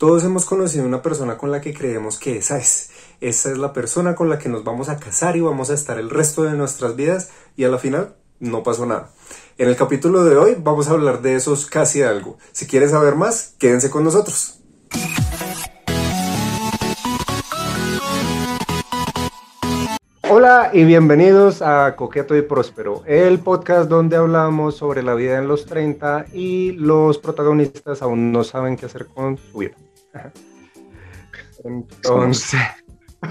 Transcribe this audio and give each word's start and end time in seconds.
Todos 0.00 0.24
hemos 0.24 0.46
conocido 0.46 0.86
una 0.86 1.02
persona 1.02 1.36
con 1.36 1.50
la 1.50 1.60
que 1.60 1.74
creemos 1.74 2.18
que 2.18 2.38
esa 2.38 2.56
es. 2.56 2.88
Esa 3.20 3.50
es 3.50 3.58
la 3.58 3.74
persona 3.74 4.14
con 4.14 4.30
la 4.30 4.38
que 4.38 4.48
nos 4.48 4.64
vamos 4.64 4.88
a 4.88 4.96
casar 4.96 5.36
y 5.36 5.42
vamos 5.42 5.68
a 5.68 5.74
estar 5.74 5.98
el 5.98 6.08
resto 6.08 6.42
de 6.42 6.54
nuestras 6.54 6.96
vidas 6.96 7.28
y 7.54 7.64
a 7.64 7.68
la 7.68 7.76
final 7.76 8.14
no 8.38 8.62
pasó 8.62 8.86
nada. 8.86 9.10
En 9.58 9.68
el 9.68 9.76
capítulo 9.76 10.24
de 10.24 10.38
hoy 10.38 10.56
vamos 10.58 10.88
a 10.88 10.92
hablar 10.92 11.20
de 11.20 11.34
esos 11.34 11.66
casi 11.66 12.00
algo. 12.00 12.38
Si 12.52 12.66
quieres 12.66 12.92
saber 12.92 13.14
más, 13.14 13.56
quédense 13.58 13.90
con 13.90 14.02
nosotros. 14.02 14.62
Hola 20.30 20.70
y 20.72 20.84
bienvenidos 20.84 21.60
a 21.60 21.94
Coqueto 21.94 22.34
y 22.34 22.40
Próspero, 22.40 23.02
el 23.04 23.40
podcast 23.40 23.90
donde 23.90 24.16
hablamos 24.16 24.76
sobre 24.76 25.02
la 25.02 25.12
vida 25.12 25.36
en 25.36 25.46
los 25.46 25.66
30 25.66 26.28
y 26.32 26.72
los 26.72 27.18
protagonistas 27.18 28.00
aún 28.00 28.32
no 28.32 28.44
saben 28.44 28.78
qué 28.78 28.86
hacer 28.86 29.04
con 29.04 29.36
su 29.36 29.58
vida. 29.58 29.76
Entonces... 31.64 32.60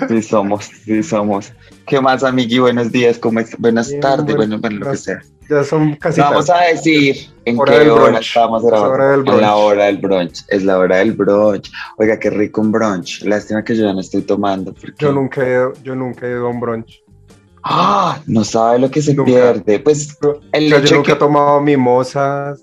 Sí 0.07 0.21
somos, 0.21 0.65
sí 0.65 1.01
somos. 1.01 1.51
¿Qué 1.87 1.99
más, 1.99 2.23
amigui? 2.23 2.59
Buenos 2.59 2.91
días, 2.91 3.17
¿cómo 3.17 3.39
es? 3.39 3.57
Buenas 3.57 3.91
tardes, 3.99 4.35
bueno, 4.35 4.59
lo 4.61 4.91
que 4.91 4.97
sea. 4.97 5.19
Ya 5.49 5.63
son 5.63 5.95
casi. 5.95 6.21
Vamos 6.21 6.47
a 6.51 6.59
decir 6.65 7.27
en 7.45 7.57
qué 7.57 7.89
hora 7.89 8.19
estamos 8.19 8.63
grabando. 8.63 9.33
Es 9.33 9.41
la 9.41 9.55
hora 9.55 9.85
del 9.85 9.97
brunch. 9.97 10.45
Es 10.47 10.63
la 10.63 10.77
hora 10.77 10.97
del 10.97 11.13
brunch. 11.13 11.71
Oiga, 11.97 12.19
qué 12.19 12.29
rico 12.29 12.61
un 12.61 12.71
brunch. 12.71 13.23
Lástima 13.23 13.63
que 13.63 13.75
yo 13.75 13.85
ya 13.85 13.93
no 13.93 14.01
estoy 14.01 14.21
tomando. 14.21 14.75
Yo 14.99 15.11
nunca 15.11 15.43
he 15.43 15.53
ido, 15.53 15.73
yo 15.81 15.95
nunca 15.95 16.27
he 16.27 16.31
ido 16.31 16.45
a 16.45 16.49
un 16.51 16.59
brunch. 16.59 17.01
Ah, 17.63 18.21
no 18.27 18.43
sabe 18.43 18.77
lo 18.77 18.91
que 18.91 19.01
se 19.01 19.15
pierde. 19.15 19.79
Pues 19.79 20.15
el 20.51 20.69
yo, 20.69 20.97
nunca 20.97 21.13
he 21.13 21.15
tomado 21.15 21.59
mimosas. 21.61 22.61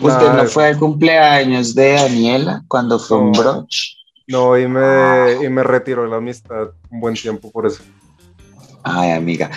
¿Usted 0.00 0.32
no 0.32 0.44
fue 0.46 0.66
al 0.66 0.78
cumpleaños 0.78 1.74
de 1.74 1.92
Daniela 1.92 2.62
cuando 2.68 2.98
fue 2.98 3.18
un 3.18 3.32
brunch? 3.32 3.96
No, 4.28 4.58
y 4.58 4.66
me, 4.66 5.44
y 5.44 5.48
me 5.48 5.62
retiró 5.62 6.06
la 6.06 6.16
amistad 6.16 6.68
un 6.90 7.00
buen 7.00 7.14
tiempo 7.14 7.50
por 7.50 7.66
eso. 7.66 7.82
Ay, 8.82 9.12
amiga. 9.12 9.50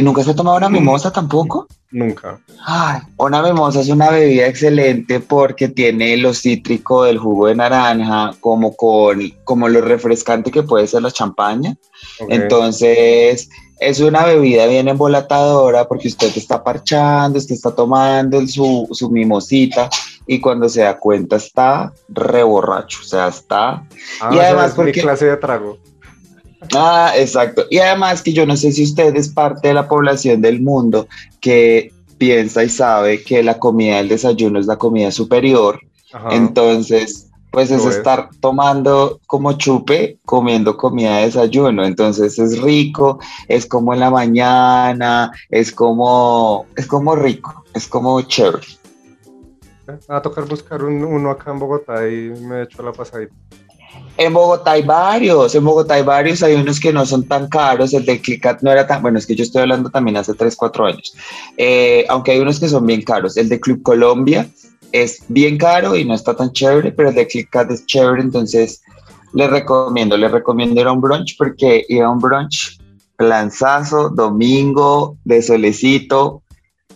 ¿Nunca 0.00 0.22
se 0.22 0.30
ha 0.30 0.34
tomado 0.34 0.56
una 0.56 0.68
mimosa 0.68 1.12
tampoco? 1.12 1.66
Nunca. 1.90 2.40
Ay, 2.64 3.00
una 3.16 3.42
mimosa 3.42 3.80
es 3.80 3.88
una 3.88 4.10
bebida 4.10 4.46
excelente 4.46 5.18
porque 5.18 5.68
tiene 5.68 6.16
lo 6.16 6.32
cítrico 6.34 7.04
del 7.04 7.18
jugo 7.18 7.48
de 7.48 7.56
naranja, 7.56 8.32
como 8.40 8.76
con 8.76 9.20
como 9.44 9.68
lo 9.68 9.80
refrescante 9.80 10.52
que 10.52 10.62
puede 10.62 10.86
ser 10.86 11.02
la 11.02 11.10
champaña. 11.10 11.76
Entonces, 12.28 13.48
es 13.78 14.00
una 14.00 14.24
bebida 14.24 14.66
bien 14.66 14.88
embolatadora 14.88 15.86
porque 15.86 16.08
usted 16.08 16.32
está 16.36 16.62
parchando, 16.62 17.38
usted 17.38 17.54
está 17.54 17.74
tomando 17.74 18.46
su, 18.46 18.88
su 18.92 19.10
mimosita 19.10 19.90
y 20.26 20.40
cuando 20.40 20.68
se 20.68 20.82
da 20.82 20.98
cuenta 20.98 21.36
está 21.36 21.92
reborracho, 22.08 22.98
o 23.02 23.04
sea, 23.04 23.28
está... 23.28 23.84
Ah, 24.20 24.30
y 24.32 24.38
además 24.38 24.72
es 24.72 24.84
mi 24.84 24.92
clase 24.92 25.26
de 25.26 25.36
trago. 25.36 25.78
Ah, 26.74 27.12
exacto. 27.16 27.64
Y 27.70 27.78
además 27.78 28.22
que 28.22 28.32
yo 28.32 28.46
no 28.46 28.56
sé 28.56 28.72
si 28.72 28.84
usted 28.84 29.14
es 29.14 29.28
parte 29.28 29.68
de 29.68 29.74
la 29.74 29.88
población 29.88 30.40
del 30.40 30.60
mundo 30.62 31.06
que 31.40 31.92
piensa 32.18 32.64
y 32.64 32.68
sabe 32.68 33.22
que 33.22 33.42
la 33.42 33.58
comida 33.58 33.98
del 33.98 34.08
desayuno 34.08 34.58
es 34.58 34.66
la 34.66 34.76
comida 34.76 35.10
superior. 35.10 35.80
Entonces, 36.30 37.25
pues 37.56 37.70
es 37.70 37.86
estar 37.86 38.28
tomando 38.38 39.18
como 39.26 39.54
chupe, 39.54 40.18
comiendo 40.26 40.76
comida 40.76 41.16
de 41.16 41.24
desayuno. 41.24 41.86
Entonces 41.86 42.38
es 42.38 42.60
rico, 42.60 43.18
es 43.48 43.64
como 43.64 43.94
en 43.94 44.00
la 44.00 44.10
mañana, 44.10 45.32
es 45.48 45.72
como, 45.72 46.66
es 46.76 46.86
como 46.86 47.16
rico, 47.16 47.64
es 47.72 47.86
como 47.86 48.20
chévere. 48.20 48.66
Va 49.88 50.18
a 50.18 50.20
tocar 50.20 50.44
buscar 50.44 50.84
uno 50.84 51.30
acá 51.30 51.50
en 51.50 51.58
Bogotá 51.58 52.06
y 52.06 52.28
me 52.28 52.64
hecho 52.64 52.82
la 52.82 52.92
pasadita. 52.92 53.34
En 54.18 54.34
Bogotá 54.34 54.72
hay 54.72 54.82
varios, 54.82 55.54
en 55.54 55.64
Bogotá 55.64 55.94
hay 55.94 56.02
varios, 56.02 56.42
hay 56.42 56.56
unos 56.56 56.78
que 56.78 56.92
no 56.92 57.06
son 57.06 57.26
tan 57.26 57.48
caros, 57.48 57.94
el 57.94 58.04
de 58.04 58.20
ClickCat 58.20 58.60
no 58.60 58.70
era 58.70 58.86
tan, 58.86 59.00
bueno, 59.00 59.18
es 59.18 59.26
que 59.26 59.34
yo 59.34 59.44
estoy 59.44 59.62
hablando 59.62 59.88
también 59.88 60.18
hace 60.18 60.34
3, 60.34 60.54
4 60.56 60.84
años, 60.84 61.14
eh, 61.56 62.04
aunque 62.10 62.32
hay 62.32 62.40
unos 62.40 62.60
que 62.60 62.68
son 62.68 62.84
bien 62.84 63.00
caros, 63.00 63.38
el 63.38 63.48
de 63.48 63.60
Club 63.60 63.82
Colombia 63.82 64.46
es 65.02 65.22
bien 65.28 65.58
caro 65.58 65.96
y 65.96 66.04
no 66.04 66.14
está 66.14 66.34
tan 66.34 66.52
chévere, 66.52 66.92
pero 66.92 67.10
el 67.10 67.14
de 67.14 67.26
ClickCat 67.26 67.70
es 67.70 67.86
chévere, 67.86 68.22
entonces 68.22 68.82
les 69.32 69.50
recomiendo, 69.50 70.16
les 70.16 70.30
recomiendo 70.30 70.80
ir 70.80 70.86
a 70.86 70.92
un 70.92 71.00
brunch 71.00 71.36
porque 71.36 71.84
ir 71.88 72.02
a 72.02 72.10
un 72.10 72.18
brunch, 72.18 72.78
lanzazo, 73.18 74.08
domingo, 74.10 75.18
de 75.24 75.42
solecito, 75.42 76.42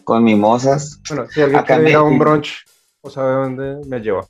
con 0.05 0.25
mimosas. 0.25 1.01
Bueno, 1.09 1.27
si 1.31 1.43
alguien 1.43 1.63
quiere 1.63 1.91
ir 1.91 1.97
a 1.97 2.03
un 2.03 2.19
brunch 2.19 2.65
o 3.03 3.11
sabe 3.11 3.33
dónde 3.33 3.87
me 3.87 4.01
lleva. 4.01 4.27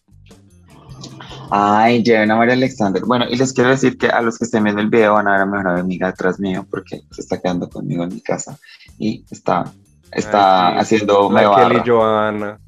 Ay, 1.50 2.02
lleven 2.04 2.30
a 2.30 2.36
María 2.36 2.54
Alexander. 2.54 3.02
Bueno, 3.04 3.26
y 3.28 3.36
les 3.36 3.52
quiero 3.52 3.70
decir 3.70 3.98
que 3.98 4.06
a 4.06 4.20
los 4.20 4.38
que 4.38 4.44
estén 4.44 4.62
viendo 4.62 4.80
el 4.80 4.88
video 4.88 5.14
van 5.14 5.26
a 5.26 5.32
ver 5.32 5.40
a 5.40 5.46
mi 5.46 5.52
mejor 5.52 5.78
amiga 5.78 6.06
detrás 6.08 6.38
mío 6.38 6.64
porque 6.70 7.02
se 7.10 7.22
está 7.22 7.40
quedando 7.40 7.68
conmigo 7.68 8.04
en 8.04 8.14
mi 8.14 8.20
casa 8.20 8.56
y 8.98 9.24
está, 9.30 9.64
está 10.12 10.78
haciendo 10.78 11.28
Michael 11.28 11.82
y 11.84 11.88
Joana. 11.88 12.60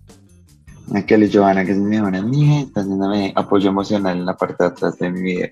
Michael 0.89 1.25
y 1.25 1.33
Joana, 1.33 1.65
que 1.65 1.73
es 1.73 1.79
mi 1.79 1.97
mejor 1.97 2.15
amiga, 2.15 2.61
está 2.61 2.81
haciéndome 2.81 3.33
apoyo 3.35 3.71
emocional 3.71 4.19
en 4.19 4.27
la 4.27 4.37
parte 4.37 4.65
de 4.65 4.69
atrás 4.71 4.99
de 4.99 5.11
mi 5.11 5.23
video. 5.23 5.51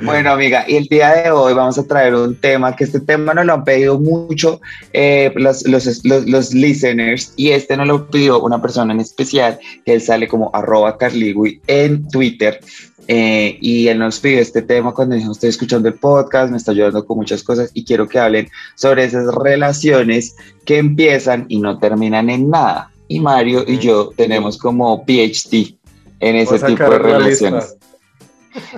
Bueno, 0.00 0.30
amiga, 0.30 0.64
y 0.68 0.76
el 0.76 0.84
día 0.84 1.12
de 1.12 1.30
hoy 1.32 1.54
vamos 1.54 1.76
a 1.76 1.84
traer 1.84 2.14
un 2.14 2.36
tema, 2.36 2.76
que 2.76 2.84
este 2.84 3.00
tema 3.00 3.34
nos 3.34 3.46
lo 3.46 3.54
han 3.54 3.64
pedido 3.64 3.98
mucho 3.98 4.60
eh, 4.92 5.32
los, 5.34 5.66
los, 5.66 6.04
los, 6.04 6.54
listeners, 6.54 7.32
y 7.34 7.48
este 7.48 7.76
nos 7.76 7.88
lo 7.88 8.08
pidió 8.08 8.40
una 8.40 8.62
persona 8.62 8.94
en 8.94 9.00
especial, 9.00 9.58
que 9.84 9.94
él 9.94 10.00
sale 10.00 10.28
como 10.28 10.50
arroba 10.54 10.96
carligui 10.98 11.60
en 11.66 12.06
Twitter, 12.08 12.60
eh, 13.08 13.58
y 13.60 13.88
él 13.88 13.98
nos 13.98 14.20
pidió 14.20 14.38
este 14.38 14.62
tema 14.62 14.94
cuando 14.94 15.16
dijo, 15.16 15.32
estoy 15.32 15.48
escuchando 15.48 15.88
el 15.88 15.94
podcast, 15.94 16.52
me 16.52 16.58
está 16.58 16.70
ayudando 16.70 17.04
con 17.04 17.16
muchas 17.16 17.42
cosas, 17.42 17.70
y 17.74 17.84
quiero 17.84 18.06
que 18.06 18.20
hablen 18.20 18.48
sobre 18.76 19.02
esas 19.02 19.34
relaciones 19.34 20.36
que 20.64 20.78
empiezan 20.78 21.46
y 21.48 21.58
no 21.58 21.78
terminan 21.78 22.30
en 22.30 22.50
nada. 22.50 22.92
Y 23.08 23.20
Mario 23.20 23.64
y 23.66 23.78
yo 23.78 24.10
tenemos 24.16 24.58
como 24.58 25.04
PhD 25.04 25.76
en 26.20 26.36
ese 26.36 26.58
tipo 26.58 26.84
de 26.84 26.98
relaciones 26.98 27.78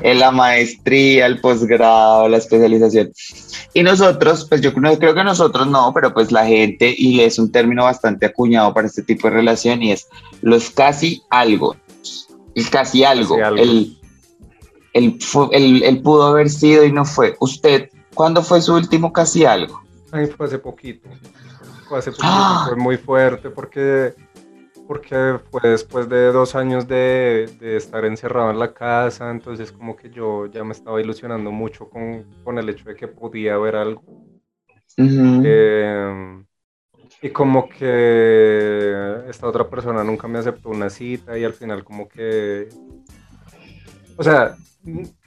en 0.03 0.19
la 0.19 0.31
maestría, 0.31 1.27
el 1.27 1.41
posgrado, 1.41 2.29
la 2.29 2.37
especialización. 2.39 3.13
Y 3.75 3.83
nosotros, 3.83 4.47
pues 4.49 4.61
yo 4.61 4.73
creo 4.75 5.15
que 5.15 5.25
nosotros 5.25 5.67
no, 5.67 5.93
pero 5.95 6.13
pues 6.13 6.33
la 6.33 6.47
gente, 6.47 6.95
y 6.97 7.21
es 7.21 7.39
un 7.39 7.53
término 7.53 7.85
bastante 7.85 8.27
acuñado 8.27 8.73
para 8.75 8.87
este 8.87 9.03
tipo 9.03 9.29
de 9.29 9.35
relación, 9.35 9.83
y 9.83 9.93
es 9.93 10.09
los 10.43 10.71
casi 10.71 11.23
algo. 11.31 11.77
El 12.55 12.69
casi 12.71 13.05
algo. 13.05 13.37
El, 13.57 13.97
el, 14.93 15.83
el, 15.83 16.03
pudo 16.03 16.25
haber 16.25 16.51
sido 16.51 16.85
y 16.85 16.93
no 16.93 17.05
fue. 17.05 17.37
¿Usted 17.41 17.91
cuándo 18.15 18.43
fue 18.43 18.61
su 18.61 18.75
último 18.75 19.13
casi 19.13 19.45
algo? 19.45 19.81
Ay, 20.11 20.27
fue 20.27 20.47
hace 20.47 20.59
poquito. 20.59 21.09
Fue 21.91 21.99
hace 21.99 22.13
poquito, 22.13 22.29
¡Ah! 22.29 22.67
fue 22.69 22.77
muy 22.77 22.97
fuerte 22.97 23.51
porque 23.51 24.15
porque 24.87 25.41
fue 25.51 25.71
después 25.71 26.09
de 26.09 26.31
dos 26.31 26.55
años 26.55 26.87
de, 26.87 27.51
estar 27.61 28.05
encerrado 28.05 28.53
en 28.53 28.61
la 28.61 28.73
casa, 28.73 29.29
entonces 29.33 29.73
como 29.73 29.97
que 29.97 30.09
yo 30.09 30.47
ya 30.47 30.63
me 30.63 30.71
estaba 30.71 31.01
ilusionando 31.01 31.51
mucho 31.51 31.91
con, 31.91 32.25
con 32.45 32.59
el 32.59 32.69
hecho 32.69 32.85
de 32.89 32.95
que 32.95 33.09
podía 33.09 33.55
haber 33.55 33.75
algo. 33.75 34.05
Em, 34.97 36.47
y 37.23 37.31
como 37.31 37.69
que 37.69 39.25
esta 39.29 39.49
otra 39.49 39.69
persona 39.69 40.05
nunca 40.05 40.29
me 40.29 40.39
aceptó 40.39 40.69
una 40.69 40.91
cita 40.91 41.37
y 41.37 41.43
al 41.43 41.55
final 41.55 41.83
como 41.83 42.09
que... 42.09 42.69
O 44.17 44.23
sea, 44.23 44.55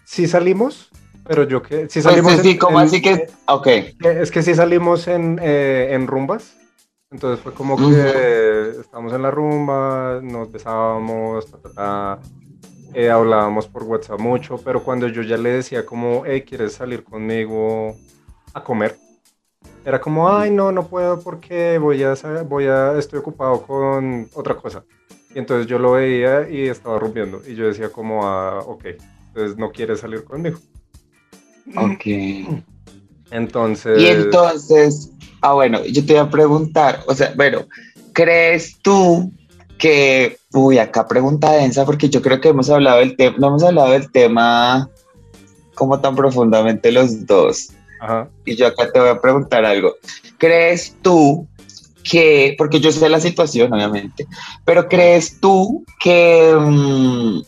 sí 0.06 0.28
salimos, 0.28 0.90
pero 1.25 1.44
yo 1.44 1.61
que... 1.61 1.88
Pues 1.91 2.03
salimos... 2.03 2.34
sí, 2.41 2.57
como 2.57 2.79
así 2.79 3.01
que... 3.01 3.28
Ok. 3.47 3.67
Es 4.03 4.31
que 4.31 4.44
sí 4.44 4.53
salimos 4.53 5.07
en, 5.07 5.39
eh, 5.41 5.89
en 5.91 6.07
rumbas 6.07 6.56
entonces 7.13 7.41
fue 7.41 7.53
como 7.53 7.78
que 7.78 8.72
estábamos 8.79 9.13
en 9.13 9.22
la 9.22 9.29
rumba, 9.29 10.19
nos 10.23 10.51
besábamos, 10.51 11.45
eh, 12.96 13.09
hablábamos 13.11 13.67
por 13.67 13.84
WhatsApp 13.84 14.20
mucho, 14.20 14.58
pero 14.58 14.84
cuando 14.84 15.08
yo 15.08 15.22
ya 15.22 15.37
le 15.37 15.52
decía 15.52 15.85
como, 15.85 16.23
hey, 16.25 16.41
¿quieres 16.41 16.73
salir 16.73 17.03
conmigo 17.03 17.96
a 18.52 18.64
comer? 18.64 18.97
Era 19.85 20.02
como, 20.02 20.28
ay, 20.28 20.49
no, 20.49 20.72
no 20.72 20.87
puedo 20.87 21.19
porque 21.19 21.78
voy 21.78 22.02
a, 22.02 22.16
voy 22.47 22.66
a, 22.66 22.97
estoy 22.97 23.19
ocupado 23.19 23.61
con 23.61 24.28
otra 24.34 24.55
cosa. 24.55 24.84
Y 25.35 25.37
entonces 25.37 25.67
yo 25.67 25.78
lo 25.78 25.91
veía 25.91 26.49
y 26.49 26.67
estaba 26.67 26.97
rompiendo. 26.97 27.43
Y 27.46 27.53
yo 27.53 27.67
decía 27.67 27.90
como, 27.90 28.26
ah, 28.26 28.59
ok, 28.66 28.85
entonces 29.28 29.55
no 29.55 29.72
quieres 29.72 29.99
salir 29.99 30.23
conmigo. 30.23 30.58
Ok. 31.76 32.06
Entonces... 33.32 34.00
Y 34.00 34.08
entonces, 34.08 35.14
Ah, 35.44 35.52
bueno, 35.52 35.84
yo 35.84 36.06
te 36.06 36.14
voy 36.14 36.22
a 36.22 36.30
preguntar, 36.30 37.02
o 37.06 37.14
sea, 37.14 37.34
bueno, 37.36 37.66
¿crees 38.14 38.78
tú 38.82 39.30
que, 39.78 40.38
uy, 40.54 40.78
acá 40.78 41.06
pregunta 41.06 41.52
densa, 41.52 41.84
porque 41.84 42.08
yo 42.08 42.22
creo 42.22 42.40
que 42.40 42.48
hemos 42.48 42.70
hablado 42.70 43.00
del 43.00 43.18
tema, 43.18 43.36
no 43.40 43.48
hemos 43.48 43.64
hablado 43.64 43.92
del 43.92 44.10
tema 44.10 44.90
como 45.76 46.00
tan 46.00 46.16
profundamente 46.16 46.94
los 46.94 47.26
dos. 47.26 47.72
Ajá. 48.00 48.30
Y 48.46 48.56
yo 48.56 48.68
acá 48.68 48.90
te 48.90 49.02
voy 49.02 49.10
a 49.10 49.20
preguntar 49.20 49.66
algo. 49.66 49.96
¿Crees 50.38 50.96
tú 51.02 51.46
que, 52.10 52.56
porque 52.58 52.80
yo 52.80 52.94
sé 52.94 53.10
la 53.10 53.20
situación, 53.20 53.74
obviamente, 53.74 54.26
pero 54.64 54.88
crees 54.88 55.42
tú 55.42 55.84
que... 56.02 56.56
Mm, 56.58 57.42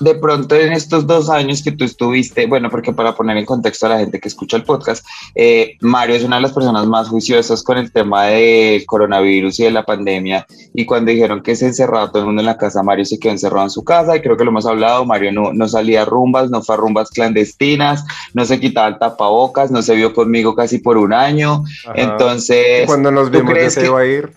de 0.00 0.14
pronto 0.14 0.56
en 0.56 0.72
estos 0.72 1.06
dos 1.06 1.28
años 1.30 1.62
que 1.62 1.72
tú 1.72 1.84
estuviste, 1.84 2.46
bueno, 2.46 2.70
porque 2.70 2.92
para 2.92 3.14
poner 3.14 3.36
en 3.36 3.44
contexto 3.44 3.86
a 3.86 3.90
la 3.90 3.98
gente 3.98 4.18
que 4.18 4.28
escucha 4.28 4.56
el 4.56 4.64
podcast, 4.64 5.06
eh, 5.34 5.76
Mario 5.80 6.16
es 6.16 6.24
una 6.24 6.36
de 6.36 6.42
las 6.42 6.52
personas 6.52 6.86
más 6.86 7.08
juiciosas 7.08 7.62
con 7.62 7.76
el 7.76 7.92
tema 7.92 8.24
del 8.24 8.84
coronavirus 8.86 9.60
y 9.60 9.64
de 9.64 9.70
la 9.70 9.84
pandemia. 9.84 10.46
Y 10.74 10.86
cuando 10.86 11.10
dijeron 11.10 11.42
que 11.42 11.54
se 11.54 11.66
encerraba 11.66 12.10
todo 12.10 12.20
el 12.20 12.26
mundo 12.26 12.40
en 12.40 12.46
la 12.46 12.56
casa, 12.56 12.82
Mario 12.82 13.04
se 13.04 13.18
quedó 13.18 13.32
encerrado 13.32 13.64
en 13.64 13.70
su 13.70 13.84
casa 13.84 14.16
y 14.16 14.22
creo 14.22 14.36
que 14.36 14.44
lo 14.44 14.50
hemos 14.50 14.66
hablado, 14.66 15.04
Mario 15.04 15.32
no, 15.32 15.52
no 15.52 15.68
salía 15.68 16.02
a 16.02 16.06
rumbas, 16.06 16.50
no 16.50 16.62
fue 16.62 16.76
a 16.76 16.78
rumbas 16.78 17.10
clandestinas, 17.10 18.04
no 18.32 18.46
se 18.46 18.58
quitaba 18.58 18.88
el 18.88 18.98
tapabocas, 18.98 19.70
no 19.70 19.82
se 19.82 19.94
vio 19.94 20.14
conmigo 20.14 20.54
casi 20.54 20.78
por 20.78 20.96
un 20.96 21.12
año. 21.12 21.62
Entonces... 21.94 22.86
Cuando 22.86 23.10
nos 23.10 23.30
vimos 23.30 23.52
que 23.52 23.70
se 23.70 23.84
iba 23.84 24.00
a 24.00 24.06
ir. 24.06 24.30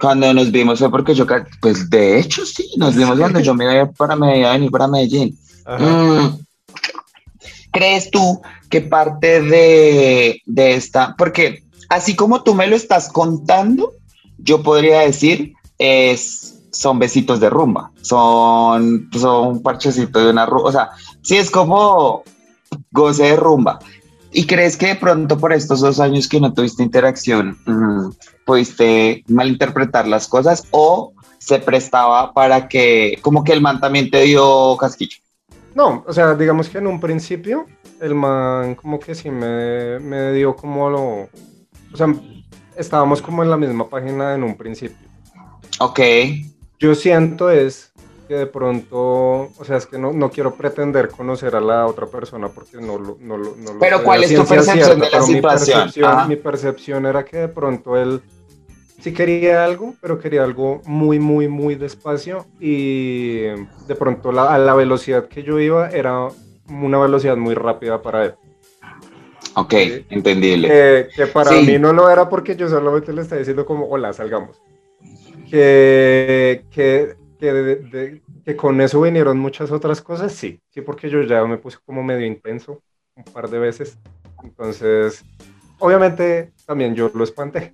Cuando 0.00 0.32
nos 0.34 0.50
vimos 0.50 0.78
fue 0.78 0.90
porque 0.90 1.14
yo, 1.14 1.26
pues 1.60 1.88
de 1.90 2.18
hecho 2.18 2.44
sí, 2.44 2.68
nos 2.76 2.94
vimos 2.94 3.18
cuando 3.18 3.40
yo 3.40 3.54
me 3.54 3.64
iba 3.64 3.90
para 3.92 4.14
venir 4.16 4.70
para 4.70 4.86
Medellín. 4.86 5.38
Mm. 5.66 6.38
¿Crees 7.72 8.10
tú 8.10 8.40
que 8.70 8.80
parte 8.80 9.42
de, 9.42 10.40
de 10.46 10.74
esta, 10.74 11.14
porque 11.16 11.64
así 11.88 12.16
como 12.16 12.42
tú 12.42 12.54
me 12.54 12.66
lo 12.66 12.76
estás 12.76 13.08
contando, 13.08 13.92
yo 14.38 14.62
podría 14.62 15.00
decir, 15.00 15.54
es, 15.78 16.58
son 16.70 16.98
besitos 16.98 17.40
de 17.40 17.50
rumba, 17.50 17.90
son, 18.02 19.08
son 19.12 19.48
un 19.48 19.62
parchecito 19.62 20.18
de 20.18 20.30
una 20.30 20.46
rumba, 20.46 20.68
o 20.68 20.72
sea, 20.72 20.90
sí 21.22 21.36
es 21.36 21.50
como 21.50 22.22
goce 22.90 23.24
de 23.24 23.36
rumba. 23.36 23.78
¿Y 24.38 24.46
crees 24.46 24.76
que 24.76 24.88
de 24.88 24.96
pronto 24.96 25.38
por 25.38 25.50
estos 25.54 25.80
dos 25.80 25.98
años 25.98 26.28
que 26.28 26.38
no 26.38 26.52
tuviste 26.52 26.82
interacción, 26.82 27.56
mm, 27.64 28.10
pudiste 28.44 29.24
malinterpretar 29.28 30.06
las 30.06 30.28
cosas 30.28 30.68
o 30.72 31.14
se 31.38 31.58
prestaba 31.58 32.34
para 32.34 32.68
que, 32.68 33.18
como 33.22 33.42
que 33.44 33.54
el 33.54 33.62
man 33.62 33.80
también 33.80 34.10
te 34.10 34.20
dio 34.24 34.76
casquillo? 34.76 35.16
No, 35.74 36.04
o 36.06 36.12
sea, 36.12 36.34
digamos 36.34 36.68
que 36.68 36.76
en 36.76 36.86
un 36.86 37.00
principio 37.00 37.64
el 37.98 38.14
man 38.14 38.74
como 38.74 39.00
que 39.00 39.14
sí 39.14 39.30
me, 39.30 39.98
me 40.00 40.34
dio 40.34 40.54
como 40.54 40.90
lo... 40.90 41.02
O 41.94 41.96
sea, 41.96 42.14
estábamos 42.76 43.22
como 43.22 43.42
en 43.42 43.48
la 43.48 43.56
misma 43.56 43.88
página 43.88 44.34
en 44.34 44.42
un 44.42 44.54
principio. 44.54 45.08
Ok. 45.80 46.00
Yo 46.78 46.94
siento 46.94 47.48
es 47.48 47.90
que 48.26 48.34
de 48.34 48.46
pronto, 48.46 48.98
o 49.56 49.64
sea, 49.64 49.76
es 49.76 49.86
que 49.86 49.98
no, 49.98 50.12
no 50.12 50.30
quiero 50.30 50.54
pretender 50.54 51.08
conocer 51.08 51.56
a 51.56 51.60
la 51.60 51.86
otra 51.86 52.06
persona 52.06 52.48
porque 52.48 52.78
no 52.78 52.98
lo... 52.98 53.16
No, 53.20 53.38
no, 53.38 53.78
Pero 53.80 54.02
¿cuál 54.02 54.24
es 54.24 54.34
tu 54.34 54.44
percepción 54.44 55.00
de 55.00 55.10
la 55.10 55.22
situación? 55.22 55.90
Mi 56.28 56.36
percepción, 56.36 57.06
era 57.06 57.24
que 57.24 57.38
de 57.38 57.48
pronto 57.48 57.96
él 57.96 58.20
sí 59.00 59.12
quería 59.12 59.64
algo, 59.64 59.94
pero 60.00 60.18
quería 60.18 60.42
algo 60.42 60.82
muy, 60.84 61.18
muy, 61.18 61.48
muy 61.48 61.74
despacio 61.74 62.46
y 62.58 63.42
de 63.42 63.94
pronto 63.98 64.32
la, 64.32 64.54
a 64.54 64.58
la 64.58 64.74
velocidad 64.74 65.28
que 65.28 65.42
yo 65.42 65.60
iba 65.60 65.90
era 65.90 66.28
una 66.68 66.98
velocidad 66.98 67.36
muy 67.36 67.54
rápida 67.54 68.02
para 68.02 68.24
él. 68.24 68.34
Ok, 69.54 69.72
entendible. 70.10 71.08
que 71.14 71.26
para 71.28 71.52
mí 71.52 71.78
no 71.78 71.92
lo 71.92 72.10
era 72.10 72.28
porque 72.28 72.56
yo 72.56 72.68
solamente 72.68 73.12
le 73.12 73.22
estaba 73.22 73.38
diciendo 73.38 73.64
como, 73.64 73.86
hola, 73.88 74.12
salgamos. 74.12 74.60
Que, 75.48 76.64
que 76.70 77.14
que, 77.38 78.22
que 78.44 78.56
con 78.56 78.80
eso 78.80 79.00
vinieron 79.00 79.38
muchas 79.38 79.70
otras 79.70 80.00
cosas, 80.00 80.32
sí, 80.32 80.60
sí, 80.70 80.80
porque 80.80 81.08
yo 81.08 81.22
ya 81.22 81.44
me 81.44 81.58
puse 81.58 81.78
como 81.84 82.02
medio 82.02 82.26
intenso 82.26 82.82
un 83.14 83.24
par 83.24 83.48
de 83.48 83.58
veces. 83.58 83.98
Entonces, 84.42 85.24
obviamente 85.78 86.52
también 86.66 86.94
yo 86.94 87.10
lo 87.14 87.24
espanté, 87.24 87.72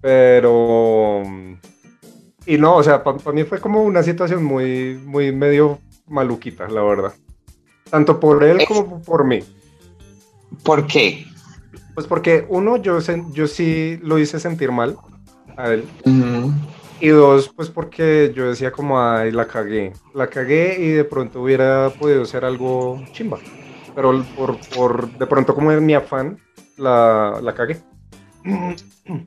pero... 0.00 1.22
Y 2.46 2.56
no, 2.56 2.76
o 2.76 2.82
sea, 2.82 3.04
para 3.04 3.32
mí 3.32 3.44
fue 3.44 3.60
como 3.60 3.82
una 3.82 4.02
situación 4.02 4.42
muy, 4.42 4.98
muy 5.04 5.30
medio 5.30 5.78
maluquita, 6.06 6.68
la 6.68 6.82
verdad. 6.82 7.12
Tanto 7.90 8.18
por 8.18 8.42
él 8.42 8.64
como 8.66 9.02
por 9.02 9.24
mí. 9.26 9.40
¿Por 10.64 10.86
qué? 10.86 11.26
Pues 11.94 12.06
porque 12.06 12.46
uno, 12.48 12.76
yo, 12.76 12.98
yo 13.32 13.46
sí 13.46 13.98
lo 14.02 14.18
hice 14.18 14.40
sentir 14.40 14.72
mal 14.72 14.96
a 15.56 15.70
él. 15.72 15.84
Y 17.00 17.08
dos, 17.08 17.48
pues 17.48 17.70
porque 17.70 18.32
yo 18.34 18.48
decía 18.48 18.70
como, 18.70 19.00
ay, 19.00 19.32
la 19.32 19.46
cagué. 19.46 19.92
La 20.14 20.26
cagué 20.26 20.76
y 20.78 20.88
de 20.88 21.04
pronto 21.04 21.42
hubiera 21.42 21.90
podido 21.90 22.24
ser 22.26 22.44
algo 22.44 23.02
chimba. 23.12 23.38
Pero 23.94 24.22
por, 24.36 24.58
por 24.74 25.10
de 25.18 25.26
pronto 25.26 25.54
como 25.54 25.72
es 25.72 25.80
mi 25.80 25.94
afán, 25.94 26.38
la, 26.76 27.40
la 27.42 27.54
cagué. 27.54 27.78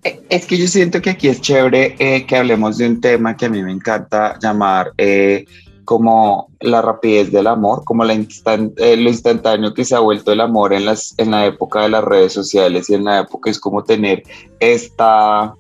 Eh, 0.04 0.22
es 0.30 0.46
que 0.46 0.58
yo 0.58 0.68
siento 0.68 1.02
que 1.02 1.12
aquí 1.12 1.28
es 1.28 1.42
chévere 1.42 1.96
eh, 2.00 2.26
que 2.26 2.38
hablemos 2.38 2.78
de 2.78 2.88
un 2.88 3.02
tema 3.02 3.36
que 3.36 3.46
a 3.46 3.50
mí 3.50 3.62
me 3.62 3.72
encanta 3.72 4.38
llamar 4.40 4.94
eh, 4.98 5.46
como 5.84 6.50
la 6.62 6.82
rapidez 6.82 7.32
del 7.32 7.48
amor, 7.48 7.84
como 7.84 8.06
la 8.06 8.14
instant, 8.14 8.80
lo 8.80 9.10
instantáneo 9.10 9.74
que 9.74 9.84
se 9.84 9.96
ha 9.96 10.00
vuelto 10.00 10.32
el 10.32 10.42
amor 10.42 10.74
en, 10.74 10.86
las, 10.86 11.14
en 11.18 11.32
la 11.32 11.46
época 11.46 11.82
de 11.82 11.90
las 11.90 12.04
redes 12.04 12.34
sociales 12.34 12.90
y 12.90 12.94
en 12.94 13.04
la 13.04 13.20
época 13.20 13.50
es 13.50 13.60
como 13.60 13.84
tener 13.84 14.24
esta 14.60 15.56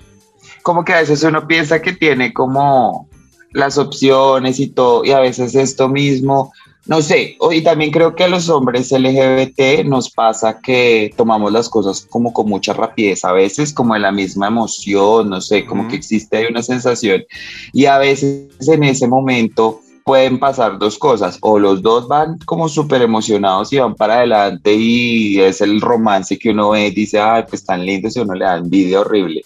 como 0.63 0.83
que 0.83 0.93
a 0.93 1.01
veces 1.01 1.23
uno 1.23 1.47
piensa 1.47 1.81
que 1.81 1.93
tiene 1.93 2.33
como 2.33 3.07
las 3.51 3.77
opciones 3.77 4.59
y 4.59 4.67
todo, 4.67 5.05
y 5.05 5.11
a 5.11 5.19
veces 5.19 5.53
esto 5.53 5.87
mismo, 5.87 6.51
no 6.87 7.01
sé, 7.01 7.37
y 7.51 7.61
también 7.61 7.91
creo 7.91 8.15
que 8.15 8.23
a 8.23 8.27
los 8.27 8.49
hombres 8.49 8.91
LGBT 8.91 9.85
nos 9.85 10.09
pasa 10.09 10.59
que 10.59 11.13
tomamos 11.15 11.51
las 11.51 11.69
cosas 11.69 12.07
como 12.09 12.33
con 12.33 12.49
mucha 12.49 12.73
rapidez, 12.73 13.23
a 13.23 13.31
veces 13.31 13.71
como 13.71 13.93
de 13.93 13.99
la 13.99 14.11
misma 14.11 14.47
emoción, 14.47 15.29
no 15.29 15.39
sé, 15.39 15.65
como 15.65 15.87
que 15.87 15.95
existe 15.95 16.37
ahí 16.37 16.45
una 16.49 16.63
sensación, 16.63 17.23
y 17.71 17.85
a 17.85 17.99
veces 17.99 18.47
en 18.67 18.83
ese 18.83 19.07
momento 19.07 19.81
pueden 20.03 20.39
pasar 20.39 20.79
dos 20.79 20.97
cosas, 20.97 21.37
o 21.41 21.59
los 21.59 21.81
dos 21.81 22.07
van 22.07 22.37
como 22.39 22.67
súper 22.67 23.01
emocionados 23.01 23.71
y 23.71 23.77
van 23.77 23.95
para 23.95 24.15
adelante 24.15 24.73
y 24.73 25.39
es 25.39 25.61
el 25.61 25.79
romance 25.79 26.37
que 26.37 26.49
uno 26.49 26.71
ve 26.71 26.87
y 26.87 26.91
dice, 26.91 27.19
ay, 27.19 27.43
pues 27.47 27.63
tan 27.63 27.85
lindo 27.85 28.09
si 28.09 28.19
uno 28.19 28.33
le 28.33 28.45
da 28.45 28.57
envidia 28.57 29.01
horrible, 29.01 29.45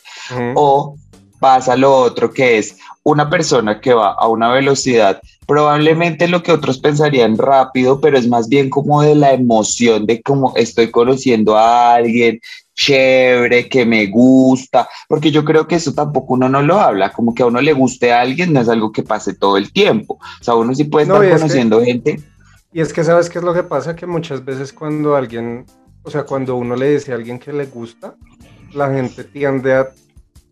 o 0.55 0.95
pasa 1.39 1.75
lo 1.75 1.95
otro 1.95 2.31
que 2.31 2.57
es 2.57 2.77
una 3.03 3.29
persona 3.29 3.79
que 3.79 3.93
va 3.93 4.13
a 4.13 4.27
una 4.27 4.51
velocidad, 4.51 5.21
probablemente 5.45 6.27
lo 6.27 6.43
que 6.43 6.51
otros 6.51 6.77
pensarían 6.77 7.37
rápido, 7.37 8.01
pero 8.01 8.17
es 8.17 8.27
más 8.27 8.49
bien 8.49 8.69
como 8.69 9.01
de 9.01 9.15
la 9.15 9.31
emoción 9.31 10.05
de 10.05 10.21
cómo 10.21 10.53
estoy 10.55 10.91
conociendo 10.91 11.57
a 11.57 11.95
alguien 11.95 12.41
chévere, 12.77 13.67
que 13.67 13.85
me 13.85 14.05
gusta, 14.05 14.87
porque 15.07 15.31
yo 15.31 15.43
creo 15.43 15.67
que 15.67 15.75
eso 15.75 15.93
tampoco 15.93 16.35
uno 16.35 16.47
no 16.47 16.61
lo 16.61 16.79
habla, 16.79 17.11
como 17.11 17.33
que 17.33 17.41
a 17.41 17.47
uno 17.47 17.59
le 17.59 17.73
guste 17.73 18.11
a 18.11 18.21
alguien 18.21 18.53
no 18.53 18.61
es 18.61 18.69
algo 18.69 18.91
que 18.91 19.01
pase 19.03 19.33
todo 19.33 19.57
el 19.57 19.73
tiempo, 19.73 20.19
o 20.39 20.43
sea, 20.43 20.53
uno 20.53 20.75
sí 20.75 20.83
puede 20.83 21.07
estar 21.07 21.27
conociendo 21.27 21.81
gente. 21.81 22.21
Y 22.71 22.81
es 22.81 22.93
que 22.93 23.03
sabes 23.03 23.29
qué 23.29 23.39
es 23.39 23.43
lo 23.43 23.53
que 23.53 23.63
pasa, 23.63 23.95
que 23.95 24.05
muchas 24.05 24.45
veces 24.45 24.71
cuando 24.73 25.15
alguien, 25.15 25.65
o 26.03 26.11
sea, 26.11 26.23
cuando 26.23 26.55
uno 26.55 26.75
le 26.75 26.91
dice 26.91 27.13
a 27.13 27.15
alguien 27.15 27.39
que 27.39 27.51
le 27.51 27.65
gusta, 27.65 28.15
la 28.73 28.93
gente 28.93 29.23
tiende 29.23 29.73
a 29.73 29.89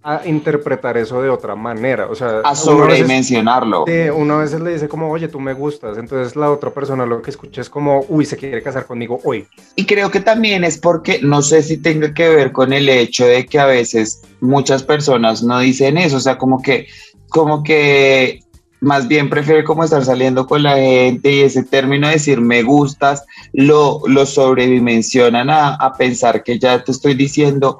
a 0.07 0.21
interpretar 0.27 0.97
eso 0.97 1.19
de 1.19 1.31
otra 1.31 1.55
manera. 1.55 2.05
O 2.05 2.13
sea, 2.13 2.41
a 2.43 2.55
sobredimensionarlo. 2.55 3.85
Sí, 3.87 4.09
uno 4.13 4.35
a 4.35 4.37
veces 4.41 4.61
le 4.61 4.73
dice 4.73 4.87
como, 4.87 5.09
oye, 5.09 5.27
tú 5.27 5.39
me 5.39 5.53
gustas. 5.53 5.97
Entonces 5.97 6.35
la 6.35 6.51
otra 6.51 6.69
persona 6.69 7.07
lo 7.07 7.23
que 7.23 7.31
escucha 7.31 7.61
es 7.61 7.71
como, 7.71 8.05
uy, 8.07 8.23
se 8.23 8.37
quiere 8.37 8.61
casar 8.61 8.85
conmigo 8.85 9.19
hoy. 9.23 9.47
Y 9.75 9.87
creo 9.87 10.11
que 10.11 10.19
también 10.19 10.63
es 10.63 10.77
porque, 10.77 11.21
no 11.23 11.41
sé 11.41 11.63
si 11.63 11.77
tenga 11.77 12.13
que 12.13 12.29
ver 12.29 12.51
con 12.51 12.71
el 12.71 12.87
hecho 12.87 13.25
de 13.25 13.47
que 13.47 13.57
a 13.57 13.65
veces 13.65 14.21
muchas 14.41 14.83
personas 14.83 15.41
no 15.41 15.57
dicen 15.57 15.97
eso. 15.97 16.17
O 16.17 16.21
sea, 16.21 16.37
como 16.37 16.61
que, 16.61 16.85
como 17.29 17.63
que 17.63 18.41
más 18.81 19.07
bien 19.07 19.27
prefiere 19.27 19.63
como 19.63 19.83
estar 19.83 20.05
saliendo 20.05 20.45
con 20.45 20.61
la 20.61 20.75
gente 20.75 21.31
y 21.31 21.39
ese 21.39 21.63
término 21.63 22.05
de 22.05 22.13
decir 22.13 22.41
me 22.41 22.61
gustas 22.61 23.25
lo, 23.53 24.01
lo 24.05 24.27
sobredimensionan 24.27 25.49
a, 25.49 25.73
a 25.73 25.93
pensar 25.93 26.43
que 26.43 26.59
ya 26.59 26.83
te 26.83 26.91
estoy 26.91 27.15
diciendo 27.15 27.79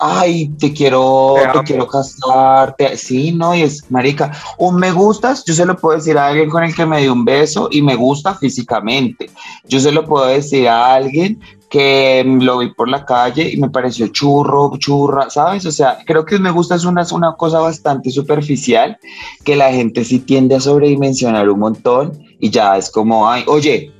ay, 0.00 0.48
te 0.58 0.72
quiero, 0.72 1.34
te, 1.52 1.62
quiero 1.64 1.86
casar, 1.86 2.74
sí, 2.96 3.32
no, 3.32 3.54
y 3.54 3.62
es, 3.62 3.90
marica, 3.90 4.32
un 4.58 4.76
me 4.76 4.90
gustas, 4.92 5.44
yo 5.44 5.54
se 5.54 5.66
lo 5.66 5.76
puedo 5.76 5.96
decir 5.96 6.16
a 6.16 6.28
alguien 6.28 6.48
con 6.48 6.64
el 6.64 6.74
que 6.74 6.86
me 6.86 7.00
dio 7.00 7.12
un 7.12 7.24
beso 7.24 7.68
y 7.70 7.82
me 7.82 7.94
gusta 7.94 8.34
físicamente, 8.34 9.30
yo 9.68 9.78
se 9.78 9.92
lo 9.92 10.04
puedo 10.06 10.26
decir 10.26 10.68
a 10.68 10.94
alguien 10.94 11.40
que 11.68 12.24
lo 12.26 12.58
vi 12.58 12.74
por 12.74 12.88
la 12.88 13.04
calle 13.04 13.48
y 13.48 13.56
me 13.56 13.70
pareció 13.70 14.08
churro, 14.08 14.72
churra, 14.76 15.30
¿sabes? 15.30 15.64
O 15.66 15.70
sea, 15.70 15.98
creo 16.04 16.24
que 16.24 16.38
me 16.38 16.50
gusta 16.50 16.74
es 16.74 16.84
una, 16.84 17.06
una 17.12 17.36
cosa 17.36 17.60
bastante 17.60 18.10
superficial 18.10 18.98
que 19.44 19.54
la 19.54 19.72
gente 19.72 20.04
sí 20.04 20.18
tiende 20.18 20.56
a 20.56 20.60
sobredimensionar 20.60 21.48
un 21.48 21.60
montón 21.60 22.20
y 22.40 22.50
ya 22.50 22.76
es 22.76 22.90
como, 22.90 23.30
ay, 23.30 23.44
oye, 23.46 23.92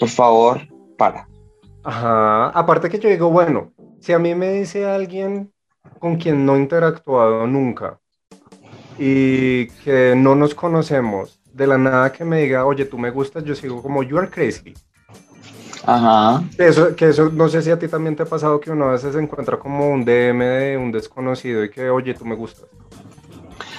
por 0.00 0.08
favor, 0.08 0.66
para. 0.98 1.28
Ajá, 1.84 2.48
aparte 2.48 2.90
que 2.90 2.98
yo 2.98 3.08
digo, 3.08 3.30
bueno, 3.30 3.70
si 4.04 4.12
a 4.12 4.18
mí 4.18 4.34
me 4.34 4.52
dice 4.52 4.84
alguien 4.84 5.50
con 5.98 6.16
quien 6.16 6.44
no 6.44 6.56
he 6.56 6.58
interactuado 6.58 7.46
nunca 7.46 7.98
y 8.98 9.68
que 9.82 10.14
no 10.14 10.34
nos 10.34 10.54
conocemos, 10.54 11.40
de 11.50 11.66
la 11.66 11.78
nada 11.78 12.12
que 12.12 12.22
me 12.22 12.42
diga, 12.42 12.66
oye, 12.66 12.84
tú 12.84 12.98
me 12.98 13.10
gustas, 13.10 13.44
yo 13.44 13.54
sigo 13.54 13.80
como, 13.80 14.02
you 14.02 14.18
are 14.18 14.28
crazy. 14.28 14.74
Ajá. 15.86 16.44
Eso, 16.58 16.94
que 16.94 17.08
eso, 17.08 17.30
no 17.30 17.48
sé 17.48 17.62
si 17.62 17.70
a 17.70 17.78
ti 17.78 17.88
también 17.88 18.14
te 18.14 18.24
ha 18.24 18.26
pasado 18.26 18.60
que 18.60 18.70
uno 18.70 18.90
a 18.90 18.92
veces 18.92 19.14
se 19.14 19.20
encuentra 19.20 19.58
como 19.58 19.88
un 19.88 20.04
DM 20.04 20.44
de 20.44 20.76
un 20.76 20.92
desconocido 20.92 21.64
y 21.64 21.70
que, 21.70 21.88
oye, 21.88 22.12
tú 22.12 22.26
me 22.26 22.34
gustas. 22.34 22.66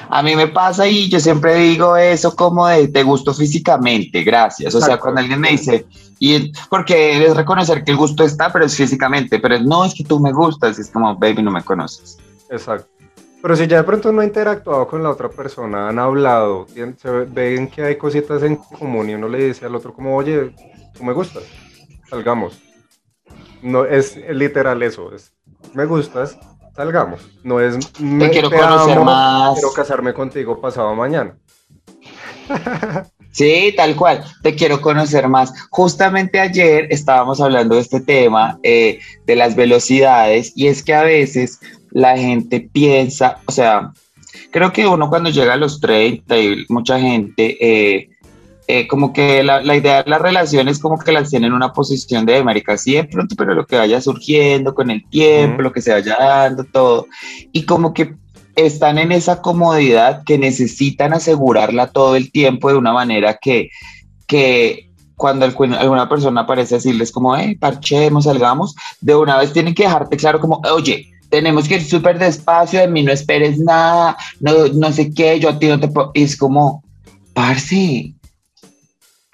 A 0.09 0.21
mí 0.23 0.35
me 0.35 0.47
pasa 0.47 0.87
y 0.87 1.09
yo 1.09 1.19
siempre 1.19 1.55
digo 1.55 1.97
eso 1.97 2.35
como 2.35 2.67
de 2.67 2.87
te 2.87 3.03
gusto 3.03 3.33
físicamente, 3.33 4.23
gracias. 4.23 4.73
O 4.75 4.81
sea, 4.81 4.97
cuando 4.99 5.21
alguien 5.21 5.39
me 5.39 5.51
dice, 5.51 5.85
y 6.19 6.51
porque 6.69 7.25
es 7.25 7.35
reconocer 7.35 7.83
que 7.83 7.91
el 7.91 7.97
gusto 7.97 8.23
está, 8.23 8.51
pero 8.51 8.65
es 8.65 8.75
físicamente, 8.75 9.39
pero 9.39 9.59
no 9.59 9.85
es 9.85 9.93
que 9.93 10.03
tú 10.03 10.19
me 10.19 10.31
gustas, 10.31 10.79
es 10.79 10.89
como, 10.89 11.15
baby, 11.15 11.43
no 11.43 11.51
me 11.51 11.63
conoces. 11.63 12.17
Exacto. 12.49 12.87
Pero 13.41 13.55
si 13.55 13.67
ya 13.67 13.77
de 13.77 13.83
pronto 13.83 14.11
no 14.11 14.21
ha 14.21 14.25
interactuado 14.25 14.87
con 14.87 15.03
la 15.03 15.11
otra 15.11 15.29
persona, 15.29 15.89
han 15.89 15.99
hablado, 15.99 16.65
se 16.67 17.11
ven 17.11 17.67
que 17.67 17.83
hay 17.83 17.95
cositas 17.95 18.41
en 18.41 18.55
común 18.55 19.09
y 19.09 19.13
uno 19.13 19.27
le 19.27 19.47
dice 19.47 19.65
al 19.65 19.75
otro 19.75 19.93
como, 19.93 20.15
oye, 20.15 20.51
tú 20.93 21.03
me 21.03 21.13
gustas, 21.13 21.43
salgamos. 22.09 22.59
No 23.61 23.85
es 23.85 24.17
literal 24.29 24.81
eso, 24.81 25.13
es 25.13 25.31
me 25.73 25.85
gustas, 25.85 26.37
salgamos. 26.75 27.21
No 27.43 27.59
es 27.59 27.77
me 27.99 28.29
quiero 28.29 28.49
conocer 28.49 28.99
más. 28.99 29.53
Quiero 29.53 29.73
casarme 29.73 30.13
contigo 30.13 30.59
pasado 30.59 30.93
mañana. 30.95 31.35
Sí, 33.31 33.73
tal 33.75 33.97
cual, 33.97 34.23
te 34.43 34.55
quiero 34.55 34.79
conocer 34.79 35.27
más. 35.27 35.53
Justamente 35.69 36.39
ayer 36.39 36.87
estábamos 36.89 37.41
hablando 37.41 37.75
de 37.75 37.81
este 37.81 37.99
tema, 37.99 38.59
eh, 38.63 38.99
de 39.25 39.35
las 39.35 39.57
velocidades, 39.57 40.53
y 40.55 40.67
es 40.67 40.81
que 40.81 40.93
a 40.93 41.03
veces 41.03 41.59
la 41.91 42.17
gente 42.17 42.61
piensa, 42.61 43.39
o 43.45 43.51
sea, 43.51 43.91
creo 44.51 44.71
que 44.71 44.87
uno 44.87 45.09
cuando 45.09 45.29
llega 45.31 45.51
a 45.51 45.57
los 45.57 45.81
30 45.81 46.37
y 46.37 46.65
mucha 46.69 46.97
gente, 46.97 47.57
eh, 47.59 48.09
eh, 48.67 48.87
como 48.87 49.13
que 49.13 49.43
la, 49.43 49.61
idea 49.75 50.01
de 50.01 50.09
las 50.09 50.21
relaciones 50.21 50.79
como 50.79 50.97
que 50.97 51.11
las 51.11 51.29
tiene 51.29 51.47
en 51.47 51.53
una 51.53 51.71
posición 51.71 52.25
de 52.25 52.43
marica, 52.43 52.77
sí 52.77 52.95
de 52.95 53.03
pronto, 53.03 53.35
pero 53.37 53.53
lo 53.53 53.65
que 53.65 53.77
vaya 53.77 54.01
surgiendo 54.01 54.73
con 54.73 54.89
el 54.89 55.07
tiempo, 55.09 55.61
lo 55.61 55.71
que 55.71 55.81
se 55.81 55.91
vaya 55.91 56.17
dando, 56.17 56.63
todo, 56.63 57.07
y 57.51 57.65
como 57.65 57.93
que 57.93 58.15
están 58.55 58.97
en 58.97 59.11
esa 59.11 59.41
comodidad 59.41 60.23
que 60.23 60.37
necesitan 60.37 61.13
asegurarla 61.13 61.91
todo 61.91 62.15
el 62.15 62.31
tiempo 62.31 62.69
de 62.69 62.77
una 62.77 62.93
manera 62.93 63.37
que, 63.39 63.69
que 64.25 64.89
cuando 65.15 65.45
alguna 65.45 66.09
persona 66.09 66.41
aparece 66.41 66.75
a 66.75 66.77
decirles 66.77 67.11
como, 67.11 67.35
hey, 67.35 67.55
parchemos, 67.55 68.25
salgamos, 68.25 68.75
de 68.99 69.15
una 69.15 69.37
vez 69.37 69.53
tienen 69.53 69.75
que 69.75 69.83
dejarte 69.83 70.17
claro 70.17 70.39
como, 70.39 70.61
oye, 70.71 71.07
tenemos 71.29 71.67
que 71.67 71.75
ir 71.75 71.83
súper 71.83 72.17
despacio, 72.17 72.79
de 72.79 72.87
mí 72.87 73.03
no 73.03 73.11
esperes 73.11 73.59
nada, 73.59 74.17
no, 74.39 74.67
no 74.73 74.91
sé 74.91 75.13
qué, 75.13 75.39
yo 75.39 75.49
a 75.49 75.59
ti 75.59 75.67
no 75.67 75.79
te 75.79 75.87
puedo, 75.87 76.11
es 76.13 76.35
como, 76.35 76.83
parce, 77.33 78.13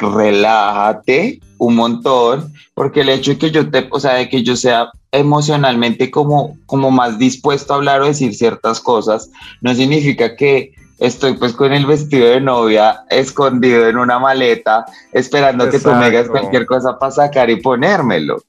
relájate 0.09 1.39
un 1.57 1.75
montón, 1.75 2.51
porque 2.73 3.01
el 3.01 3.09
hecho 3.09 3.31
de 3.31 3.37
que 3.37 3.51
yo 3.51 3.69
te, 3.69 3.87
o 3.91 3.99
sea, 3.99 4.15
de 4.15 4.29
que 4.29 4.41
yo 4.41 4.55
sea 4.55 4.89
emocionalmente 5.11 6.09
como, 6.09 6.57
como 6.65 6.89
más 6.89 7.19
dispuesto 7.19 7.73
a 7.73 7.75
hablar 7.75 8.01
o 8.01 8.05
decir 8.05 8.33
ciertas 8.33 8.79
cosas, 8.79 9.29
no 9.61 9.75
significa 9.75 10.35
que 10.35 10.73
estoy 10.97 11.33
pues 11.33 11.53
con 11.53 11.73
el 11.73 11.85
vestido 11.85 12.27
de 12.27 12.41
novia 12.41 13.03
escondido 13.09 13.87
en 13.87 13.97
una 13.97 14.19
maleta, 14.19 14.85
esperando 15.11 15.69
que 15.69 15.79
tú 15.79 15.89
me 15.89 16.05
hagas 16.05 16.29
cualquier 16.29 16.65
cosa 16.65 16.97
para 16.97 17.11
sacar 17.11 17.49
y 17.49 17.61
ponérmelo. 17.61 18.41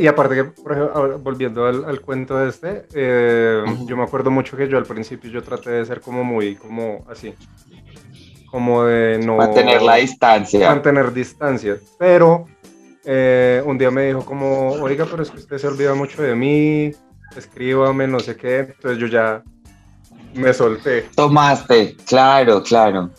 Y, 0.00 0.06
aparte 0.06 0.34
que, 0.34 0.44
por 0.44 0.72
ejemplo, 0.72 1.18
volviendo 1.20 1.66
al, 1.66 2.00
cuento 2.00 2.36
de 2.36 2.48
este, 2.48 2.86
eh, 2.94 3.62
yo 3.86 3.96
me 3.96 4.02
acuerdo 4.02 4.30
mucho 4.30 4.56
que 4.56 4.68
yo 4.68 4.76
al 4.76 4.84
principio 4.84 5.30
yo 5.30 5.42
traté 5.42 5.70
de 5.70 5.86
ser 5.86 6.00
como 6.00 6.24
muy, 6.24 6.56
como 6.56 7.06
así, 7.08 7.32
como 8.50 8.84
de 8.84 9.18
no... 9.18 9.36
Mantener 9.36 9.82
la 9.82 9.96
distancia. 9.96 10.68
Mantener 10.68 11.12
distancia. 11.12 11.78
Pero 11.98 12.46
eh, 13.04 13.62
un 13.64 13.78
día 13.78 13.90
me 13.90 14.06
dijo 14.06 14.24
como, 14.24 14.70
oiga, 14.72 15.06
pero 15.10 15.22
es 15.22 15.30
que 15.30 15.38
usted 15.38 15.58
se 15.58 15.66
olvida 15.66 15.94
mucho 15.94 16.22
de 16.22 16.34
mí, 16.34 16.92
escríbame, 17.36 18.06
no 18.06 18.20
sé 18.20 18.36
qué. 18.36 18.58
Entonces 18.60 18.98
yo 18.98 19.06
ya 19.06 19.42
me 20.34 20.52
solté. 20.52 21.02
Tomaste, 21.14 21.96
claro, 22.06 22.62
claro. 22.62 23.10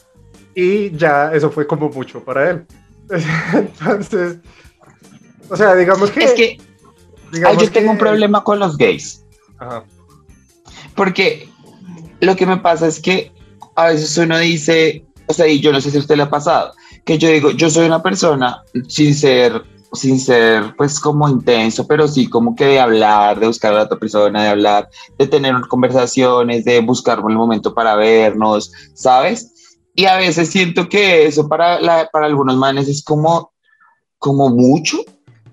Y 0.55 0.91
ya 0.91 1.31
eso 1.33 1.49
fue 1.49 1.65
como 1.65 1.89
mucho 1.89 2.23
para 2.23 2.51
él. 2.51 2.65
Entonces, 3.53 4.37
o 5.49 5.55
sea, 5.55 5.75
digamos 5.75 6.11
que... 6.11 6.23
Es 6.23 6.33
que 6.33 6.57
yo 7.31 7.71
tengo 7.71 7.91
un 7.91 7.97
problema 7.97 8.43
con 8.43 8.59
los 8.59 8.77
gays. 8.77 9.23
Ajá. 9.59 9.83
Porque 10.95 11.47
lo 12.19 12.35
que 12.35 12.45
me 12.45 12.57
pasa 12.57 12.87
es 12.87 12.99
que 12.99 13.31
a 13.75 13.87
veces 13.87 14.17
uno 14.17 14.37
dice, 14.37 15.05
o 15.29 15.33
sea, 15.33 15.47
y 15.47 15.59
yo 15.59 15.71
no 15.71 15.79
sé 15.79 15.91
si 15.91 15.97
a 15.97 15.99
usted 15.99 16.15
le 16.15 16.23
ha 16.23 16.29
pasado, 16.29 16.73
que 17.05 17.19
yo 17.19 17.29
digo, 17.29 17.51
yo 17.51 17.69
soy 17.69 17.85
una 17.85 18.01
persona 18.01 18.63
sin 18.87 19.13
ser, 19.13 19.63
sin 19.93 20.19
ser 20.19 20.75
pues 20.75 20.99
como 20.99 21.29
intenso, 21.29 21.85
pero 21.85 22.07
sí 22.07 22.27
como 22.27 22.55
que 22.55 22.65
de 22.65 22.79
hablar, 22.79 23.39
de 23.39 23.45
buscar 23.45 23.73
a 23.73 23.75
la 23.75 23.83
otra 23.83 23.99
persona, 23.99 24.41
de 24.41 24.49
hablar, 24.49 24.89
de 25.19 25.27
tener 25.27 25.53
conversaciones, 25.69 26.65
de 26.65 26.79
buscar 26.79 27.19
el 27.19 27.35
momento 27.35 27.75
para 27.75 27.95
vernos, 27.95 28.71
¿sabes? 28.95 29.53
Y 29.93 30.05
a 30.05 30.17
veces 30.17 30.49
siento 30.49 30.89
que 30.89 31.27
eso 31.27 31.47
para, 31.47 31.79
la, 31.79 32.09
para 32.11 32.25
algunos 32.25 32.57
manes 32.57 32.87
es 32.87 33.03
como, 33.03 33.53
como 34.17 34.49
mucho. 34.49 34.97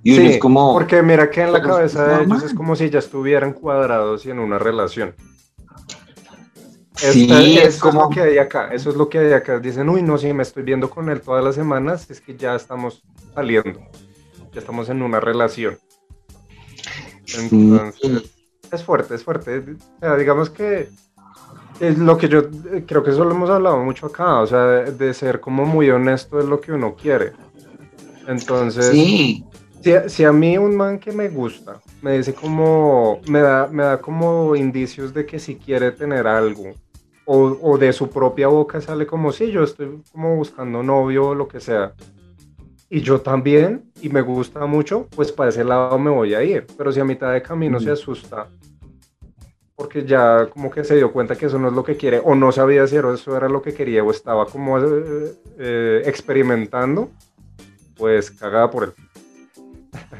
Y 0.02 0.16
sí, 0.16 0.26
es 0.26 0.38
como... 0.38 0.72
Porque 0.72 1.02
mira 1.02 1.28
que 1.28 1.42
en 1.42 1.52
la 1.52 1.60
cabeza 1.60 2.06
de 2.06 2.24
ellos 2.24 2.42
es 2.44 2.54
como 2.54 2.76
si 2.76 2.88
ya 2.88 3.00
estuvieran 3.00 3.52
cuadrados 3.52 4.24
y 4.24 4.30
en 4.30 4.38
una 4.38 4.58
relación. 4.58 5.14
Sí, 6.96 7.58
es, 7.58 7.78
como 7.78 8.04
lo 8.04 8.10
que 8.10 8.20
hay 8.20 8.38
acá, 8.38 8.70
eso 8.72 8.90
es 8.90 8.96
lo 8.96 9.08
que 9.08 9.18
hay 9.18 9.32
acá. 9.32 9.58
Dicen, 9.58 9.88
uy, 9.88 10.02
no, 10.02 10.16
si 10.16 10.32
me 10.32 10.42
estoy 10.42 10.62
viendo 10.62 10.88
con 10.88 11.10
él 11.10 11.20
todas 11.20 11.44
las 11.44 11.54
semanas, 11.54 12.10
es 12.10 12.20
que 12.20 12.36
ya 12.36 12.54
estamos 12.54 13.02
saliendo, 13.34 13.80
ya 14.52 14.60
estamos 14.60 14.88
en 14.88 15.02
una 15.02 15.20
relación. 15.20 15.78
Entonces, 17.38 18.30
es 18.72 18.82
fuerte, 18.82 19.14
es 19.14 19.24
fuerte. 19.24 19.58
O 19.58 20.00
sea, 20.00 20.16
digamos 20.16 20.48
que 20.48 20.88
es 21.80 21.98
lo 21.98 22.16
que 22.16 22.28
yo 22.28 22.48
creo 22.86 23.02
que 23.02 23.10
eso 23.10 23.24
lo 23.24 23.32
hemos 23.32 23.50
hablado 23.50 23.78
mucho 23.78 24.06
acá, 24.06 24.40
o 24.40 24.46
sea, 24.46 24.64
de, 24.64 25.14
ser 25.14 25.40
como 25.40 25.66
muy 25.66 25.90
honesto 25.90 26.38
es 26.40 26.46
lo 26.46 26.60
que 26.60 26.72
uno 26.72 26.94
quiere. 26.94 27.32
Entonces, 28.26 28.86
sí. 28.86 29.44
si, 29.82 29.92
si, 30.08 30.24
a 30.24 30.32
mí 30.32 30.56
un 30.56 30.76
man 30.76 30.98
que 30.98 31.12
me 31.12 31.28
gusta 31.28 31.80
me 32.02 32.16
dice 32.16 32.34
como, 32.34 33.20
me 33.28 33.40
da, 33.40 33.68
me 33.70 33.82
da 33.82 34.00
como 34.00 34.56
indicios 34.56 35.12
de 35.12 35.26
que 35.26 35.38
si 35.38 35.56
quiere 35.56 35.92
tener 35.92 36.26
algo, 36.26 36.72
o, 37.26 37.76
de 37.76 37.92
su 37.92 38.08
propia 38.08 38.48
boca 38.48 38.80
sale 38.80 39.06
como, 39.06 39.32
sí, 39.32 39.50
yo 39.50 39.64
estoy 39.64 40.00
como 40.12 40.36
buscando 40.36 40.82
novio 40.82 41.28
o 41.28 41.34
lo 41.34 41.48
que 41.48 41.60
sea. 41.60 41.92
Y 42.88 43.00
yo 43.00 43.20
también, 43.20 43.90
y 44.00 44.08
me 44.08 44.20
gusta 44.20 44.64
mucho, 44.66 45.08
pues 45.14 45.32
para 45.32 45.50
ese 45.50 45.64
lado 45.64 45.98
me 45.98 46.10
voy 46.10 46.34
a 46.34 46.42
ir. 46.44 46.66
Pero 46.78 46.92
si 46.92 47.00
a 47.00 47.04
mitad 47.04 47.32
de 47.32 47.42
camino 47.42 47.80
se 47.80 47.90
asusta, 47.90 48.48
porque 49.74 50.04
ya 50.04 50.46
como 50.46 50.70
que 50.70 50.84
se 50.84 50.94
dio 50.94 51.12
cuenta 51.12 51.34
que 51.34 51.46
eso 51.46 51.58
no 51.58 51.68
es 51.68 51.74
lo 51.74 51.82
que 51.82 51.96
quiere, 51.96 52.20
o 52.24 52.36
no 52.36 52.52
sabía 52.52 52.86
si 52.86 52.96
eso 52.96 53.36
era 53.36 53.48
lo 53.48 53.60
que 53.60 53.74
quería, 53.74 54.04
o 54.04 54.10
estaba 54.12 54.46
como 54.46 54.78
eh, 54.78 55.34
eh, 55.58 56.02
experimentando, 56.06 57.10
pues 57.96 58.30
cagada 58.30 58.70
por 58.70 58.84
él. 58.84 58.92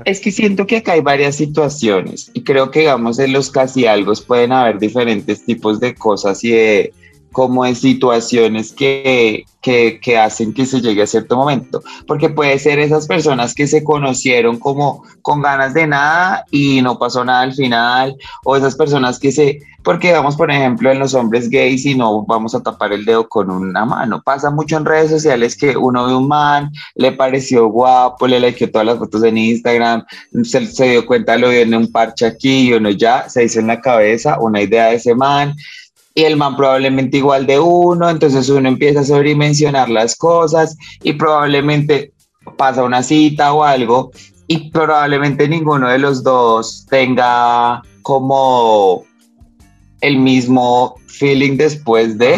Es 0.05 0.21
que 0.21 0.31
siento 0.31 0.67
que 0.67 0.77
acá 0.79 0.93
hay 0.93 1.01
varias 1.01 1.37
situaciones 1.37 2.31
y 2.35 2.43
creo 2.43 2.71
que, 2.71 2.81
digamos, 2.81 3.19
en 3.19 3.33
los 3.33 3.51
casi 3.51 3.87
algo 3.87 4.13
pueden 4.27 4.53
haber 4.53 4.79
diferentes 4.79 5.45
tipos 5.45 5.81
de 5.81 5.95
cosas 5.95 6.43
y 6.45 6.51
de 6.51 6.93
como 7.37 7.67
en 7.67 7.77
situaciones 7.77 8.73
que, 8.73 9.45
que, 9.61 10.01
que, 10.01 10.17
hacen 10.17 10.55
que 10.55 10.65
se 10.65 10.81
llegue 10.81 11.03
a 11.03 11.07
cierto 11.07 11.37
momento. 11.37 11.83
Porque 12.07 12.31
puede 12.31 12.59
ser 12.59 12.79
esas 12.79 13.07
personas 13.07 13.53
que 13.53 13.67
se 13.67 13.85
conocieron 13.85 14.59
como 14.59 15.05
con 15.21 15.43
ganas 15.43 15.75
de 15.75 15.87
nada 15.87 16.47
y 16.51 16.81
no 16.81 16.99
pasó 16.99 17.27
nada 17.27 17.43
al 17.43 17.53
final, 17.53 18.17
o 18.43 18.57
esas 18.57 18.75
personas 18.75 19.19
que 19.19 19.33
se, 19.33 19.61
porque 19.85 20.15
vamos, 20.15 20.35
por 20.35 20.51
ejemplo, 20.51 20.91
en 20.91 20.99
los 20.99 21.13
hombres 21.13 21.51
gays 21.51 21.85
y 21.85 21.95
no 21.95 22.25
vamos 22.25 22.55
a 22.55 22.63
tapar 22.63 22.95
el 22.95 23.05
dedo 23.05 23.29
con 23.29 23.51
una 23.51 23.85
mano. 23.85 24.23
Pasa 24.25 24.51
mucho 24.51 24.79
en 24.79 24.87
redes 24.87 25.11
sociales 25.11 25.59
que 25.59 25.77
uno 25.77 26.07
ve 26.07 26.15
un 26.15 26.29
man, 26.29 26.73
le 26.95 27.13
pareció 27.13 27.69
guapo, 27.69 28.27
le 28.27 28.41
likeó 28.41 28.71
todas 28.71 28.87
las 28.87 28.99
fotos 28.99 29.23
en 29.25 29.37
Instagram, 29.37 30.07
se, 30.43 30.67
se 30.69 30.89
dio 30.89 31.05
cuenta, 31.05 31.37
lo 31.37 31.51
viene 31.51 31.77
un 31.77 31.93
parche 31.93 32.25
aquí 32.25 32.69
y 32.69 32.73
uno 32.73 32.89
ya 32.89 33.29
se 33.29 33.45
hizo 33.45 33.61
en 33.61 33.67
la 33.67 33.83
cabeza 33.83 34.39
una 34.41 34.63
idea 34.63 34.87
de 34.87 34.95
ese 34.95 35.15
man 35.15 35.55
y 36.17 36.25
el 36.25 36.37
man 36.37 36.57
probablemente 36.57 37.19
igual 37.19 37.47
de 37.47 37.61
uno, 37.61 38.09
entonces 38.09 38.49
uno 38.49 38.69
empieza 38.69 39.01
a 39.01 39.05
sobredimensionar 39.05 39.91
las 39.91 40.17
cosas 40.17 40.75
y 41.03 41.13
probablemente 41.13 42.15
pasa 42.57 42.83
una 42.85 43.03
cita 43.03 43.53
o 43.53 43.63
algo 43.63 44.11
y 44.47 44.71
probablemente 44.71 45.47
ninguno 45.47 45.91
de 45.91 45.99
los 45.99 46.23
dos 46.23 46.87
tenga 46.89 47.83
como 48.01 49.05
el 50.01 50.19
mismo 50.19 50.95
feeling 51.07 51.59
después 51.59 52.17
de 52.17 52.35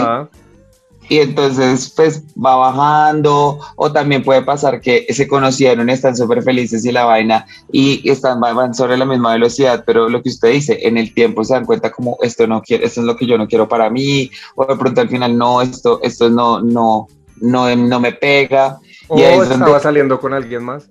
y 1.08 1.18
entonces 1.18 1.92
pues 1.94 2.22
va 2.36 2.56
bajando 2.56 3.58
o 3.76 3.92
también 3.92 4.22
puede 4.22 4.42
pasar 4.42 4.80
que 4.80 5.06
se 5.10 5.26
conocieron, 5.26 5.88
están 5.88 6.16
súper 6.16 6.42
felices 6.42 6.84
y 6.84 6.92
la 6.92 7.04
vaina 7.04 7.46
y 7.72 8.08
están 8.08 8.40
van 8.40 8.74
sobre 8.74 8.96
la 8.96 9.04
misma 9.04 9.32
velocidad, 9.32 9.84
pero 9.86 10.08
lo 10.08 10.22
que 10.22 10.28
usted 10.28 10.52
dice, 10.52 10.78
en 10.82 10.98
el 10.98 11.14
tiempo 11.14 11.44
se 11.44 11.54
dan 11.54 11.64
cuenta 11.64 11.90
como 11.90 12.18
esto 12.22 12.46
no 12.46 12.62
quiero, 12.62 12.84
esto 12.84 13.00
es 13.00 13.06
lo 13.06 13.16
que 13.16 13.26
yo 13.26 13.38
no 13.38 13.48
quiero 13.48 13.68
para 13.68 13.90
mí 13.90 14.30
o 14.54 14.66
de 14.66 14.76
pronto 14.76 15.00
al 15.00 15.08
final 15.08 15.36
no, 15.36 15.62
esto, 15.62 16.00
esto 16.02 16.28
no, 16.28 16.60
no, 16.60 17.08
no, 17.40 17.74
no 17.74 18.00
me 18.00 18.12
pega 18.12 18.78
O 19.08 19.18
estaba 19.18 19.80
saliendo 19.80 20.20
con 20.20 20.34
alguien 20.34 20.62
más. 20.64 20.88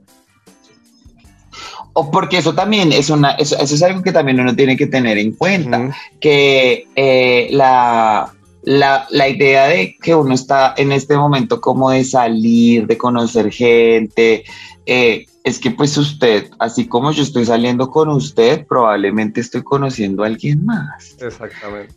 O 1.94 2.12
porque 2.12 2.38
eso 2.38 2.54
también 2.54 2.92
es 2.92 3.10
una, 3.10 3.32
eso, 3.32 3.56
es 3.60 3.82
algo 3.82 4.04
que 4.04 4.12
también 4.12 4.40
uno 4.40 4.56
tiene 4.56 4.78
que 4.78 4.86
tener 4.86 5.18
en 5.18 5.32
cuenta, 5.32 5.90
que 6.20 6.88
eh, 6.96 7.48
la, 7.52 8.32
la, 8.68 9.08
la, 9.12 9.30
idea 9.30 9.68
de 9.68 9.96
que 9.96 10.14
uno 10.14 10.34
está 10.34 10.74
en 10.76 10.92
este 10.92 11.16
momento 11.16 11.62
como 11.62 11.90
de 11.90 12.04
salir, 12.04 12.86
de 12.86 12.98
conocer 12.98 13.50
gente, 13.50 14.44
eh, 14.86 15.26
es 15.46 15.58
que 15.58 15.72
pues 15.72 15.98
usted, 15.98 16.50
así 16.60 16.86
como 16.86 17.14
yo 17.14 17.24
estoy 17.24 17.46
saliendo 17.46 17.90
con 17.90 18.10
usted, 18.10 18.68
probablemente 18.68 19.40
estoy 19.40 19.64
conociendo 19.64 20.22
a 20.22 20.28
alguien 20.28 20.66
más. 20.66 21.16
Exactamente. 21.22 21.96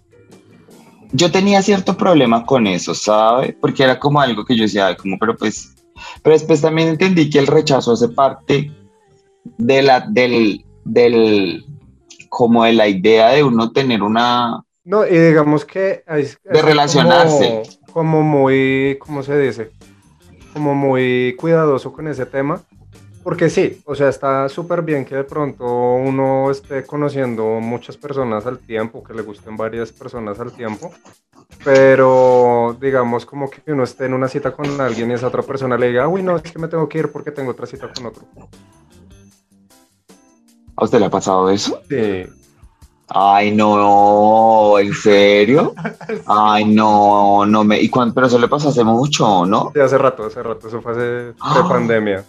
Yo 1.10 1.32
tenía 1.32 1.60
cierto 1.60 1.96
problema 1.96 2.46
con 2.46 2.68
eso, 2.68 2.94
¿sabe? 2.94 3.56
Porque 3.60 3.82
era 3.82 3.98
como 3.98 4.20
algo 4.20 4.44
que 4.44 4.56
yo 4.56 4.62
decía, 4.62 4.96
como, 4.96 5.18
pero 5.18 5.36
pues, 5.36 5.74
pero 6.22 6.34
después 6.34 6.60
también 6.60 6.86
entendí 6.86 7.28
que 7.30 7.40
el 7.40 7.48
rechazo 7.48 7.94
hace 7.94 8.10
parte 8.10 8.70
de 9.58 9.82
la, 9.82 10.06
del, 10.08 10.64
del, 10.84 11.64
como 12.28 12.62
de 12.62 12.74
la 12.74 12.86
idea 12.86 13.30
de 13.30 13.42
uno 13.42 13.72
tener 13.72 14.04
una... 14.04 14.64
No, 14.84 15.06
y 15.06 15.16
digamos 15.16 15.64
que... 15.64 16.04
de 16.06 16.62
relacionarse. 16.62 17.62
Como, 17.92 18.12
como 18.12 18.22
muy, 18.22 18.96
¿cómo 19.00 19.22
se 19.22 19.38
dice? 19.38 19.70
Como 20.52 20.74
muy 20.74 21.36
cuidadoso 21.38 21.92
con 21.92 22.08
ese 22.08 22.26
tema 22.26 22.64
porque 23.22 23.50
sí, 23.50 23.82
o 23.84 23.94
sea, 23.94 24.08
está 24.08 24.48
súper 24.48 24.82
bien 24.82 25.04
que 25.04 25.14
de 25.14 25.24
pronto 25.24 25.64
uno 25.66 26.50
esté 26.50 26.84
conociendo 26.84 27.44
muchas 27.60 27.96
personas 27.98 28.46
al 28.46 28.58
tiempo, 28.58 29.04
que 29.04 29.12
le 29.12 29.22
gusten 29.22 29.58
varias 29.58 29.92
personas 29.92 30.40
al 30.40 30.52
tiempo, 30.52 30.90
pero 31.62 32.76
digamos 32.80 33.26
como 33.26 33.50
que 33.50 33.60
uno 33.72 33.84
esté 33.84 34.06
en 34.06 34.14
una 34.14 34.28
cita 34.28 34.52
con 34.52 34.80
alguien 34.80 35.10
y 35.10 35.14
esa 35.14 35.26
otra 35.26 35.42
persona 35.42 35.76
le 35.76 35.88
diga, 35.88 36.08
uy, 36.08 36.22
no, 36.22 36.36
es 36.36 36.42
que 36.42 36.58
me 36.58 36.68
tengo 36.68 36.88
que 36.88 36.98
ir 36.98 37.12
porque 37.12 37.30
tengo 37.30 37.50
otra 37.50 37.66
cita 37.66 37.92
con 37.92 38.06
otro. 38.06 38.24
¿A 40.76 40.84
usted 40.84 40.98
le 40.98 41.06
ha 41.06 41.10
pasado 41.10 41.50
eso? 41.50 41.82
Sí. 41.90 42.24
Ay, 43.10 43.54
no, 43.54 44.78
¿en 44.78 44.94
serio? 44.94 45.74
Ay, 46.26 46.64
no, 46.64 47.44
no 47.44 47.64
me. 47.64 47.80
¿Y 47.80 47.88
cuándo? 47.88 48.14
Pero 48.14 48.28
eso 48.28 48.38
le 48.38 48.48
pasó 48.48 48.68
hace 48.68 48.84
mucho, 48.84 49.44
¿no? 49.46 49.70
Sí, 49.74 49.80
hace 49.80 49.98
rato, 49.98 50.26
hace 50.26 50.42
rato, 50.42 50.68
eso 50.68 50.80
fue 50.80 50.92
hace 50.92 51.34
¡Ah! 51.40 51.66
pandemia 51.68 52.24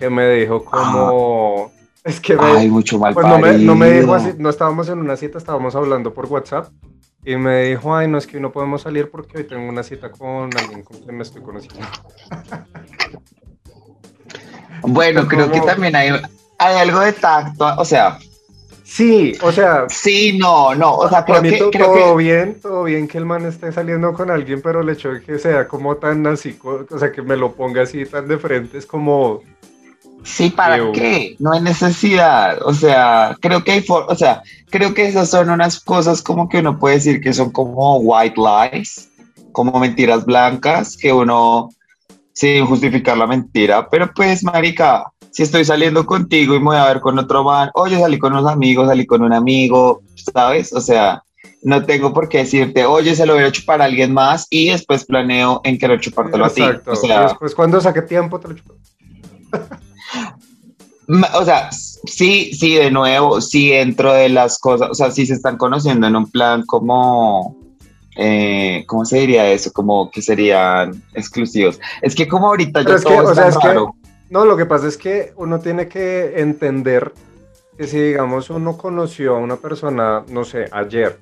que 0.00 0.10
me 0.10 0.28
dijo 0.30 0.64
como... 0.64 1.70
Es 2.02 2.18
que 2.18 2.34
me, 2.34 2.66
mucho 2.68 2.98
mal 2.98 3.12
pues 3.12 3.26
no, 3.26 3.38
me, 3.38 3.58
no 3.58 3.74
me, 3.76 3.90
dijo 3.90 4.14
así, 4.14 4.32
no 4.38 4.48
estábamos 4.48 4.88
en 4.88 4.98
una 4.98 5.18
cita, 5.18 5.36
estábamos 5.36 5.76
hablando 5.76 6.14
por 6.14 6.24
WhatsApp 6.26 6.68
y 7.22 7.36
me 7.36 7.64
dijo, 7.64 7.94
ay, 7.94 8.08
no 8.08 8.16
es 8.16 8.26
que 8.26 8.40
no 8.40 8.50
podemos 8.50 8.80
salir 8.80 9.10
porque 9.10 9.36
hoy 9.36 9.44
tengo 9.44 9.68
una 9.68 9.82
cita 9.82 10.10
con 10.10 10.48
alguien 10.56 10.82
con 10.82 10.96
quien 10.96 11.14
me 11.14 11.22
estoy 11.22 11.42
conociendo. 11.42 11.86
bueno, 14.80 15.28
creo 15.28 15.52
que 15.52 15.60
también 15.60 15.94
hay, 15.94 16.08
hay 16.58 16.76
algo 16.78 17.00
de 17.00 17.12
tacto, 17.12 17.74
o 17.76 17.84
sea, 17.84 18.18
Sí, 18.90 19.34
o 19.40 19.52
sea. 19.52 19.86
Sí, 19.88 20.36
no, 20.36 20.74
no. 20.74 20.96
O 20.96 21.08
sea, 21.08 21.24
creo, 21.24 21.40
que, 21.42 21.78
todo 21.78 22.16
bien, 22.16 22.58
todo 22.60 22.82
bien 22.82 23.06
que 23.06 23.18
el 23.18 23.24
man 23.24 23.46
esté 23.46 23.70
saliendo 23.70 24.12
con 24.12 24.32
alguien, 24.32 24.60
pero 24.60 24.80
el 24.80 24.88
hecho 24.88 25.10
de 25.10 25.22
que 25.22 25.38
sea 25.38 25.68
como 25.68 25.96
tan 25.96 26.26
así, 26.26 26.58
o 26.60 26.98
sea, 26.98 27.12
que 27.12 27.22
me 27.22 27.36
lo 27.36 27.52
ponga 27.52 27.82
así 27.82 28.04
tan 28.04 28.26
de 28.26 28.36
frente 28.36 28.78
es 28.78 28.86
como. 28.86 29.42
Sí, 30.24 30.50
¿para 30.50 30.90
qué? 30.90 31.36
No 31.38 31.52
hay 31.52 31.60
necesidad. 31.60 32.58
O 32.64 32.74
sea, 32.74 33.36
creo 33.40 33.62
que 33.62 33.70
hay, 33.70 33.84
o 33.88 34.14
sea, 34.16 34.42
creo 34.70 34.92
que 34.92 35.06
esas 35.06 35.30
son 35.30 35.50
unas 35.50 35.78
cosas 35.78 36.20
como 36.20 36.48
que 36.48 36.58
uno 36.58 36.76
puede 36.76 36.96
decir 36.96 37.20
que 37.20 37.32
son 37.32 37.52
como 37.52 37.98
white 37.98 38.34
lies, 38.36 39.08
como 39.52 39.78
mentiras 39.78 40.24
blancas, 40.24 40.96
que 40.96 41.12
uno, 41.12 41.70
sin 42.32 42.66
justificar 42.66 43.16
la 43.16 43.28
mentira, 43.28 43.88
pero 43.88 44.10
pues, 44.12 44.42
marica, 44.42 45.04
si 45.30 45.42
estoy 45.42 45.64
saliendo 45.64 46.06
contigo 46.06 46.54
y 46.54 46.58
me 46.58 46.66
voy 46.66 46.76
a 46.76 46.86
ver 46.86 47.00
con 47.00 47.18
otro 47.18 47.44
man, 47.44 47.70
oye, 47.74 47.98
salí 47.98 48.18
con 48.18 48.32
unos 48.32 48.50
amigos, 48.50 48.88
salí 48.88 49.06
con 49.06 49.22
un 49.22 49.32
amigo, 49.32 50.02
¿sabes? 50.32 50.72
O 50.72 50.80
sea, 50.80 51.22
no 51.62 51.84
tengo 51.84 52.12
por 52.12 52.28
qué 52.28 52.38
decirte, 52.38 52.84
oye, 52.84 53.14
se 53.14 53.26
lo 53.26 53.34
voy 53.34 53.44
a 53.44 53.52
chupar 53.52 53.82
a 53.82 53.84
alguien 53.84 54.12
más 54.12 54.46
y 54.50 54.70
después 54.70 55.04
planeo 55.04 55.60
en 55.64 55.78
querer 55.78 56.00
chupártelo 56.00 56.46
a 56.46 56.50
ti. 56.50 56.62
O 56.86 56.96
sea, 56.96 57.24
después, 57.24 57.54
cuando 57.54 57.80
saque 57.80 58.02
tiempo, 58.02 58.40
te 58.40 58.48
lo 58.48 58.54
chupo. 58.54 58.74
o 61.34 61.44
sea, 61.44 61.70
sí, 61.70 62.52
sí, 62.54 62.74
de 62.74 62.90
nuevo, 62.90 63.40
sí, 63.40 63.70
dentro 63.70 64.12
de 64.12 64.28
las 64.28 64.58
cosas, 64.58 64.90
o 64.90 64.94
sea, 64.94 65.10
sí 65.10 65.26
se 65.26 65.34
están 65.34 65.56
conociendo 65.56 66.06
en 66.06 66.16
un 66.16 66.30
plan 66.30 66.64
como, 66.66 67.56
eh, 68.16 68.84
¿cómo 68.86 69.04
se 69.04 69.18
diría 69.18 69.50
eso? 69.50 69.70
Como 69.72 70.10
que 70.10 70.22
serían 70.22 71.02
exclusivos. 71.14 71.78
Es 72.02 72.14
que 72.14 72.26
como 72.26 72.46
ahorita 72.48 72.82
ya 72.82 72.98
todo 73.00 73.30
o 73.30 73.34
sea, 73.34 73.48
es 73.48 73.58
que 73.58 73.76
no, 74.30 74.44
lo 74.44 74.56
que 74.56 74.64
pasa 74.64 74.86
es 74.86 74.96
que 74.96 75.32
uno 75.36 75.58
tiene 75.58 75.88
que 75.88 76.40
entender 76.40 77.12
que 77.76 77.86
si, 77.86 77.98
digamos, 77.98 78.48
uno 78.50 78.78
conoció 78.78 79.36
a 79.36 79.38
una 79.38 79.56
persona, 79.56 80.24
no 80.28 80.44
sé, 80.44 80.66
ayer, 80.70 81.18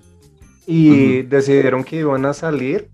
y 0.66 1.22
decidieron 1.22 1.84
que 1.84 1.96
iban 1.96 2.26
a 2.26 2.34
salir, 2.34 2.90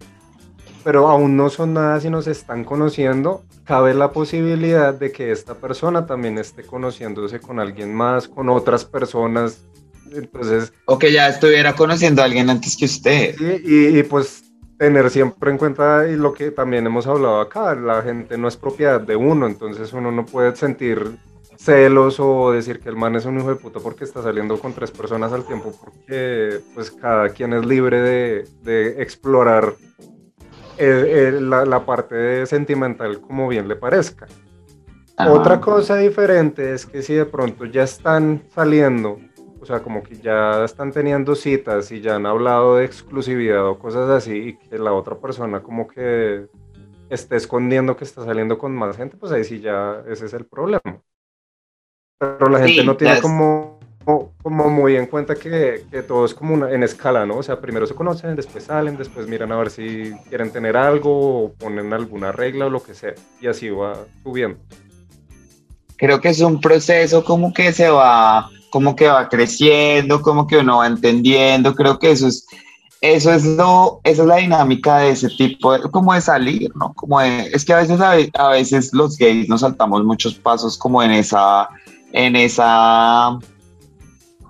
pero 0.84 1.08
aún 1.08 1.36
no 1.36 1.50
son 1.50 1.74
nada 1.74 1.98
si 1.98 2.10
nos 2.10 2.28
están 2.28 2.62
conociendo, 2.62 3.42
cabe 3.64 3.94
la 3.94 4.12
posibilidad 4.12 4.94
de 4.94 5.10
que 5.10 5.32
esta 5.32 5.54
persona 5.54 6.06
también 6.06 6.38
esté 6.38 6.62
conociéndose 6.62 7.40
con 7.40 7.58
alguien 7.58 7.92
más, 7.92 8.28
con 8.28 8.48
otras 8.48 8.84
personas. 8.84 9.64
Entonces. 10.12 10.72
O 10.84 10.98
que 10.98 11.10
ya 11.10 11.28
estuviera 11.28 11.74
conociendo 11.74 12.22
a 12.22 12.26
alguien 12.26 12.50
antes 12.50 12.76
que 12.76 12.84
usted. 12.84 13.34
y, 13.64 13.98
y 13.98 14.02
pues 14.04 14.43
tener 14.78 15.10
siempre 15.10 15.50
en 15.50 15.58
cuenta 15.58 16.08
y 16.08 16.16
lo 16.16 16.32
que 16.32 16.50
también 16.50 16.86
hemos 16.86 17.06
hablado 17.06 17.40
acá, 17.40 17.74
la 17.74 18.02
gente 18.02 18.36
no 18.36 18.48
es 18.48 18.56
propiedad 18.56 19.00
de 19.00 19.16
uno, 19.16 19.46
entonces 19.46 19.92
uno 19.92 20.10
no 20.10 20.26
puede 20.26 20.54
sentir 20.56 21.16
celos 21.56 22.18
o 22.18 22.52
decir 22.52 22.80
que 22.80 22.88
el 22.88 22.96
man 22.96 23.14
es 23.14 23.24
un 23.24 23.38
hijo 23.38 23.48
de 23.48 23.56
puta 23.56 23.80
porque 23.80 24.04
está 24.04 24.22
saliendo 24.22 24.58
con 24.58 24.72
tres 24.72 24.90
personas 24.90 25.32
al 25.32 25.44
tiempo, 25.44 25.72
porque 25.82 26.60
pues 26.74 26.90
cada 26.90 27.28
quien 27.28 27.52
es 27.52 27.64
libre 27.64 28.00
de, 28.00 28.48
de 28.62 29.02
explorar 29.02 29.74
la, 30.78 31.64
la, 31.64 31.86
parte 31.86 32.46
sentimental 32.46 33.20
como 33.20 33.48
bien 33.48 33.68
le 33.68 33.76
parezca. 33.76 34.26
Otra 35.16 35.60
cosa 35.60 35.96
diferente 35.96 36.74
es 36.74 36.86
que 36.86 37.00
si 37.00 37.14
de 37.14 37.24
pronto 37.24 37.64
ya 37.64 37.84
están 37.84 38.42
saliendo 38.52 39.20
o 39.64 39.66
sea, 39.66 39.80
como 39.80 40.02
que 40.02 40.16
ya 40.16 40.62
están 40.62 40.92
teniendo 40.92 41.34
citas 41.34 41.90
y 41.90 42.02
ya 42.02 42.16
han 42.16 42.26
hablado 42.26 42.76
de 42.76 42.84
exclusividad 42.84 43.66
o 43.66 43.78
cosas 43.78 44.10
así 44.10 44.36
y 44.36 44.56
que 44.58 44.78
la 44.78 44.92
otra 44.92 45.16
persona 45.16 45.62
como 45.62 45.88
que 45.88 46.48
esté 47.08 47.36
escondiendo 47.36 47.96
que 47.96 48.04
está 48.04 48.22
saliendo 48.26 48.58
con 48.58 48.74
más 48.74 48.98
gente, 48.98 49.16
pues 49.16 49.32
ahí 49.32 49.42
sí 49.42 49.60
ya 49.60 50.02
ese 50.06 50.26
es 50.26 50.34
el 50.34 50.44
problema. 50.44 50.82
Pero 52.18 52.46
la 52.50 52.58
gente 52.58 52.84
no 52.84 52.94
tiene 52.94 53.22
como, 53.22 53.78
como 54.04 54.68
muy 54.68 54.96
en 54.96 55.06
cuenta 55.06 55.34
que, 55.34 55.86
que, 55.90 56.02
todo 56.02 56.26
es 56.26 56.34
como 56.34 56.52
una, 56.52 56.70
en 56.70 56.82
escala, 56.82 57.24
¿no? 57.24 57.38
O 57.38 57.42
sea, 57.42 57.58
primero 57.58 57.86
se 57.86 57.94
conocen, 57.94 58.36
después 58.36 58.64
salen, 58.64 58.98
después 58.98 59.26
miran 59.26 59.50
a 59.50 59.56
ver 59.56 59.70
si 59.70 60.12
quieren 60.28 60.52
tener 60.52 60.76
algo 60.76 61.44
o 61.44 61.52
ponen 61.54 61.90
alguna 61.94 62.32
regla 62.32 62.66
o 62.66 62.70
lo 62.70 62.82
que 62.82 62.92
sea. 62.92 63.14
Y 63.40 63.46
así 63.46 63.70
va 63.70 63.96
subiendo. 64.22 64.58
Creo 65.96 66.20
que 66.20 66.28
es 66.28 66.40
un 66.42 66.60
proceso 66.60 67.24
como 67.24 67.54
que 67.54 67.72
se 67.72 67.88
va 67.88 68.50
como 68.74 68.96
que 68.96 69.06
va 69.06 69.28
creciendo, 69.28 70.20
como 70.20 70.48
que 70.48 70.58
uno 70.58 70.78
va 70.78 70.88
entendiendo, 70.88 71.76
creo 71.76 71.96
que 71.96 72.10
eso 72.10 72.26
es, 72.26 72.44
eso 73.00 73.32
es 73.32 73.44
lo, 73.44 74.00
esa 74.02 74.22
es 74.22 74.26
la 74.26 74.36
dinámica 74.38 74.98
de 74.98 75.10
ese 75.10 75.28
tipo, 75.28 75.78
como 75.92 76.12
de 76.12 76.20
salir, 76.20 76.72
¿no? 76.74 76.92
Como 76.94 77.20
es 77.20 77.64
que 77.64 77.72
a 77.72 77.76
veces, 77.76 78.00
a, 78.00 78.48
veces 78.48 78.92
los 78.92 79.16
gays 79.16 79.48
nos 79.48 79.60
saltamos 79.60 80.02
muchos 80.02 80.34
pasos 80.34 80.76
como 80.76 81.00
en 81.04 81.12
esa, 81.12 81.68
en 82.10 82.34
esa, 82.34 83.38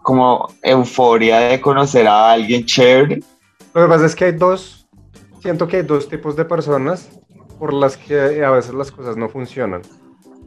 como 0.02 0.48
euforia 0.62 1.40
de 1.40 1.60
conocer 1.60 2.08
a 2.08 2.32
alguien 2.32 2.64
chévere. 2.64 3.22
Lo 3.74 3.82
que 3.82 3.88
pasa 3.88 4.06
es 4.06 4.14
que 4.14 4.24
hay 4.24 4.32
dos, 4.32 4.86
siento 5.42 5.68
que 5.68 5.76
hay 5.76 5.82
dos 5.82 6.08
tipos 6.08 6.34
de 6.34 6.46
personas 6.46 7.10
por 7.58 7.74
las 7.74 7.98
que 7.98 8.42
a 8.42 8.52
veces 8.52 8.72
las 8.72 8.90
cosas 8.90 9.18
no 9.18 9.28
funcionan. 9.28 9.82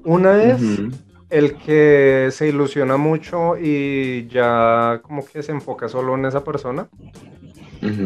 Una 0.03 0.41
es 0.41 0.63
el 1.29 1.55
que 1.57 2.29
se 2.31 2.47
ilusiona 2.47 2.97
mucho 2.97 3.57
y 3.57 4.27
ya 4.27 5.01
como 5.03 5.25
que 5.25 5.43
se 5.43 5.51
enfoca 5.51 5.89
solo 5.89 6.15
en 6.15 6.25
esa 6.25 6.43
persona. 6.43 6.87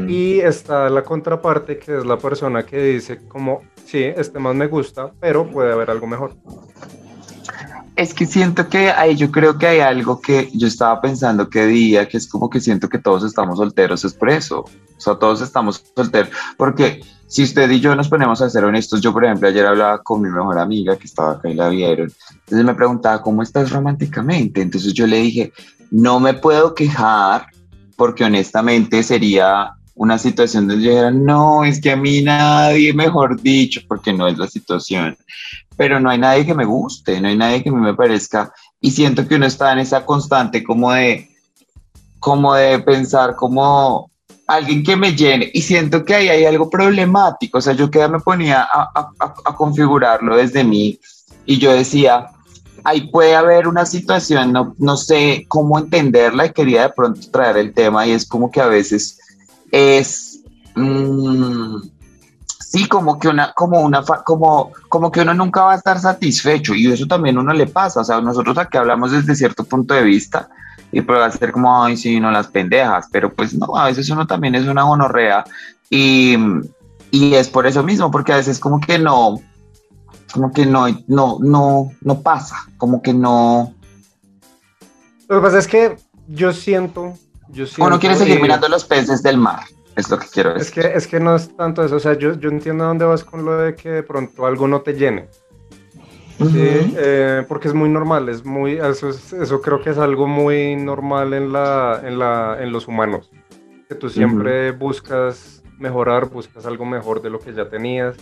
Y 0.07 0.39
está 0.39 0.89
la 0.89 1.03
contraparte 1.03 1.79
que 1.79 1.97
es 1.97 2.05
la 2.05 2.17
persona 2.17 2.65
que 2.65 2.77
dice 2.81 3.19
como, 3.27 3.61
sí, 3.85 4.03
este 4.03 4.37
más 4.37 4.53
me 4.53 4.67
gusta, 4.67 5.11
pero 5.19 5.49
puede 5.49 5.71
haber 5.71 5.89
algo 5.89 6.07
mejor. 6.07 6.35
Es 7.95 8.13
que 8.13 8.25
siento 8.25 8.67
que 8.67 8.89
ahí 8.89 9.15
yo 9.15 9.31
creo 9.31 9.57
que 9.57 9.67
hay 9.67 9.79
algo 9.79 10.19
que 10.19 10.49
yo 10.53 10.67
estaba 10.67 10.99
pensando 11.01 11.49
que 11.49 11.65
día, 11.65 12.07
que 12.07 12.17
es 12.17 12.27
como 12.27 12.49
que 12.49 12.59
siento 12.59 12.89
que 12.89 12.99
todos 12.99 13.23
estamos 13.23 13.57
solteros, 13.57 14.03
es 14.03 14.13
por 14.13 14.29
eso. 14.29 14.61
O 14.61 14.99
sea, 14.99 15.15
todos 15.15 15.41
estamos 15.41 15.83
solteros, 15.95 16.31
porque 16.57 17.01
si 17.31 17.43
usted 17.43 17.71
y 17.71 17.79
yo 17.79 17.95
nos 17.95 18.09
ponemos 18.09 18.41
a 18.41 18.49
ser 18.49 18.65
honestos, 18.65 18.99
yo 18.99 19.13
por 19.13 19.23
ejemplo 19.23 19.47
ayer 19.47 19.65
hablaba 19.65 20.03
con 20.03 20.21
mi 20.21 20.29
mejor 20.29 20.59
amiga 20.59 20.97
que 20.97 21.07
estaba 21.07 21.31
acá 21.31 21.49
y 21.49 21.53
la 21.53 21.69
vieron, 21.69 22.11
entonces 22.39 22.65
me 22.65 22.75
preguntaba, 22.75 23.21
¿cómo 23.21 23.41
estás 23.41 23.71
románticamente? 23.71 24.61
Entonces 24.61 24.93
yo 24.93 25.07
le 25.07 25.15
dije, 25.15 25.53
no 25.91 26.19
me 26.19 26.33
puedo 26.33 26.75
quejar 26.75 27.45
porque 27.95 28.25
honestamente 28.25 29.01
sería 29.01 29.71
una 29.95 30.17
situación 30.17 30.67
donde 30.67 30.83
yo 30.83 30.89
dijera, 30.89 31.11
no, 31.11 31.63
es 31.63 31.79
que 31.79 31.91
a 31.91 31.95
mí 31.95 32.21
nadie, 32.21 32.93
mejor 32.93 33.41
dicho, 33.41 33.79
porque 33.87 34.11
no 34.11 34.27
es 34.27 34.37
la 34.37 34.47
situación, 34.47 35.15
pero 35.77 36.01
no 36.01 36.09
hay 36.09 36.17
nadie 36.17 36.45
que 36.45 36.53
me 36.53 36.65
guste, 36.65 37.21
no 37.21 37.29
hay 37.29 37.37
nadie 37.37 37.63
que 37.63 37.69
a 37.69 37.71
mí 37.71 37.79
me 37.79 37.93
parezca, 37.93 38.51
y 38.81 38.91
siento 38.91 39.25
que 39.25 39.35
uno 39.35 39.45
está 39.45 39.71
en 39.71 39.79
esa 39.79 40.05
constante 40.05 40.65
como 40.65 40.91
de, 40.91 41.29
como 42.19 42.53
de 42.55 42.77
pensar 42.79 43.37
como 43.37 44.10
alguien 44.47 44.83
que 44.83 44.95
me 44.95 45.15
llene, 45.15 45.49
y 45.53 45.61
siento 45.61 46.03
que 46.03 46.15
ahí 46.15 46.29
hay 46.29 46.45
algo 46.45 46.69
problemático, 46.69 47.59
o 47.59 47.61
sea, 47.61 47.73
yo 47.73 47.89
que 47.89 48.07
me 48.07 48.19
ponía 48.19 48.63
a, 48.63 48.89
a, 48.93 49.33
a 49.45 49.55
configurarlo 49.55 50.35
desde 50.35 50.63
mí, 50.63 50.99
y 51.45 51.57
yo 51.57 51.71
decía, 51.71 52.27
ahí 52.83 53.09
puede 53.09 53.35
haber 53.35 53.67
una 53.67 53.85
situación, 53.85 54.51
no, 54.51 54.75
no 54.77 54.97
sé 54.97 55.45
cómo 55.47 55.77
entenderla 55.77 56.45
y 56.45 56.51
quería 56.51 56.83
de 56.83 56.89
pronto 56.89 57.21
traer 57.31 57.57
el 57.57 57.73
tema 57.73 58.05
y 58.05 58.11
es 58.11 58.27
como 58.27 58.49
que 58.51 58.61
a 58.61 58.67
veces 58.67 59.19
es, 59.71 60.41
mmm, 60.75 61.77
sí, 62.59 62.87
como 62.87 63.19
que 63.19 63.27
una, 63.27 63.53
como 63.53 63.81
una, 63.81 64.03
como, 64.03 64.71
como 64.89 65.11
que 65.11 65.21
uno 65.21 65.33
nunca 65.33 65.63
va 65.63 65.73
a 65.73 65.77
estar 65.77 65.99
satisfecho 65.99 66.73
y 66.73 66.91
eso 66.91 67.05
también 67.05 67.37
uno 67.37 67.53
le 67.53 67.67
pasa, 67.67 68.01
o 68.01 68.03
sea, 68.03 68.21
nosotros 68.21 68.57
aquí 68.57 68.77
hablamos 68.77 69.11
desde 69.11 69.35
cierto 69.35 69.63
punto 69.63 69.93
de 69.93 70.03
vista 70.03 70.49
y 70.91 71.01
puede 71.01 71.31
ser 71.31 71.51
como, 71.51 71.83
ay, 71.83 71.97
sí, 71.97 72.19
no 72.19 72.31
las 72.31 72.47
pendejas, 72.47 73.07
pero 73.11 73.33
pues 73.33 73.53
no, 73.53 73.75
a 73.75 73.85
veces 73.85 74.09
uno 74.09 74.27
también 74.27 74.55
es 74.55 74.67
una 74.67 74.83
gonorrea 74.83 75.43
y, 75.89 76.35
y 77.11 77.33
es 77.35 77.47
por 77.47 77.65
eso 77.65 77.83
mismo, 77.83 78.11
porque 78.11 78.33
a 78.33 78.37
veces 78.37 78.59
como 78.59 78.79
que 78.79 78.99
no, 78.99 79.39
como 80.33 80.51
que 80.51 80.65
no, 80.65 80.87
no, 81.07 81.37
no, 81.39 81.91
no 82.01 82.21
pasa, 82.21 82.55
como 82.77 83.01
que 83.01 83.13
no. 83.13 83.73
Lo 85.27 85.37
que 85.37 85.41
pasa 85.41 85.59
es 85.59 85.67
que 85.67 85.97
yo 86.27 86.51
siento, 86.51 87.13
yo 87.49 87.65
siento. 87.65 87.85
Uno 87.85 87.99
quiere 87.99 88.15
seguir 88.15 88.41
mirando 88.41 88.67
los 88.67 88.83
peces 88.83 89.23
del 89.23 89.37
mar, 89.37 89.63
es 89.95 90.09
lo 90.09 90.19
que 90.19 90.27
quiero 90.27 90.53
decir. 90.53 90.67
Es 90.67 90.71
que, 90.71 90.97
es 90.97 91.07
que 91.07 91.19
no 91.19 91.35
es 91.35 91.55
tanto 91.55 91.83
eso, 91.83 91.95
o 91.95 91.99
sea, 91.99 92.17
yo, 92.17 92.33
yo 92.33 92.49
entiendo 92.49 92.85
dónde 92.85 93.05
vas 93.05 93.23
con 93.23 93.45
lo 93.45 93.57
de 93.57 93.75
que 93.75 93.89
de 93.89 94.03
pronto 94.03 94.45
algo 94.45 94.67
no 94.67 94.81
te 94.81 94.93
llene. 94.93 95.29
Sí, 96.49 96.95
eh, 96.97 97.45
porque 97.47 97.67
es 97.67 97.73
muy 97.73 97.89
normal, 97.89 98.29
es 98.29 98.43
muy, 98.45 98.73
eso, 98.73 99.09
eso 99.09 99.61
creo 99.61 99.81
que 99.81 99.91
es 99.91 99.97
algo 99.97 100.27
muy 100.27 100.75
normal 100.75 101.33
en, 101.33 101.51
la, 101.51 102.01
en, 102.03 102.17
la, 102.17 102.57
en 102.59 102.71
los 102.71 102.87
humanos, 102.87 103.31
que 103.87 103.95
tú 103.95 104.09
siempre 104.09 104.71
buscas 104.71 105.63
mejorar, 105.77 106.29
buscas 106.29 106.65
algo 106.65 106.85
mejor 106.85 107.21
de 107.21 107.29
lo 107.29 107.39
que 107.39 107.53
ya 107.53 107.69
tenías. 107.69 108.15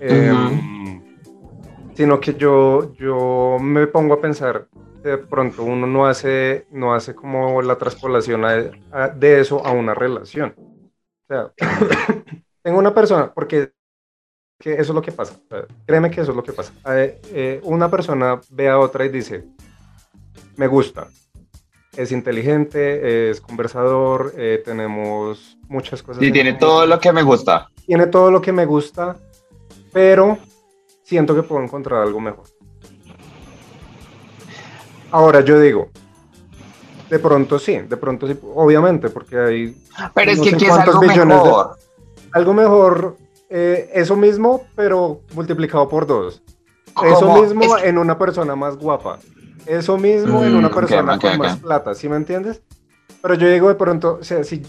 Eh, 0.00 0.32
sino 1.94 2.20
que 2.20 2.34
yo, 2.34 2.94
yo 2.94 3.58
me 3.60 3.86
pongo 3.86 4.14
a 4.14 4.20
pensar 4.20 4.66
de 5.02 5.18
pronto 5.18 5.64
uno 5.64 5.86
no 5.86 6.06
hace, 6.06 6.66
no 6.70 6.94
hace 6.94 7.14
como 7.14 7.60
la 7.62 7.76
traspolación 7.76 8.42
de 9.16 9.40
eso 9.40 9.64
a 9.66 9.72
una 9.72 9.94
relación. 9.94 10.54
O 10.56 11.26
sea, 11.28 11.52
tengo 12.62 12.78
una 12.78 12.94
persona, 12.94 13.32
porque 13.32 13.72
que 14.62 14.74
eso 14.74 14.80
es 14.82 14.90
lo 14.90 15.02
que 15.02 15.10
pasa, 15.10 15.34
créeme 15.84 16.08
que 16.08 16.20
eso 16.20 16.30
es 16.30 16.36
lo 16.36 16.44
que 16.44 16.52
pasa. 16.52 16.72
Eh, 16.86 17.60
una 17.64 17.90
persona 17.90 18.40
ve 18.48 18.68
a 18.68 18.78
otra 18.78 19.04
y 19.04 19.08
dice, 19.08 19.44
me 20.54 20.68
gusta, 20.68 21.08
es 21.96 22.12
inteligente, 22.12 23.28
es 23.30 23.40
conversador, 23.40 24.32
eh, 24.36 24.62
tenemos 24.64 25.58
muchas 25.66 26.00
cosas. 26.04 26.22
Y 26.22 26.30
tiene 26.30 26.52
todo 26.52 26.86
lo 26.86 27.00
que 27.00 27.12
me 27.12 27.24
gusta. 27.24 27.70
Tiene 27.84 28.06
todo 28.06 28.30
lo 28.30 28.40
que 28.40 28.52
me 28.52 28.64
gusta, 28.64 29.16
pero 29.92 30.38
siento 31.02 31.34
que 31.34 31.42
puedo 31.42 31.60
encontrar 31.60 32.00
algo 32.02 32.20
mejor. 32.20 32.44
Ahora 35.10 35.40
yo 35.40 35.58
digo, 35.58 35.90
de 37.10 37.18
pronto 37.18 37.58
sí, 37.58 37.78
de 37.78 37.96
pronto 37.96 38.28
sí, 38.28 38.38
obviamente, 38.54 39.10
porque 39.10 39.38
hay... 39.40 39.76
Pero 40.14 40.30
es 40.30 40.40
que 40.40 40.50
es 40.50 40.70
algo 40.70 41.02
mejor. 41.02 41.76
algo 42.30 42.54
mejor, 42.54 43.16
eh, 43.52 43.90
eso 43.94 44.16
mismo, 44.16 44.66
pero 44.74 45.20
multiplicado 45.34 45.88
por 45.88 46.06
dos. 46.06 46.42
Eso 47.04 47.40
mismo 47.40 47.78
en 47.78 47.98
una 47.98 48.18
persona 48.18 48.56
más 48.56 48.76
guapa. 48.76 49.18
Eso 49.66 49.96
mismo 49.96 50.42
en 50.44 50.56
una 50.56 50.68
mm, 50.68 50.74
persona 50.74 51.18
con 51.18 51.38
más 51.38 51.58
plata, 51.58 51.94
¿sí 51.94 52.08
me 52.08 52.16
entiendes? 52.16 52.62
Pero 53.20 53.34
yo 53.34 53.48
digo 53.48 53.68
de 53.68 53.76
pronto, 53.76 54.18
o 54.20 54.24
sea, 54.24 54.42
si 54.42 54.62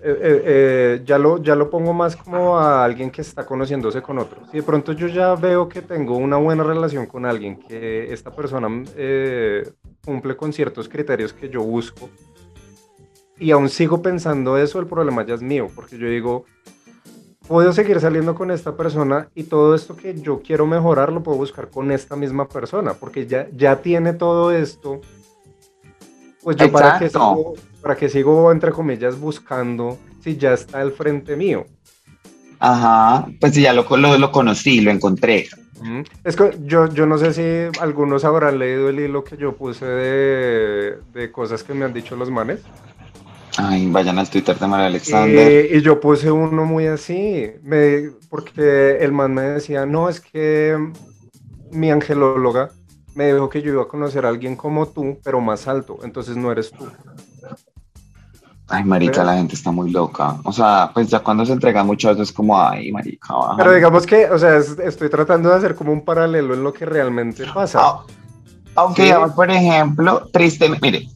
eh, 0.00 0.16
eh, 0.20 0.42
eh, 0.44 1.02
ya, 1.04 1.18
lo, 1.18 1.42
ya 1.42 1.56
lo 1.56 1.68
pongo 1.68 1.92
más 1.92 2.14
como 2.14 2.56
a 2.56 2.84
alguien 2.84 3.10
que 3.10 3.20
está 3.20 3.44
conociéndose 3.44 4.00
con 4.00 4.18
otro. 4.18 4.46
Si 4.50 4.58
de 4.58 4.62
pronto 4.62 4.92
yo 4.92 5.08
ya 5.08 5.34
veo 5.34 5.68
que 5.68 5.82
tengo 5.82 6.16
una 6.16 6.36
buena 6.36 6.62
relación 6.62 7.06
con 7.06 7.26
alguien, 7.26 7.58
que 7.58 8.12
esta 8.12 8.30
persona 8.30 8.68
cumple 10.04 10.36
con 10.36 10.52
ciertos 10.52 10.88
criterios 10.88 11.32
que 11.32 11.48
yo 11.48 11.62
busco, 11.62 12.08
y 13.40 13.50
aún 13.50 13.68
sigo 13.68 14.00
pensando 14.00 14.56
eso, 14.56 14.78
el 14.78 14.86
problema 14.86 15.26
ya 15.26 15.34
es 15.34 15.42
mío, 15.42 15.68
porque 15.74 15.98
yo 15.98 16.08
digo, 16.08 16.44
puedo 17.48 17.72
seguir 17.72 17.98
saliendo 17.98 18.34
con 18.34 18.50
esta 18.50 18.76
persona 18.76 19.28
y 19.34 19.44
todo 19.44 19.74
esto 19.74 19.96
que 19.96 20.14
yo 20.20 20.42
quiero 20.42 20.66
mejorar 20.66 21.10
lo 21.10 21.22
puedo 21.22 21.38
buscar 21.38 21.68
con 21.68 21.90
esta 21.90 22.14
misma 22.14 22.46
persona, 22.46 22.92
porque 22.92 23.26
ya, 23.26 23.48
ya 23.56 23.80
tiene 23.80 24.12
todo 24.12 24.52
esto. 24.52 25.00
Pues 26.42 26.56
yo 26.56 26.70
para 26.70 26.98
que 26.98 27.10
¿Para 27.82 27.96
que 27.96 28.08
sigo, 28.08 28.50
entre 28.52 28.72
comillas, 28.72 29.18
buscando 29.18 29.98
si 30.22 30.36
ya 30.36 30.52
está 30.52 30.80
al 30.80 30.92
frente 30.92 31.36
mío? 31.36 31.64
Ajá, 32.58 33.28
pues 33.40 33.54
si 33.54 33.62
ya 33.62 33.72
lo, 33.72 33.86
lo, 33.96 34.32
conocí, 34.32 34.80
lo 34.80 34.90
encontré. 34.90 35.48
Es 36.24 36.34
que 36.34 36.58
yo, 36.64 36.88
yo 36.92 37.06
no 37.06 37.18
sé 37.18 37.32
si 37.32 37.80
algunos 37.80 38.24
habrán 38.24 38.58
leído 38.58 38.88
el 38.88 38.98
hilo 38.98 39.22
que 39.22 39.36
yo 39.36 39.56
puse 39.56 39.86
de, 39.86 40.98
de 41.12 41.30
cosas 41.30 41.62
que 41.62 41.72
me 41.72 41.84
han 41.84 41.92
dicho 41.92 42.16
los 42.16 42.30
manes. 42.30 42.60
Ay, 43.60 43.90
vayan 43.90 44.18
al 44.18 44.30
Twitter 44.30 44.56
de 44.56 44.66
María 44.68 44.86
Alexander. 44.86 45.66
Y, 45.66 45.78
y, 45.78 45.82
yo 45.82 45.98
puse 45.98 46.30
uno 46.30 46.64
muy 46.64 46.86
así, 46.86 47.50
me, 47.62 48.10
porque 48.30 48.98
el 49.00 49.10
man 49.10 49.34
me 49.34 49.42
decía, 49.42 49.84
no, 49.84 50.08
es 50.08 50.20
que 50.20 50.76
mi 51.72 51.90
angelóloga 51.90 52.70
me 53.16 53.32
dijo 53.32 53.48
que 53.48 53.60
yo 53.60 53.72
iba 53.72 53.82
a 53.82 53.88
conocer 53.88 54.24
a 54.24 54.28
alguien 54.28 54.54
como 54.54 54.86
tú, 54.86 55.18
pero 55.24 55.40
más 55.40 55.66
alto, 55.66 55.98
entonces 56.04 56.36
no 56.36 56.52
eres 56.52 56.70
tú. 56.70 56.86
Ay, 58.68 58.84
marica, 58.84 59.24
la 59.24 59.34
gente 59.34 59.54
está 59.54 59.72
muy 59.72 59.90
loca. 59.90 60.36
O 60.44 60.52
sea, 60.52 60.90
pues 60.94 61.08
ya 61.08 61.20
cuando 61.20 61.44
se 61.44 61.52
entrega 61.52 61.82
mucho 61.82 62.10
eso 62.10 62.22
es 62.22 62.32
como, 62.32 62.60
ay, 62.60 62.92
marica, 62.92 63.34
Pero 63.56 63.72
digamos 63.72 64.06
que, 64.06 64.30
o 64.30 64.38
sea, 64.38 64.58
estoy 64.58 65.08
tratando 65.08 65.48
de 65.48 65.56
hacer 65.56 65.74
como 65.74 65.90
un 65.90 66.04
paralelo 66.04 66.54
en 66.54 66.62
lo 66.62 66.72
que 66.72 66.84
realmente 66.86 67.44
pasa. 67.52 67.80
Ah, 67.82 68.04
aunque, 68.76 69.04
digamos, 69.04 69.32
por 69.32 69.50
ejemplo, 69.50 70.28
triste, 70.30 70.70
mire, 70.80 71.08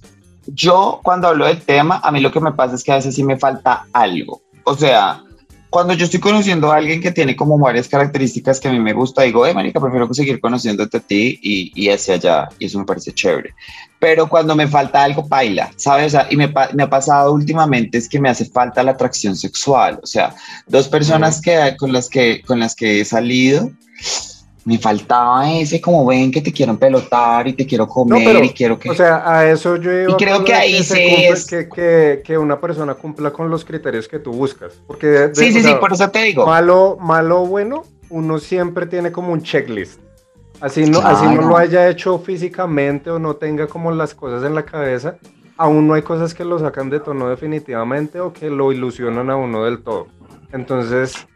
yo 0.47 1.01
cuando 1.03 1.29
hablo 1.29 1.47
del 1.47 1.61
tema, 1.63 2.01
a 2.03 2.11
mí 2.11 2.21
lo 2.21 2.33
que 2.33 2.41
me 2.41 2.53
pasa 2.53 2.75
es 2.75 2.85
que 2.85 2.93
a 2.93 2.97
veces 2.97 3.15
sí 3.15 3.25
me 3.25 3.39
falta 3.39 3.87
algo. 3.93 4.43
O 4.65 4.77
sea, 4.77 5.23
cuando 5.73 5.95
yo 5.95 6.05
estoy 6.05 6.21
conociendo 6.21 6.71
a 6.71 6.77
alguien 6.77 7.01
que 7.01 7.13
tiene 7.13 7.35
como 7.35 7.59
varias 7.59 7.89
características 7.89 8.61
que 8.61 8.69
a 8.69 8.73
mí 8.73 8.79
me 8.79 8.93
gusta, 8.93 9.23
digo, 9.23 9.47
eh, 9.47 9.55
marica, 9.55 9.81
prefiero 9.81 10.13
seguir 10.13 10.39
conociéndote 10.39 10.99
a 10.99 11.01
ti 11.01 11.41
y, 11.43 11.73
y 11.75 11.89
hacia 11.89 12.15
allá, 12.17 12.49
y 12.59 12.67
eso 12.67 12.79
me 12.79 12.85
parece 12.85 13.13
chévere. 13.13 13.55
Pero 13.99 14.29
cuando 14.29 14.55
me 14.55 14.69
falta 14.69 15.03
algo, 15.03 15.23
baila, 15.23 15.71
¿sabes? 15.77 16.15
y 16.29 16.37
me, 16.37 16.53
me, 16.75 16.83
ha 16.83 16.91
pasado 16.91 17.33
últimamente 17.33 17.97
es 17.97 18.07
que 18.07 18.21
me 18.21 18.29
hace 18.29 18.45
falta 18.45 18.83
la 18.83 18.91
atracción 18.91 19.35
sexual, 19.35 19.99
o 20.03 20.07
sea, 20.07 20.35
dos 20.67 20.89
personas 20.89 21.41
que, 21.41 21.75
con, 21.79 21.91
las 21.91 22.11
que, 22.11 22.43
con 22.43 22.61
las 22.61 22.75
que 22.75 23.01
he 23.01 23.05
salido, 23.07 23.71
me 24.65 24.79
faltaba 24.79 25.51
ese 25.53 25.81
como 25.81 26.07
ven 26.07 26.31
que 26.31 26.41
te 26.41 26.53
quiero 26.53 26.77
pelotar 26.79 27.49
y 27.49 27.53
te 27.53 27.67
quiero 27.67 27.89
comer 27.89 28.45
y 28.45 28.51
quiero 28.51 28.79
que... 28.79 28.91
O 28.91 28.95
sea, 28.95 29.29
a 29.29 29.51
eso 29.51 29.77
yo 29.77 29.93
iba 29.93 30.13
Y 30.13 30.17
creo 30.17 30.45
que 30.45 30.55
ahí 30.55 30.83
se 30.83 31.29
es... 31.29 31.47
que, 31.47 31.69
que, 31.69 32.23
que, 32.25 32.39
una 32.39 32.61
persona 32.61 32.95
cumpla 32.95 33.33
con 33.33 33.51
los 33.51 33.65
criterios 33.65 34.07
que 34.07 34.19
tú 34.19 34.33
buscas. 34.33 34.75
Porque 34.87 35.31
sí, 35.33 35.53
sí, 35.53 35.63
sí, 35.63 35.75
por 35.81 35.93
eso 35.93 36.09
te 36.11 36.23
digo. 36.23 36.47
Malo, 36.47 36.97
malo, 37.01 37.45
bueno, 37.47 37.85
uno 38.11 38.39
siempre 38.39 38.87
tiene 38.87 39.11
como 39.11 39.33
un 39.33 39.43
checklist. 39.43 40.01
Así 40.61 40.85
no, 40.85 41.01
así 41.01 41.27
no 41.27 41.43
lo 41.43 41.57
haya 41.57 41.89
hecho 41.89 42.21
físicamente 42.21 43.11
o 43.11 43.19
no 43.19 43.35
tenga 43.35 43.67
como 43.67 43.91
las 43.91 44.15
cosas 44.15 44.45
en 44.45 44.55
la 44.55 44.65
cabeza, 44.65 45.17
aún 45.57 45.89
no 45.89 45.95
hay 45.95 46.03
cosas 46.03 46.35
que 46.35 46.45
lo 46.45 46.57
sacan 46.61 46.89
de 46.89 47.01
tono 47.01 47.29
definitivamente 47.29 48.21
o 48.21 48.33
que 48.33 48.49
lo 48.49 48.71
ilusionan 48.71 49.29
a 49.29 49.35
uno 49.35 49.65
del 49.65 49.83
todo. 49.83 50.07
Entonces, 50.53 51.27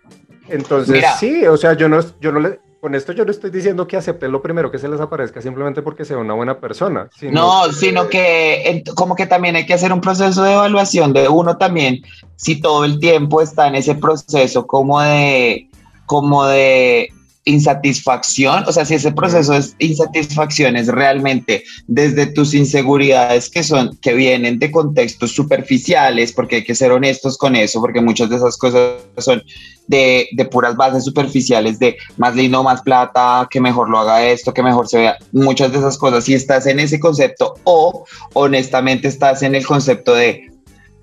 entonces 0.48 1.04
sí, 1.18 1.44
o 1.44 1.56
sea, 1.56 1.72
yo 1.72 1.88
no, 1.88 1.98
yo 2.20 2.30
no 2.30 2.38
le, 2.38 2.60
con 2.80 2.94
esto 2.94 3.12
yo 3.12 3.24
no 3.24 3.30
estoy 3.30 3.50
diciendo 3.50 3.86
que 3.86 3.96
acepten 3.96 4.30
lo 4.30 4.42
primero 4.42 4.70
que 4.70 4.78
se 4.78 4.88
les 4.88 5.00
aparezca 5.00 5.40
simplemente 5.40 5.82
porque 5.82 6.04
sea 6.04 6.18
una 6.18 6.34
buena 6.34 6.60
persona. 6.60 7.08
no, 7.22 7.72
sino 7.72 8.08
que 8.08 8.84
como 8.94 9.16
que 9.16 9.26
también 9.26 9.56
hay 9.56 9.66
que 9.66 9.74
hacer 9.74 9.92
un 9.92 10.00
proceso 10.00 10.42
de 10.42 10.52
evaluación 10.52 11.12
de 11.12 11.28
uno 11.28 11.56
también, 11.56 12.02
si 12.36 12.60
todo 12.60 12.84
el 12.84 12.98
tiempo 12.98 13.40
está 13.40 13.68
en 13.68 13.76
ese 13.76 13.94
proceso 13.94 14.66
como 14.66 15.00
de, 15.00 15.68
como 16.06 16.46
de 16.46 17.10
insatisfacción, 17.46 18.64
o 18.66 18.72
sea, 18.72 18.84
si 18.84 18.94
ese 18.94 19.12
proceso 19.12 19.52
de 19.52 19.64
insatisfacción 19.78 20.76
es 20.76 20.88
realmente 20.88 21.62
desde 21.86 22.26
tus 22.26 22.52
inseguridades 22.54 23.48
que 23.48 23.62
son, 23.62 23.96
que 24.02 24.14
vienen 24.14 24.58
de 24.58 24.70
contextos 24.72 25.32
superficiales, 25.32 26.32
porque 26.32 26.56
hay 26.56 26.64
que 26.64 26.74
ser 26.74 26.90
honestos 26.90 27.38
con 27.38 27.54
eso, 27.54 27.80
porque 27.80 28.00
muchas 28.00 28.28
de 28.30 28.36
esas 28.36 28.58
cosas 28.58 28.94
son 29.18 29.42
de, 29.86 30.28
de 30.32 30.44
puras 30.44 30.76
bases 30.76 31.04
superficiales, 31.04 31.78
de 31.78 31.96
más 32.16 32.34
lindo, 32.34 32.64
más 32.64 32.82
plata, 32.82 33.46
que 33.48 33.60
mejor 33.60 33.88
lo 33.88 34.00
haga 34.00 34.26
esto, 34.26 34.52
que 34.52 34.64
mejor 34.64 34.88
se 34.88 34.98
vea, 34.98 35.16
muchas 35.30 35.70
de 35.70 35.78
esas 35.78 35.96
cosas, 35.96 36.24
si 36.24 36.34
estás 36.34 36.66
en 36.66 36.80
ese 36.80 36.98
concepto 36.98 37.54
o 37.62 38.04
honestamente 38.32 39.06
estás 39.06 39.42
en 39.42 39.54
el 39.54 39.64
concepto 39.64 40.14
de 40.14 40.55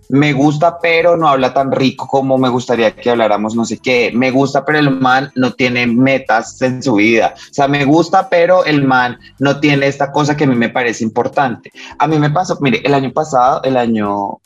me 0.10 0.34
gusta, 0.34 0.80
pero 0.80 1.18
no 1.18 1.28
habla 1.28 1.54
tan 1.54 1.72
rico 1.72 2.08
como 2.08 2.38
me 2.38 2.50
gustaría 2.50 2.96
que 2.96 3.10
habláramos, 3.10 3.56
no 3.56 3.66
sé 3.66 3.78
qué. 3.78 4.12
Me 4.14 4.32
gusta, 4.32 4.66
pero 4.66 4.80
el 4.80 4.92
man 4.92 5.32
no 5.36 5.54
tiene 5.54 5.88
metas 5.88 6.62
en 6.62 6.84
su 6.84 6.96
vida. 6.96 7.34
O 7.36 7.54
sea, 7.54 7.68
me 7.68 7.86
gusta, 7.86 8.30
pero 8.30 8.66
el 8.66 8.84
man 8.84 9.18
no 9.40 9.60
tiene 9.60 9.88
esta 9.88 10.12
cosa 10.12 10.36
que 10.36 10.44
a 10.44 10.48
mí 10.48 10.56
me 10.56 10.70
parece 10.70 11.04
importante. 11.04 11.72
A 11.98 12.08
mí 12.08 12.20
me 12.20 12.30
pasó, 12.30 12.58
mire, 12.62 12.82
el 12.84 12.94
año 12.94 13.12
pasado, 13.12 13.62
el 13.64 13.78
año 13.78 14.40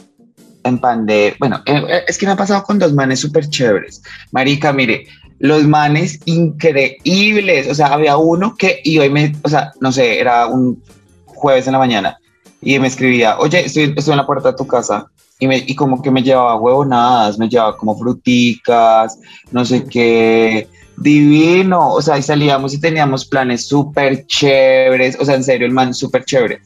en 0.63 0.79
pandemia, 0.79 1.35
bueno, 1.39 1.61
eh, 1.65 1.81
eh, 1.87 2.03
es 2.07 2.17
que 2.17 2.25
me 2.25 2.33
ha 2.33 2.35
pasado 2.35 2.63
con 2.63 2.77
dos 2.77 2.93
manes 2.93 3.19
súper 3.19 3.49
chéveres. 3.49 4.01
Marica, 4.31 4.73
mire, 4.73 5.07
los 5.39 5.63
manes 5.63 6.19
increíbles. 6.25 7.69
O 7.69 7.75
sea, 7.75 7.87
había 7.87 8.17
uno 8.17 8.55
que, 8.55 8.81
y 8.83 8.99
hoy 8.99 9.09
me, 9.09 9.35
o 9.43 9.49
sea, 9.49 9.71
no 9.79 9.91
sé, 9.91 10.19
era 10.19 10.47
un 10.47 10.81
jueves 11.25 11.67
en 11.67 11.73
la 11.73 11.79
mañana 11.79 12.17
y 12.61 12.79
me 12.79 12.87
escribía, 12.87 13.37
oye, 13.37 13.65
estoy, 13.65 13.93
estoy 13.95 14.13
en 14.13 14.17
la 14.17 14.25
puerta 14.25 14.51
de 14.51 14.57
tu 14.57 14.65
casa 14.65 15.07
y, 15.39 15.47
me, 15.47 15.57
y 15.57 15.75
como 15.75 16.01
que 16.01 16.11
me 16.11 16.23
llevaba 16.23 16.55
huevonadas, 16.55 17.37
me 17.37 17.49
llevaba 17.49 17.77
como 17.77 17.97
fruticas, 17.97 19.19
no 19.51 19.63
sé 19.65 19.83
qué, 19.85 20.67
divino, 20.97 21.93
o 21.93 22.01
sea, 22.01 22.17
y 22.17 22.23
salíamos 22.23 22.73
y 22.73 22.79
teníamos 22.79 23.25
planes 23.25 23.67
súper 23.67 24.25
chéveres, 24.25 25.17
o 25.19 25.25
sea, 25.25 25.35
en 25.35 25.43
serio, 25.43 25.67
el 25.67 25.73
man 25.73 25.93
súper 25.93 26.25
chévere. 26.25 26.61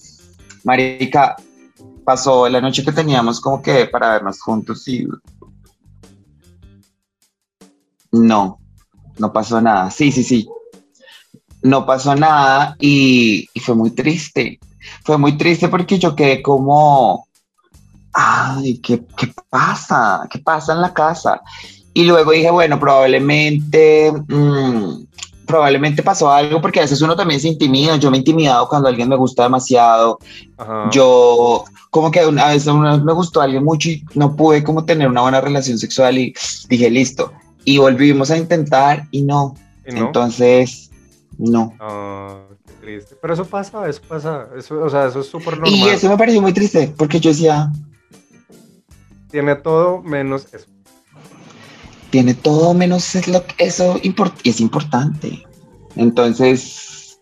Marica, 0.63 1.35
pasó 2.05 2.47
la 2.47 2.61
noche 2.61 2.83
que 2.83 2.91
teníamos 2.91 3.41
como 3.41 3.61
que 3.61 3.85
para 3.85 4.13
vernos 4.13 4.41
juntos 4.41 4.87
y... 4.87 5.07
No, 8.13 8.59
no 9.17 9.33
pasó 9.33 9.61
nada, 9.61 9.89
sí, 9.91 10.11
sí, 10.11 10.23
sí. 10.23 10.49
No 11.61 11.85
pasó 11.85 12.15
nada 12.15 12.75
y, 12.79 13.47
y 13.53 13.59
fue 13.59 13.75
muy 13.75 13.91
triste. 13.91 14.59
Fue 15.03 15.17
muy 15.17 15.37
triste 15.37 15.67
porque 15.67 15.99
yo 15.99 16.15
quedé 16.15 16.41
como, 16.41 17.27
ay, 18.13 18.79
¿qué, 18.79 19.03
¿qué, 19.17 19.33
pasa? 19.49 20.27
¿Qué 20.29 20.39
pasa 20.39 20.73
en 20.73 20.81
la 20.81 20.93
casa? 20.93 21.41
Y 21.93 22.03
luego 22.05 22.31
dije, 22.31 22.51
bueno, 22.51 22.79
probablemente, 22.79 24.11
mmm, 24.27 25.03
probablemente 25.45 26.01
pasó 26.01 26.31
algo 26.31 26.61
porque 26.61 26.79
a 26.79 26.83
veces 26.83 27.01
uno 27.01 27.15
también 27.15 27.39
se 27.39 27.49
intimida. 27.49 27.97
Yo 27.97 28.09
me 28.09 28.17
he 28.17 28.19
intimidado 28.19 28.67
cuando 28.69 28.87
alguien 28.87 29.09
me 29.09 29.17
gusta 29.17 29.43
demasiado. 29.43 30.19
Ajá. 30.57 30.89
Yo, 30.91 31.65
como 31.89 32.09
que 32.09 32.21
a 32.21 32.47
veces 32.47 32.73
me 32.73 33.13
gustó 33.13 33.41
alguien 33.41 33.63
mucho 33.63 33.89
y 33.89 34.03
no 34.15 34.35
pude 34.35 34.63
como 34.63 34.85
tener 34.85 35.07
una 35.09 35.21
buena 35.21 35.41
relación 35.41 35.77
sexual 35.77 36.17
y 36.17 36.33
dije, 36.69 36.89
listo. 36.89 37.33
Y 37.65 37.77
volvimos 37.77 38.31
a 38.31 38.37
intentar 38.37 39.07
y 39.11 39.21
no. 39.21 39.55
¿Y 39.85 39.93
no? 39.93 40.07
Entonces, 40.07 40.89
no. 41.37 41.73
Uh, 41.79 42.55
triste. 42.79 43.15
Pero 43.21 43.33
eso 43.33 43.45
pasa, 43.45 43.87
eso 43.89 44.01
pasa. 44.07 44.47
Eso, 44.57 44.81
o 44.81 44.89
sea, 44.89 45.07
eso 45.07 45.19
es 45.19 45.27
súper 45.27 45.57
normal. 45.57 45.69
Y 45.69 45.89
eso 45.89 46.07
me 46.07 46.17
pareció 46.17 46.41
muy 46.41 46.53
triste 46.53 46.93
porque 46.97 47.19
yo 47.19 47.31
decía, 47.31 47.71
tiene 49.31 49.55
todo 49.55 50.01
menos 50.01 50.47
eso. 50.53 50.67
Tiene 52.09 52.33
todo 52.33 52.73
menos 52.73 53.15
es 53.15 53.27
lo, 53.27 53.43
eso 53.57 53.99
import, 54.03 54.35
es 54.43 54.59
importante. 54.59 55.43
Entonces, 55.95 57.19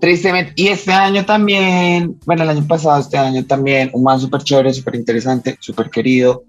tristemente, 0.00 0.52
y 0.56 0.68
este 0.68 0.92
año 0.92 1.24
también, 1.24 2.18
bueno, 2.26 2.42
el 2.42 2.50
año 2.50 2.66
pasado, 2.66 3.00
este 3.00 3.16
año 3.16 3.44
también, 3.46 3.90
un 3.94 4.02
man 4.02 4.20
súper 4.20 4.42
chévere, 4.42 4.74
súper 4.74 4.96
interesante, 4.96 5.56
súper 5.60 5.88
querido. 5.88 6.44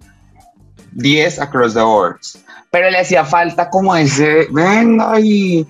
10 0.91 1.39
across 1.39 1.73
the 1.73 1.81
boards. 1.81 2.43
Pero 2.69 2.89
le 2.89 2.99
hacía 2.99 3.23
falta 3.23 3.69
como 3.69 3.95
ese, 3.95 4.47
venga 4.51 5.19
y 5.19 5.65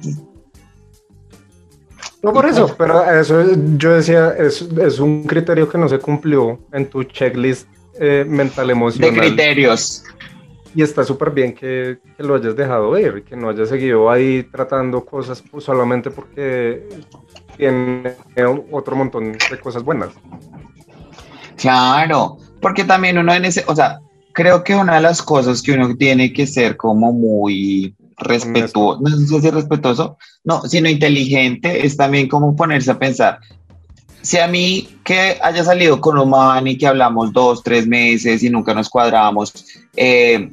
no 2.23 2.31
por 2.31 2.45
eso, 2.45 2.73
pero 2.77 3.03
eso 3.11 3.43
yo 3.77 3.95
decía, 3.95 4.33
es, 4.39 4.61
es 4.61 4.99
un 4.99 5.25
criterio 5.25 5.67
que 5.67 5.77
no 5.77 5.89
se 5.89 5.99
cumplió 5.99 6.57
en 6.71 6.89
tu 6.89 7.03
checklist 7.03 7.67
eh, 7.99 8.25
mental 8.27 8.69
emocional. 8.69 9.13
De 9.13 9.19
criterios. 9.19 10.03
Y 10.75 10.81
está 10.81 11.03
súper 11.03 11.31
bien 11.31 11.53
que, 11.53 11.99
que, 12.17 12.23
lo 12.23 12.35
hayas 12.35 12.55
dejado 12.55 12.97
ir, 12.97 13.23
que 13.23 13.35
no 13.35 13.49
hayas 13.49 13.69
seguido 13.69 14.09
ahí 14.09 14.43
tratando 14.51 15.05
cosas 15.05 15.43
pues, 15.51 15.63
solamente 15.63 16.09
porque 16.09 16.87
tiene 17.57 18.15
otro 18.71 18.95
montón 18.95 19.33
de 19.33 19.59
cosas 19.59 19.83
buenas. 19.83 20.09
Claro, 21.57 22.37
porque 22.59 22.83
también 22.83 23.17
uno 23.19 23.33
en 23.33 23.45
ese, 23.45 23.63
o 23.67 23.75
sea, 23.75 23.99
creo 24.33 24.63
que 24.63 24.75
una 24.75 24.95
de 24.95 25.01
las 25.01 25.21
cosas 25.21 25.61
que 25.61 25.73
uno 25.73 25.95
tiene 25.95 26.33
que 26.33 26.47
ser 26.47 26.75
como 26.75 27.13
muy 27.13 27.95
respetuoso, 28.17 29.01
no 29.01 29.09
sé 29.09 29.41
si 29.41 29.49
respetuoso, 29.49 30.17
no, 30.43 30.61
sino 30.63 30.89
inteligente, 30.89 31.85
es 31.85 31.95
también 31.95 32.27
como 32.27 32.55
ponerse 32.55 32.91
a 32.91 32.99
pensar, 32.99 33.39
si 34.23 34.39
a 34.39 34.47
mí 34.47 34.87
que 35.03 35.37
haya 35.43 35.63
salido 35.63 35.99
con 35.99 36.17
un 36.17 36.29
man 36.29 36.65
y 36.65 36.77
que 36.77 36.87
hablamos 36.87 37.31
dos, 37.33 37.61
tres 37.61 37.85
meses 37.85 38.41
y 38.41 38.49
nunca 38.49 38.73
nos 38.73 38.89
cuadramos, 38.89 39.53
eh, 39.95 40.49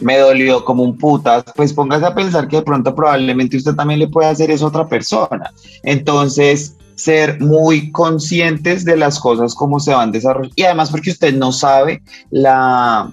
me 0.00 0.16
dolió 0.16 0.64
como 0.64 0.82
un 0.82 0.96
putas, 0.96 1.44
pues 1.54 1.74
póngase 1.74 2.06
a 2.06 2.14
pensar 2.14 2.48
que 2.48 2.56
de 2.56 2.62
pronto 2.62 2.94
probablemente 2.94 3.58
usted 3.58 3.74
también 3.74 4.00
le 4.00 4.08
puede 4.08 4.30
hacer 4.30 4.50
eso 4.50 4.64
a 4.64 4.68
otra 4.68 4.88
persona. 4.88 5.52
Entonces, 5.82 6.74
ser 6.94 7.38
muy 7.40 7.92
conscientes 7.92 8.84
de 8.84 8.96
las 8.96 9.20
cosas 9.20 9.54
como 9.54 9.78
se 9.78 9.92
van 9.92 10.10
desarrollando 10.10 10.54
y 10.56 10.62
además 10.62 10.90
porque 10.90 11.10
usted 11.10 11.34
no 11.34 11.52
sabe 11.52 12.02
la, 12.30 13.10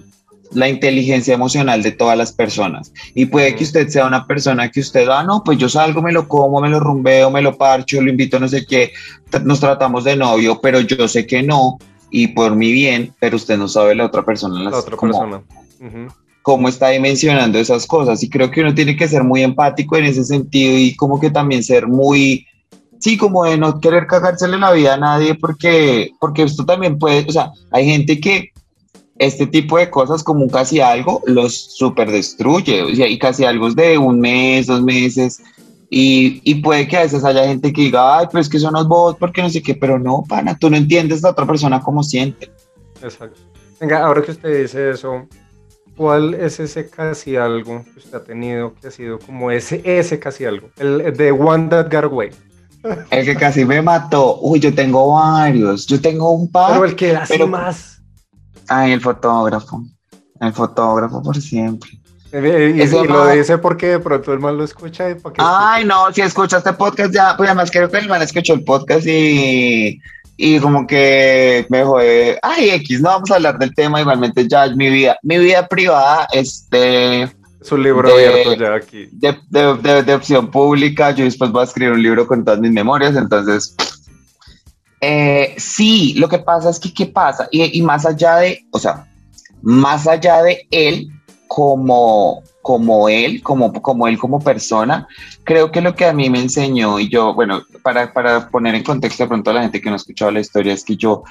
la 0.52 0.68
inteligencia 0.68 1.34
emocional 1.34 1.82
de 1.82 1.92
todas 1.92 2.16
las 2.16 2.32
personas. 2.32 2.92
Y 3.14 3.26
puede 3.26 3.54
que 3.54 3.64
usted 3.64 3.88
sea 3.88 4.06
una 4.06 4.26
persona 4.26 4.70
que 4.70 4.80
usted, 4.80 5.08
ah, 5.08 5.22
no, 5.22 5.42
pues 5.44 5.58
yo 5.58 5.68
salgo, 5.68 6.02
me 6.02 6.12
lo 6.12 6.26
como, 6.26 6.60
me 6.60 6.68
lo 6.68 6.80
rumbeo, 6.80 7.30
me 7.30 7.42
lo 7.42 7.56
parcho, 7.56 8.00
lo 8.00 8.10
invito, 8.10 8.40
no 8.40 8.48
sé 8.48 8.66
qué, 8.66 8.92
nos 9.44 9.60
tratamos 9.60 10.04
de 10.04 10.16
novio, 10.16 10.60
pero 10.60 10.80
yo 10.80 11.06
sé 11.08 11.26
que 11.26 11.42
no, 11.42 11.78
y 12.10 12.28
por 12.28 12.56
mi 12.56 12.72
bien, 12.72 13.14
pero 13.20 13.36
usted 13.36 13.56
no 13.56 13.68
sabe 13.68 13.94
la 13.94 14.06
otra 14.06 14.24
persona. 14.24 14.62
La 14.62 14.76
otra 14.76 14.96
cómo, 14.96 15.12
persona. 15.12 15.42
Cómo 16.42 16.68
está 16.68 16.88
dimensionando 16.88 17.58
esas 17.58 17.86
cosas. 17.86 18.22
Y 18.22 18.28
creo 18.28 18.50
que 18.50 18.62
uno 18.62 18.74
tiene 18.74 18.96
que 18.96 19.08
ser 19.08 19.22
muy 19.22 19.42
empático 19.42 19.96
en 19.96 20.06
ese 20.06 20.24
sentido 20.24 20.76
y 20.76 20.96
como 20.96 21.20
que 21.20 21.30
también 21.30 21.62
ser 21.62 21.86
muy 21.86 22.46
sí, 23.00 23.16
como 23.16 23.44
de 23.44 23.58
no 23.58 23.80
querer 23.80 24.06
cagársele 24.06 24.58
la 24.58 24.72
vida 24.72 24.94
a 24.94 24.98
nadie 24.98 25.34
porque, 25.34 26.10
porque 26.20 26.42
esto 26.42 26.64
también 26.64 26.98
puede, 26.98 27.24
o 27.26 27.32
sea, 27.32 27.50
hay 27.70 27.86
gente 27.86 28.20
que 28.20 28.50
este 29.20 29.46
tipo 29.46 29.76
de 29.76 29.90
cosas 29.90 30.24
como 30.24 30.44
un 30.44 30.48
casi 30.48 30.80
algo 30.80 31.22
los 31.26 31.54
super 31.54 32.10
destruye, 32.10 32.82
o 32.82 32.94
sea, 32.94 33.06
y 33.06 33.18
casi 33.18 33.44
algo 33.44 33.68
es 33.68 33.76
de 33.76 33.98
un 33.98 34.18
mes, 34.18 34.66
dos 34.66 34.82
meses, 34.82 35.42
y, 35.90 36.40
y, 36.42 36.54
puede 36.62 36.88
que 36.88 36.96
a 36.96 37.02
veces 37.02 37.22
haya 37.22 37.46
gente 37.46 37.70
que 37.70 37.82
diga, 37.82 38.18
ay, 38.18 38.26
pero 38.30 38.40
es 38.40 38.48
que 38.48 38.58
son 38.58 38.72
los 38.72 38.88
bots, 38.88 39.18
porque 39.18 39.42
no 39.42 39.50
sé 39.50 39.60
qué, 39.60 39.74
pero 39.74 39.98
no, 39.98 40.24
pana, 40.26 40.56
tú 40.56 40.70
no 40.70 40.76
entiendes 40.78 41.22
a 41.22 41.30
otra 41.30 41.46
persona 41.46 41.80
cómo 41.80 42.02
siente. 42.02 42.50
Exacto. 43.02 43.40
Venga, 43.78 44.04
ahora 44.06 44.22
que 44.22 44.30
usted 44.30 44.62
dice 44.62 44.90
eso, 44.90 45.26
¿cuál 45.96 46.32
es 46.32 46.58
ese 46.58 46.88
casi 46.88 47.36
algo 47.36 47.84
que 47.92 47.98
usted 47.98 48.14
ha 48.14 48.24
tenido 48.24 48.72
que 48.74 48.88
ha 48.88 48.90
sido 48.90 49.18
como 49.18 49.50
ese, 49.50 49.82
ese 49.84 50.18
casi 50.18 50.46
algo? 50.46 50.70
El 50.78 51.14
de 51.14 51.30
One 51.30 51.68
That 51.68 51.92
Got 51.92 52.04
Away. 52.04 52.30
El 53.10 53.24
que 53.26 53.36
casi 53.36 53.66
me 53.66 53.82
mató. 53.82 54.38
Uy, 54.40 54.60
yo 54.60 54.74
tengo 54.74 55.12
varios. 55.12 55.86
Yo 55.86 56.00
tengo 56.00 56.30
un 56.30 56.50
par. 56.50 56.72
Pero 56.72 56.84
el 56.86 56.96
que 56.96 57.14
hace 57.14 57.34
pero, 57.34 57.46
más. 57.46 57.99
Ay, 58.70 58.92
el 58.92 59.00
fotógrafo. 59.00 59.82
El 60.40 60.52
fotógrafo 60.52 61.20
por 61.20 61.36
siempre. 61.40 61.90
Eh, 62.30 62.74
y, 62.76 62.82
y 62.82 63.08
lo 63.08 63.26
dice 63.26 63.58
porque 63.58 63.88
de 63.88 63.98
pronto 63.98 64.32
el 64.32 64.38
man 64.38 64.56
lo 64.56 64.62
escucha. 64.62 65.10
Y 65.10 65.16
Ay, 65.38 65.84
no, 65.84 66.12
si 66.12 66.20
escucha 66.20 66.58
este 66.58 66.72
podcast 66.74 67.12
ya, 67.12 67.36
pues 67.36 67.48
además 67.48 67.70
creo 67.72 67.90
que 67.90 67.98
el 67.98 68.08
man 68.08 68.22
escuchó 68.22 68.54
el 68.54 68.62
podcast 68.62 69.04
y, 69.08 70.00
y 70.36 70.60
como 70.60 70.86
que 70.86 71.66
me 71.68 71.82
jode. 71.82 72.38
Ay, 72.42 72.70
X, 72.70 73.00
no 73.00 73.08
vamos 73.08 73.30
a 73.32 73.34
hablar 73.34 73.58
del 73.58 73.74
tema, 73.74 74.00
igualmente 74.00 74.46
ya 74.46 74.66
es 74.66 74.76
mi 74.76 74.88
vida. 74.88 75.18
Mi 75.24 75.38
vida 75.38 75.66
privada, 75.66 76.28
este. 76.32 77.22
Es 77.22 77.72
un 77.72 77.82
libro 77.82 78.08
de, 78.08 78.26
abierto 78.26 78.54
ya 78.54 78.74
aquí. 78.76 79.08
De, 79.10 79.36
de, 79.50 80.02
de, 80.04 80.14
opción 80.14 80.48
pública, 80.48 81.10
yo 81.10 81.24
después 81.24 81.50
voy 81.50 81.62
a 81.62 81.64
escribir 81.64 81.92
un 81.92 82.02
libro 82.02 82.26
con 82.26 82.44
todas 82.44 82.60
mis 82.60 82.70
memorias, 82.70 83.16
entonces 83.16 83.74
eh, 85.00 85.54
sí, 85.56 86.14
lo 86.14 86.28
que 86.28 86.38
pasa 86.38 86.70
es 86.70 86.78
que, 86.78 86.92
¿qué 86.92 87.06
pasa? 87.06 87.48
Y, 87.50 87.80
más 87.82 88.04
allá 88.04 88.36
de, 88.36 88.66
o 88.70 88.78
sea, 88.78 89.06
más 89.62 90.06
allá 90.06 90.42
de 90.42 90.66
él 90.70 91.08
como, 91.48 92.42
como 92.62 93.08
él, 93.08 93.42
como, 93.42 93.72
como 93.72 94.06
él 94.06 94.18
como 94.18 94.40
persona, 94.40 95.08
creo 95.44 95.70
que 95.70 95.80
lo 95.80 95.94
que 95.94 96.04
a 96.04 96.12
mí 96.12 96.28
me 96.28 96.40
enseñó, 96.40 97.00
y 97.00 97.08
yo, 97.08 97.34
bueno, 97.34 97.62
para, 97.82 98.12
para 98.12 98.48
poner 98.50 98.74
en 98.74 98.84
contexto 98.84 99.24
de 99.24 99.28
pronto 99.28 99.50
a 99.50 99.54
la 99.54 99.62
gente 99.62 99.80
que 99.80 99.88
no 99.88 99.94
ha 99.94 99.96
escuchado 99.96 100.30
la 100.30 100.40
historia, 100.40 100.74
es 100.74 100.84
que 100.84 100.96
yo 100.96 101.22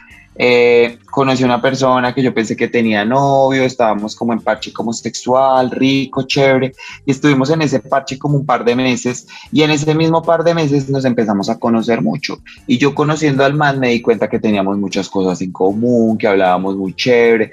eh, 0.41 0.97
conocí 1.11 1.43
a 1.43 1.47
una 1.47 1.61
persona 1.61 2.15
que 2.15 2.23
yo 2.23 2.33
pensé 2.33 2.55
que 2.55 2.69
tenía 2.69 3.03
novio, 3.03 3.63
estábamos 3.63 4.15
como 4.15 4.31
en 4.31 4.39
parche 4.39 4.71
como 4.71 4.93
sexual, 4.93 5.69
rico, 5.69 6.23
chévere, 6.23 6.71
y 7.05 7.11
estuvimos 7.11 7.49
en 7.49 7.61
ese 7.61 7.81
parche 7.81 8.17
como 8.17 8.37
un 8.37 8.45
par 8.45 8.63
de 8.63 8.73
meses, 8.73 9.27
y 9.51 9.63
en 9.63 9.71
ese 9.71 9.93
mismo 9.93 10.23
par 10.23 10.45
de 10.45 10.53
meses 10.53 10.89
nos 10.89 11.03
empezamos 11.03 11.49
a 11.49 11.59
conocer 11.59 12.01
mucho. 12.01 12.39
Y 12.67 12.77
yo 12.77 12.95
conociendo 12.95 13.43
al 13.43 13.53
man 13.53 13.81
me 13.81 13.89
di 13.89 14.01
cuenta 14.01 14.29
que 14.29 14.39
teníamos 14.39 14.77
muchas 14.77 15.09
cosas 15.09 15.41
en 15.41 15.51
común, 15.51 16.17
que 16.17 16.27
hablábamos 16.27 16.77
muy 16.77 16.93
chévere, 16.93 17.51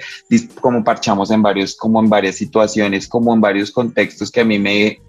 como 0.60 0.84
parchamos 0.84 1.32
en 1.32 1.42
varios, 1.42 1.74
como 1.74 1.98
en 1.98 2.08
varias 2.08 2.36
situaciones, 2.36 3.08
como 3.08 3.34
en 3.34 3.40
varios 3.40 3.72
contextos 3.72 4.30
que 4.30 4.42
a 4.42 4.44
mí 4.44 4.60
me, 4.60 5.00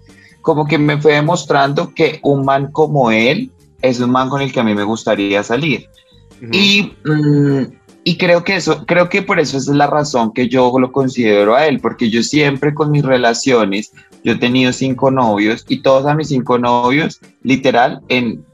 como 0.42 0.66
que 0.66 0.78
me 0.78 1.00
fue 1.00 1.12
demostrando 1.12 1.94
que 1.94 2.18
un 2.24 2.44
man 2.44 2.72
como 2.72 3.12
él 3.12 3.52
es 3.82 4.00
un 4.00 4.10
man 4.10 4.28
con 4.28 4.42
el 4.42 4.50
que 4.52 4.58
a 4.58 4.64
mí 4.64 4.74
me 4.74 4.82
gustaría 4.82 5.44
salir. 5.44 5.88
Y, 6.40 6.92
mm, 7.04 7.62
y 8.04 8.16
creo 8.16 8.44
que 8.44 8.56
eso, 8.56 8.86
creo 8.86 9.08
que 9.08 9.22
por 9.22 9.38
eso 9.38 9.58
es 9.58 9.66
la 9.68 9.86
razón 9.86 10.32
que 10.32 10.48
yo 10.48 10.72
lo 10.78 10.92
considero 10.92 11.54
a 11.54 11.66
él, 11.66 11.80
porque 11.80 12.10
yo 12.10 12.22
siempre 12.22 12.74
con 12.74 12.90
mis 12.90 13.04
relaciones, 13.04 13.92
yo 14.24 14.32
he 14.32 14.36
tenido 14.36 14.72
cinco 14.72 15.10
novios 15.10 15.64
y 15.68 15.82
todos 15.82 16.06
a 16.06 16.14
mis 16.14 16.28
cinco 16.28 16.58
novios, 16.58 17.20
literal, 17.42 18.00
en 18.08 18.44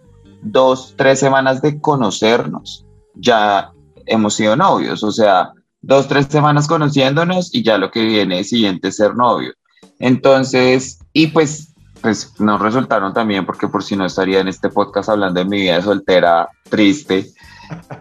dos, 0.42 0.94
tres 0.97 1.20
semanas 1.20 1.62
de 1.62 1.81
conocernos, 1.81 2.85
ya 3.14 3.70
hemos 4.07 4.35
sido 4.35 4.57
novios, 4.57 5.03
o 5.03 5.12
sea, 5.12 5.53
dos, 5.83 6.09
tres 6.09 6.27
semanas 6.29 6.66
conociéndonos 6.66 7.55
y 7.55 7.62
ya 7.62 7.79
lo 7.79 7.90
que 7.90 8.05
viene 8.05 8.40
es 8.40 8.49
siguiente 8.49 8.90
ser 8.92 9.14
novio. 9.14 9.53
Entonces, 9.99 10.99
y 11.12 11.29
pues, 11.29 11.75
pues 12.01 12.38
nos 12.40 12.61
resultaron 12.61 13.14
también, 13.14 13.47
porque 13.47 13.68
por 13.68 13.83
si 13.83 13.97
no 13.97 14.05
estaría 14.05 14.40
en 14.40 14.49
este 14.49 14.68
podcast 14.68 15.09
hablando 15.09 15.40
de 15.40 15.47
mi 15.47 15.61
vida 15.62 15.81
soltera 15.83 16.49
triste. 16.68 17.31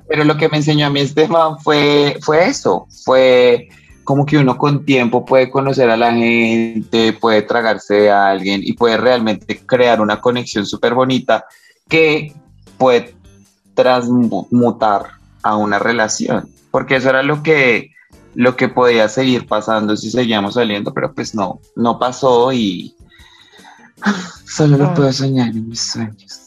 Pero 0.07 0.23
lo 0.23 0.37
que 0.37 0.49
me 0.49 0.57
enseñó 0.57 0.87
a 0.87 0.89
mí 0.89 0.99
este 0.99 1.27
man 1.27 1.59
fue, 1.59 2.17
fue 2.21 2.47
eso, 2.47 2.87
fue 3.03 3.69
como 4.03 4.25
que 4.25 4.37
uno 4.37 4.57
con 4.57 4.85
tiempo 4.85 5.25
puede 5.25 5.49
conocer 5.49 5.89
a 5.89 5.97
la 5.97 6.11
gente, 6.11 7.13
puede 7.13 7.41
tragarse 7.41 8.11
a 8.11 8.29
alguien 8.29 8.61
y 8.63 8.73
puede 8.73 8.97
realmente 8.97 9.61
crear 9.65 10.01
una 10.01 10.19
conexión 10.19 10.65
súper 10.65 10.93
bonita 10.93 11.45
que 11.87 12.33
puede 12.77 13.15
transmutar 13.73 15.11
a 15.41 15.55
una 15.55 15.79
relación, 15.79 16.49
porque 16.71 16.97
eso 16.97 17.09
era 17.09 17.23
lo 17.23 17.43
que, 17.43 17.91
lo 18.35 18.55
que 18.55 18.67
podía 18.67 19.07
seguir 19.09 19.47
pasando 19.47 19.95
si 19.95 20.11
seguíamos 20.11 20.55
saliendo, 20.55 20.93
pero 20.93 21.13
pues 21.13 21.33
no, 21.33 21.59
no 21.75 21.97
pasó 21.97 22.51
y 22.51 22.95
solo 24.45 24.77
lo 24.77 24.93
puedo 24.93 25.11
soñar 25.11 25.49
en 25.49 25.69
mis 25.69 25.91
sueños. 25.91 26.42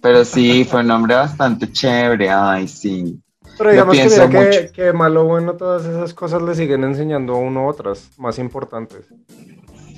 Pero 0.00 0.24
sí, 0.24 0.64
fue 0.64 0.80
un 0.80 0.90
hombre 0.90 1.14
bastante 1.14 1.70
chévere, 1.70 2.30
ay, 2.30 2.68
sí. 2.68 3.20
Pero 3.56 3.70
digamos 3.70 3.96
que, 3.96 4.04
mira 4.04 4.28
que, 4.28 4.70
que, 4.72 4.92
malo 4.92 5.24
bueno 5.24 5.54
todas 5.54 5.84
esas 5.84 6.14
cosas 6.14 6.40
le 6.42 6.54
siguen 6.54 6.84
enseñando 6.84 7.34
a 7.34 7.38
uno 7.38 7.66
otras, 7.66 8.10
más 8.16 8.38
importantes. 8.38 9.06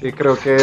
Sí, 0.01 0.13
creo 0.13 0.39
que, 0.39 0.57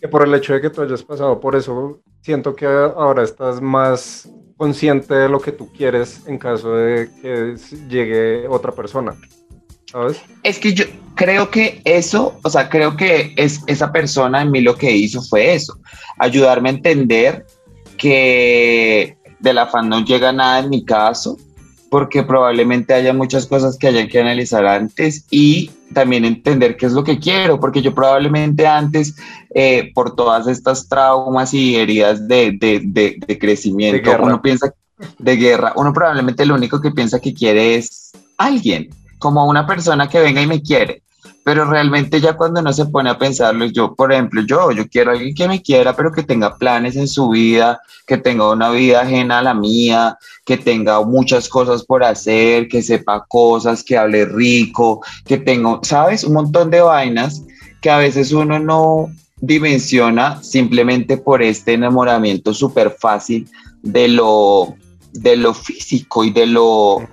que 0.00 0.06
por 0.06 0.22
el 0.22 0.32
hecho 0.34 0.52
de 0.52 0.60
que 0.60 0.70
tú 0.70 0.82
hayas 0.82 1.02
pasado 1.02 1.40
por 1.40 1.56
eso, 1.56 2.00
siento 2.20 2.54
que 2.54 2.66
ahora 2.66 3.24
estás 3.24 3.60
más 3.60 4.28
consciente 4.56 5.12
de 5.14 5.28
lo 5.28 5.40
que 5.40 5.50
tú 5.50 5.72
quieres 5.72 6.20
en 6.26 6.38
caso 6.38 6.76
de 6.76 7.10
que 7.20 7.56
llegue 7.88 8.46
otra 8.46 8.70
persona. 8.70 9.16
¿Sabes? 9.86 10.22
Es 10.44 10.60
que 10.60 10.72
yo 10.72 10.84
creo 11.16 11.50
que 11.50 11.82
eso, 11.84 12.38
o 12.44 12.48
sea, 12.50 12.68
creo 12.68 12.96
que 12.96 13.34
es, 13.36 13.60
esa 13.66 13.90
persona 13.90 14.42
en 14.42 14.52
mí 14.52 14.60
lo 14.60 14.76
que 14.76 14.92
hizo 14.92 15.20
fue 15.20 15.54
eso, 15.54 15.80
ayudarme 16.16 16.68
a 16.68 16.72
entender 16.72 17.44
que 18.00 19.18
del 19.38 19.58
afán 19.58 19.88
no 19.88 20.04
llega 20.04 20.32
nada 20.32 20.60
en 20.60 20.70
mi 20.70 20.84
caso, 20.84 21.36
porque 21.90 22.22
probablemente 22.22 22.94
haya 22.94 23.12
muchas 23.12 23.46
cosas 23.46 23.76
que 23.76 23.88
hayan 23.88 24.08
que 24.08 24.20
analizar 24.20 24.64
antes 24.64 25.26
y 25.30 25.70
también 25.92 26.24
entender 26.24 26.76
qué 26.76 26.86
es 26.86 26.92
lo 26.92 27.04
que 27.04 27.18
quiero, 27.18 27.60
porque 27.60 27.82
yo 27.82 27.94
probablemente 27.94 28.66
antes, 28.66 29.16
eh, 29.54 29.90
por 29.94 30.14
todas 30.14 30.46
estas 30.46 30.88
traumas 30.88 31.52
y 31.52 31.76
heridas 31.76 32.26
de, 32.26 32.56
de, 32.58 33.16
de, 33.26 33.38
crecimiento, 33.38 34.16
uno 34.20 34.40
piensa 34.40 34.72
de 35.18 35.36
guerra, 35.36 35.72
uno 35.76 35.92
probablemente 35.92 36.46
lo 36.46 36.54
único 36.54 36.80
que 36.80 36.92
piensa 36.92 37.20
que 37.20 37.34
quiere 37.34 37.74
es 37.74 38.12
alguien, 38.38 38.88
como 39.18 39.46
una 39.46 39.66
persona 39.66 40.08
que 40.08 40.20
venga 40.20 40.40
y 40.40 40.46
me 40.46 40.62
quiere 40.62 41.02
pero 41.44 41.64
realmente 41.64 42.20
ya 42.20 42.36
cuando 42.36 42.60
no 42.60 42.72
se 42.72 42.86
pone 42.86 43.10
a 43.10 43.18
pensarlo, 43.18 43.64
yo, 43.66 43.94
por 43.94 44.12
ejemplo, 44.12 44.42
yo, 44.42 44.72
yo 44.72 44.88
quiero 44.88 45.10
a 45.10 45.14
alguien 45.14 45.34
que 45.34 45.48
me 45.48 45.62
quiera, 45.62 45.96
pero 45.96 46.12
que 46.12 46.22
tenga 46.22 46.56
planes 46.56 46.96
en 46.96 47.08
su 47.08 47.30
vida, 47.30 47.80
que 48.06 48.18
tenga 48.18 48.50
una 48.50 48.70
vida 48.70 49.00
ajena 49.00 49.38
a 49.38 49.42
la 49.42 49.54
mía, 49.54 50.18
que 50.44 50.56
tenga 50.56 51.00
muchas 51.02 51.48
cosas 51.48 51.84
por 51.84 52.04
hacer, 52.04 52.68
que 52.68 52.82
sepa 52.82 53.24
cosas, 53.26 53.82
que 53.82 53.96
hable 53.96 54.26
rico, 54.26 55.00
que 55.24 55.38
tenga, 55.38 55.78
¿sabes? 55.82 56.24
Un 56.24 56.34
montón 56.34 56.70
de 56.70 56.82
vainas 56.82 57.42
que 57.80 57.90
a 57.90 57.98
veces 57.98 58.32
uno 58.32 58.58
no 58.58 59.06
dimensiona 59.40 60.42
simplemente 60.42 61.16
por 61.16 61.42
este 61.42 61.72
enamoramiento 61.72 62.52
súper 62.52 62.96
fácil 63.00 63.48
de 63.82 64.08
lo, 64.08 64.74
de 65.12 65.36
lo 65.36 65.54
físico 65.54 66.24
y 66.24 66.30
de 66.30 66.46
lo 66.46 67.08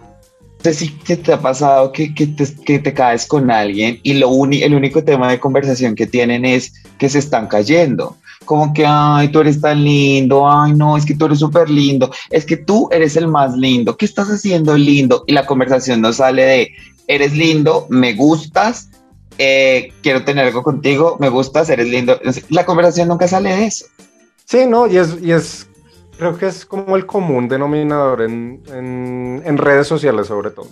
sé 0.62 0.74
si 0.74 0.90
te 0.90 1.34
ha 1.34 1.40
pasado 1.40 1.92
que, 1.92 2.14
que, 2.14 2.28
te, 2.28 2.46
que 2.66 2.80
te 2.80 2.94
caes 2.94 3.26
con 3.26 3.52
alguien 3.52 4.00
y 4.04 4.14
lo 4.14 4.30
el 4.46 4.74
único 4.74 5.04
tema 5.04 5.30
de 5.30 5.40
conversación 5.40 5.96
que 5.96 6.08
tienen 6.08 6.46
es 6.46 6.74
que 6.98 7.10
se 7.10 7.20
están 7.20 7.48
cayendo. 7.48 8.18
Como 8.46 8.74
que, 8.74 8.86
ay, 8.88 9.30
tú 9.30 9.42
eres 9.42 9.60
tan 9.60 9.84
lindo, 9.84 10.50
ay, 10.50 10.74
no, 10.74 10.96
es 10.96 11.06
que 11.06 11.16
tú 11.16 11.26
eres 11.26 11.40
súper 11.40 11.70
lindo, 11.70 12.12
es 12.30 12.46
que 12.46 12.56
tú 12.56 12.88
eres 12.92 13.18
el 13.18 13.28
más 13.28 13.56
lindo, 13.58 13.98
¿qué 13.98 14.06
estás 14.06 14.30
haciendo 14.30 14.78
lindo? 14.78 15.24
Y 15.28 15.34
la 15.34 15.46
conversación 15.46 16.02
no 16.02 16.14
sale 16.14 16.44
de, 16.44 16.72
eres 17.08 17.36
lindo, 17.36 17.88
me 17.90 18.14
gustas, 18.14 18.90
eh, 19.38 19.92
quiero 20.02 20.24
tener 20.24 20.46
algo 20.46 20.64
contigo, 20.64 21.18
me 21.20 21.30
gustas, 21.30 21.70
eres 21.70 21.90
lindo. 21.90 22.20
La 22.50 22.66
conversación 22.66 23.10
nunca 23.10 23.28
sale 23.28 23.56
de 23.56 23.66
eso. 23.66 23.86
Sí, 24.46 24.66
no, 24.66 24.88
y 24.88 24.98
es, 24.98 25.16
y 25.22 25.32
es 25.32 25.67
creo 26.18 26.38
que 26.38 26.48
es 26.48 26.66
como 26.66 26.96
el 26.96 27.06
común 27.06 27.48
denominador 27.48 28.22
en, 28.22 28.62
en, 28.74 29.58
redes 29.58 29.88
sociales 29.88 30.28
sobre 30.28 30.52
todo. 30.52 30.68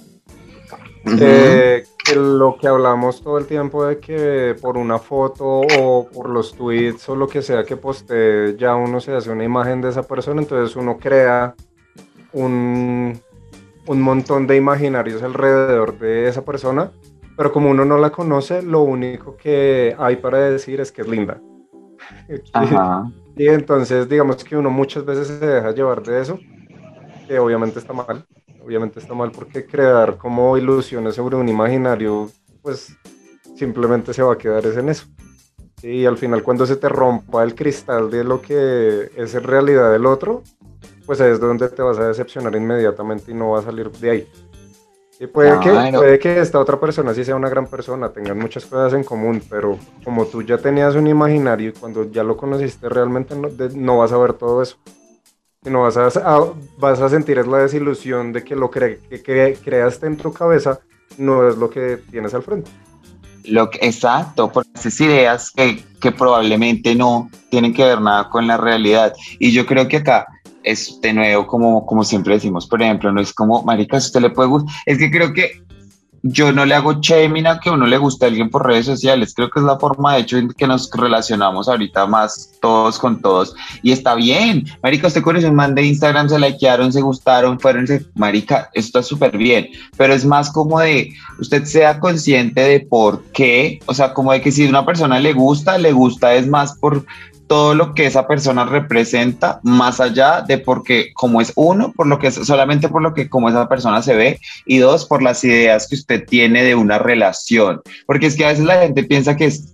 Eh, 1.20 1.84
que 2.04 2.16
lo 2.16 2.58
que 2.58 2.68
hablamos 2.68 3.22
todo 3.22 3.38
el 3.38 3.46
tiempo 3.46 3.86
de 3.86 4.00
que 4.00 4.56
por 4.60 4.76
una 4.76 4.98
foto 4.98 5.62
o 5.80 6.10
por 6.10 6.30
los 6.30 6.54
tweets 6.56 7.08
o 7.10 7.16
lo 7.16 7.28
que 7.28 7.44
sea 7.44 7.64
que 7.64 7.78
poste 7.78 8.56
ya 8.58 8.76
uno 8.76 9.00
se 9.00 9.14
hace 9.14 9.30
una 9.30 9.44
imagen 9.44 9.82
de 9.82 9.90
esa 9.90 10.02
persona, 10.02 10.42
entonces 10.42 10.76
uno 10.76 10.98
crea 10.98 11.54
un, 12.34 13.20
un 13.86 14.02
montón 14.02 14.48
de 14.48 14.56
imaginarios 14.56 15.22
alrededor 15.22 16.00
de 16.00 16.28
esa 16.28 16.44
persona, 16.44 16.92
pero 17.38 17.52
como 17.52 17.70
uno 17.70 17.86
no 17.86 18.00
la 18.00 18.10
conoce, 18.10 18.64
lo 18.64 18.82
único 18.82 19.38
que 19.38 19.96
hay 20.00 20.16
para 20.16 20.40
decir 20.40 20.82
es 20.82 20.92
que 20.92 21.04
es 21.04 21.08
linda. 21.08 21.40
Ajá. 22.54 23.12
Y 23.36 23.48
entonces, 23.48 24.08
digamos 24.08 24.44
que 24.44 24.56
uno 24.56 24.70
muchas 24.70 25.04
veces 25.04 25.28
se 25.28 25.46
deja 25.46 25.72
llevar 25.72 26.02
de 26.04 26.22
eso, 26.22 26.40
que 27.28 27.38
obviamente 27.38 27.80
está 27.80 27.92
mal, 27.92 28.26
obviamente 28.64 29.00
está 29.00 29.14
mal 29.14 29.32
porque 29.32 29.66
crear 29.66 30.18
como 30.18 30.58
ilusiones 30.58 31.16
sobre 31.16 31.36
un 31.36 31.50
imaginario, 31.50 32.30
pues 32.62 32.96
simplemente 33.56 34.14
se 34.14 34.24
va 34.24 34.34
a 34.34 34.38
quedar 34.38 34.66
en 34.66 34.90
eso. 34.90 35.06
Y 35.84 36.06
al 36.06 36.18
final 36.18 36.44
cuando 36.44 36.66
se 36.66 36.78
te 36.78 36.88
rompa 36.88 37.44
el 37.44 37.56
cristal 37.56 38.10
de 38.10 38.24
lo 38.24 38.42
que 38.42 39.12
es 39.16 39.34
realidad 39.44 39.94
el 39.94 40.06
otro, 40.06 40.42
pues 41.06 41.20
es 41.20 41.40
donde 41.40 41.70
te 41.70 41.82
vas 41.82 42.00
a 42.00 42.08
decepcionar 42.08 42.56
inmediatamente 42.56 43.32
y 43.32 43.36
no 43.36 43.52
va 43.52 43.60
a 43.60 43.64
salir 43.64 43.92
de 43.92 44.10
ahí. 44.10 44.28
Y 45.20 45.28
puede, 45.28 45.58
que, 45.62 45.70
puede 45.94 46.20
que 46.20 46.40
esta 46.42 46.60
otra 46.60 46.78
persona 46.78 47.14
sí 47.14 47.24
sea 47.24 47.38
una 47.38 47.48
gran 47.48 47.68
persona, 47.68 48.10
tengan 48.10 48.38
muchas 48.38 48.66
cosas 48.66 48.94
en 48.94 49.04
común, 49.06 49.42
pero 49.50 49.80
como 50.04 50.26
tú 50.26 50.42
ya 50.42 50.58
tenías 50.58 50.96
un 50.96 51.08
imaginario 51.08 51.70
y 51.70 51.72
cuando 51.72 52.12
ya 52.12 52.22
lo 52.22 52.36
conociste 52.36 52.90
realmente 52.90 53.34
no, 53.76 53.98
vas 53.98 54.12
a 54.12 54.18
ver 54.18 54.34
todo 54.34 54.62
eso. 54.62 54.78
Y 55.64 55.70
no 55.70 55.84
vas 55.84 55.96
a, 55.98 56.10
vas 56.78 57.00
a 57.00 57.10
sentir 57.10 57.48
la 57.48 57.60
desilusión 57.60 58.34
de 58.34 58.44
que 58.44 58.56
lo 58.56 58.70
que, 58.70 59.00
creaste 59.64 60.06
en 60.06 60.18
tu 60.18 60.34
cabeza 60.34 60.82
no 61.18 61.48
es 61.48 61.56
lo 61.58 61.70
que 61.70 61.98
tienes 62.12 62.34
al 62.34 62.44
frente. 62.44 62.70
Lo 63.46 63.70
que, 63.70 63.80
exacto, 63.82 64.52
por 64.52 64.66
esas 64.76 65.00
ideas 65.00 65.50
que, 65.52 65.82
que 66.02 66.12
probablemente 66.12 66.94
no 66.94 67.30
tienen 67.50 67.74
que 67.74 67.86
ver 67.86 68.02
nada 68.02 68.30
con 68.30 68.48
la 68.48 68.58
realidad. 68.58 69.14
Y 69.40 69.54
yo 69.54 69.66
creo 69.66 69.88
que 69.88 69.98
acá 69.98 70.28
es 70.66 71.00
de 71.02 71.14
nuevo, 71.14 71.48
como, 71.48 71.86
como 71.86 72.04
siempre 72.04 72.34
decimos, 72.34 72.68
por 72.68 72.82
ejemplo, 72.82 73.12
no 73.12 73.22
es 73.22 73.34
como, 73.34 73.64
marica, 73.64 74.00
si 74.00 74.08
usted 74.08 74.22
le 74.22 74.30
puede 74.32 74.50
gustar, 74.50 74.74
es 74.86 74.98
que 74.98 75.12
creo 75.12 75.32
que 75.32 75.64
yo 76.28 76.52
no 76.52 76.66
le 76.66 76.74
hago 76.74 76.94
shaming 76.94 77.46
a 77.46 77.60
que 77.60 77.70
uno 77.70 77.86
le 77.86 78.00
guste 78.00 78.26
a 78.26 78.30
alguien 78.30 78.50
por 78.50 78.66
redes 78.66 78.88
sociales, 78.88 79.34
creo 79.36 79.52
que 79.52 79.60
es 79.60 79.66
la 79.66 79.78
forma 79.78 80.16
de 80.16 80.22
hecho 80.22 80.38
en 80.38 80.50
que 80.50 80.66
nos 80.66 80.90
relacionamos 80.92 81.70
ahorita 81.70 82.08
más 82.08 82.52
todos 82.62 82.98
con 82.98 83.22
todos, 83.22 83.56
y 83.84 83.92
está 83.92 84.16
bien, 84.16 84.66
marica, 84.82 85.06
usted 85.06 85.22
conoce 85.22 85.48
un 85.48 85.56
man 85.56 85.76
de 85.76 85.84
Instagram, 85.84 86.28
se 86.28 86.40
likearon, 86.40 86.92
se 86.92 87.02
gustaron, 87.02 87.60
fueron, 87.60 87.86
marica, 88.16 88.72
esto 88.74 89.00
está 89.00 89.04
súper 89.04 89.38
bien, 89.38 89.68
pero 89.98 90.16
es 90.16 90.26
más 90.26 90.52
como 90.52 90.80
de, 90.80 91.14
usted 91.40 91.64
sea 91.66 92.00
consciente 92.00 92.62
de 92.62 92.80
por 92.80 93.24
qué, 93.26 93.80
o 93.86 93.94
sea, 93.94 94.12
como 94.12 94.32
de 94.32 94.42
que 94.42 94.52
si 94.52 94.66
una 94.68 94.84
persona 94.84 95.20
le 95.20 95.34
gusta, 95.34 95.78
le 95.78 95.92
gusta 95.92 96.34
es 96.34 96.48
más 96.48 96.76
por 96.80 97.06
todo 97.48 97.76
lo 97.76 97.94
que 97.94 98.06
esa 98.06 98.28
persona 98.28 98.66
representa, 98.66 99.60
más 99.64 100.00
allá 100.00 100.42
de 100.42 100.58
porque 100.58 101.14
como 101.14 101.42
es 101.42 101.54
uno, 101.56 101.92
por 101.94 102.08
lo 102.08 102.20
que 102.20 102.32
solamente 102.32 102.90
por 102.90 103.02
lo 103.02 103.14
que 103.14 103.30
como 103.30 103.50
esa 103.50 103.68
persona 103.70 104.02
se 104.02 104.16
ve, 104.16 104.40
y 104.66 104.78
dos, 104.80 105.06
por 105.06 105.22
las 105.22 105.44
ideas 105.44 105.88
que 105.88 105.96
usted 105.96 106.26
tiene 106.26 106.64
de 106.64 106.76
una 106.76 106.98
relación. 106.98 107.82
Porque 108.06 108.28
es 108.28 108.36
que 108.36 108.46
a 108.46 108.50
veces 108.50 108.66
la 108.66 108.82
gente 108.82 109.04
piensa 109.04 109.36
que 109.36 109.46
es, 109.46 109.74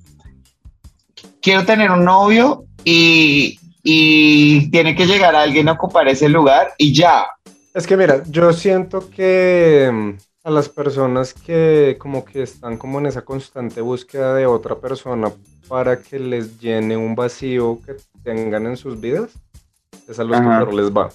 quiero 1.42 1.66
tener 1.66 1.92
un 1.92 2.04
novio 2.04 2.66
y, 2.84 3.60
y 3.84 4.70
tiene 4.72 4.96
que 4.96 5.06
llegar 5.06 5.36
a 5.36 5.42
alguien 5.42 5.70
a 5.70 5.74
ocupar 5.74 6.08
ese 6.08 6.30
lugar 6.30 6.74
y 6.78 6.94
ya. 6.94 7.28
Es 7.74 7.88
que 7.88 7.96
mira, 7.96 8.24
yo 8.28 8.52
siento 8.52 9.10
que 9.10 10.18
a 10.44 10.50
las 10.50 10.70
personas 10.70 11.34
que 11.34 11.98
como 12.00 12.26
que 12.26 12.44
están 12.44 12.78
como 12.78 13.00
en 13.00 13.06
esa 13.06 13.24
constante 13.24 13.82
búsqueda 13.82 14.34
de 14.34 14.46
otra 14.46 14.76
persona 14.80 15.32
para 15.68 16.02
que 16.02 16.20
les 16.20 16.60
llene 16.60 16.98
un 16.98 17.16
vacío 17.16 17.80
que 17.86 17.96
tengan 18.24 18.66
en 18.66 18.76
sus 18.76 19.00
vidas, 19.00 19.32
es 20.08 20.20
a 20.20 20.24
los 20.24 20.40
que 20.40 20.46
mejor 20.46 20.74
les 20.74 20.92
va. 20.92 21.10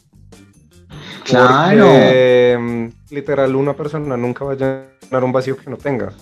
Claro. 1.25 1.87
Porque, 1.87 2.93
literal, 3.11 3.57
una 3.57 3.75
persona 3.75 4.17
nunca 4.17 4.45
va 4.45 4.53
a 4.53 4.55
llenar 4.55 5.25
un 5.25 5.33
vacío 5.33 5.57
que 5.57 5.69
no 5.69 5.77
tenga. 5.77 6.13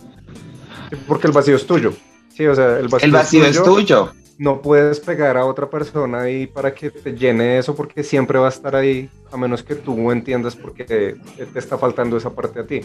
Porque 1.07 1.27
el 1.27 1.33
vacío 1.33 1.57
es 1.57 1.67
tuyo. 1.67 1.93
Sí, 2.35 2.47
o 2.47 2.55
sea, 2.55 2.79
el 2.79 2.89
vacío, 2.89 3.07
El 3.07 3.13
vacío 3.13 3.45
es 3.45 3.63
tuyo. 3.63 4.13
No 4.37 4.61
puedes 4.61 4.99
pegar 4.99 5.37
a 5.37 5.47
otra 5.47 5.71
persona 5.71 6.23
ahí 6.23 6.47
para 6.47 6.75
que 6.75 6.91
te 6.91 7.13
llene 7.17 7.59
eso 7.59 7.75
porque 7.77 8.03
siempre 8.03 8.39
va 8.39 8.47
a 8.47 8.51
estar 8.51 8.75
ahí, 8.75 9.09
a 9.31 9.37
menos 9.37 9.63
que 9.63 9.77
tú 9.77 10.11
entiendas 10.11 10.57
por 10.57 10.75
qué 10.75 10.85
te, 10.85 11.17
está 11.59 11.79
faltando 11.79 12.17
esa 12.17 12.31
parte 12.35 12.61
a 12.61 12.67
ti. 12.67 12.81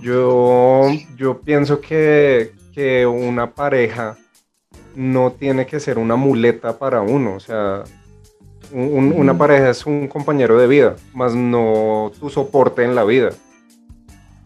Yo, 0.00 0.86
yo 1.16 1.40
pienso 1.40 1.80
que, 1.80 2.52
que 2.72 3.06
una 3.06 3.52
pareja 3.52 4.16
no 4.94 5.32
tiene 5.32 5.66
que 5.66 5.80
ser 5.80 5.98
una 5.98 6.16
muleta 6.16 6.78
para 6.78 7.02
uno. 7.02 7.34
O 7.36 7.40
sea, 7.40 7.84
un- 8.72 8.92
un- 8.92 9.12
una 9.16 9.36
pareja 9.36 9.70
es 9.70 9.86
un 9.86 10.08
compañero 10.08 10.58
de 10.58 10.66
vida, 10.66 10.96
más 11.14 11.34
no 11.34 12.12
tu 12.18 12.30
soporte 12.30 12.84
en 12.84 12.94
la 12.94 13.04
vida. 13.04 13.30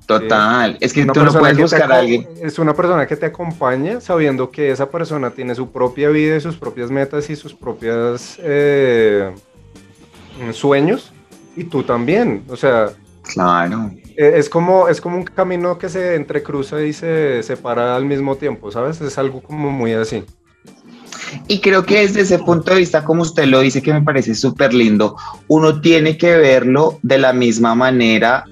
Total. 0.07 0.77
Es 0.81 0.93
que 0.93 1.07
tú 1.07 1.25
no 1.25 1.33
puedes 1.33 1.57
buscar 1.57 1.91
a 1.91 1.99
alguien. 1.99 2.29
Es 2.43 2.59
una 2.59 2.75
persona 2.75 3.07
que 3.07 3.17
te 3.17 3.27
acompaña 3.27 4.01
sabiendo 4.01 4.51
que 4.51 4.71
esa 4.71 4.91
persona 4.91 5.31
tiene 5.31 5.55
su 5.55 5.71
propia 5.71 6.11
vida 6.11 6.37
y 6.37 6.41
sus 6.41 6.57
propias 6.57 6.91
metas 6.91 7.31
y 7.31 7.37
sus 7.37 7.55
propias 7.55 8.39
eh, 8.43 9.33
sueños. 10.53 11.13
Y 11.57 11.65
tú 11.65 11.83
también. 11.83 12.45
O 12.49 12.57
sea, 12.57 12.91
Claro. 13.33 13.91
eh, 14.17 14.35
es 14.37 14.49
como, 14.51 14.89
es 14.89 15.01
como 15.01 15.17
un 15.17 15.25
camino 15.25 15.79
que 15.79 15.89
se 15.89 16.15
entrecruza 16.15 16.83
y 16.83 16.93
se 16.93 17.43
separa 17.43 17.97
al 17.97 18.05
mismo 18.05 18.37
tiempo, 18.37 18.71
¿sabes? 18.71 19.01
Es 19.01 19.17
algo 19.17 19.41
como 19.43 19.71
muy 19.71 19.93
así. 19.95 20.25
Y 21.49 21.61
creo 21.61 21.85
que 21.85 22.01
desde 22.01 22.21
ese 22.21 22.39
punto 22.39 22.73
de 22.73 22.81
vista, 22.81 23.05
como 23.05 23.23
usted 23.23 23.47
lo 23.47 23.61
dice, 23.61 23.83
que 23.83 23.93
me 23.93 24.03
parece 24.03 24.35
súper 24.35 24.75
lindo, 24.75 25.17
uno 25.49 25.81
tiene 25.81 26.17
que 26.17 26.37
verlo 26.37 26.99
de 27.03 27.19
la 27.19 27.33
misma 27.33 27.75
manera 27.75 28.45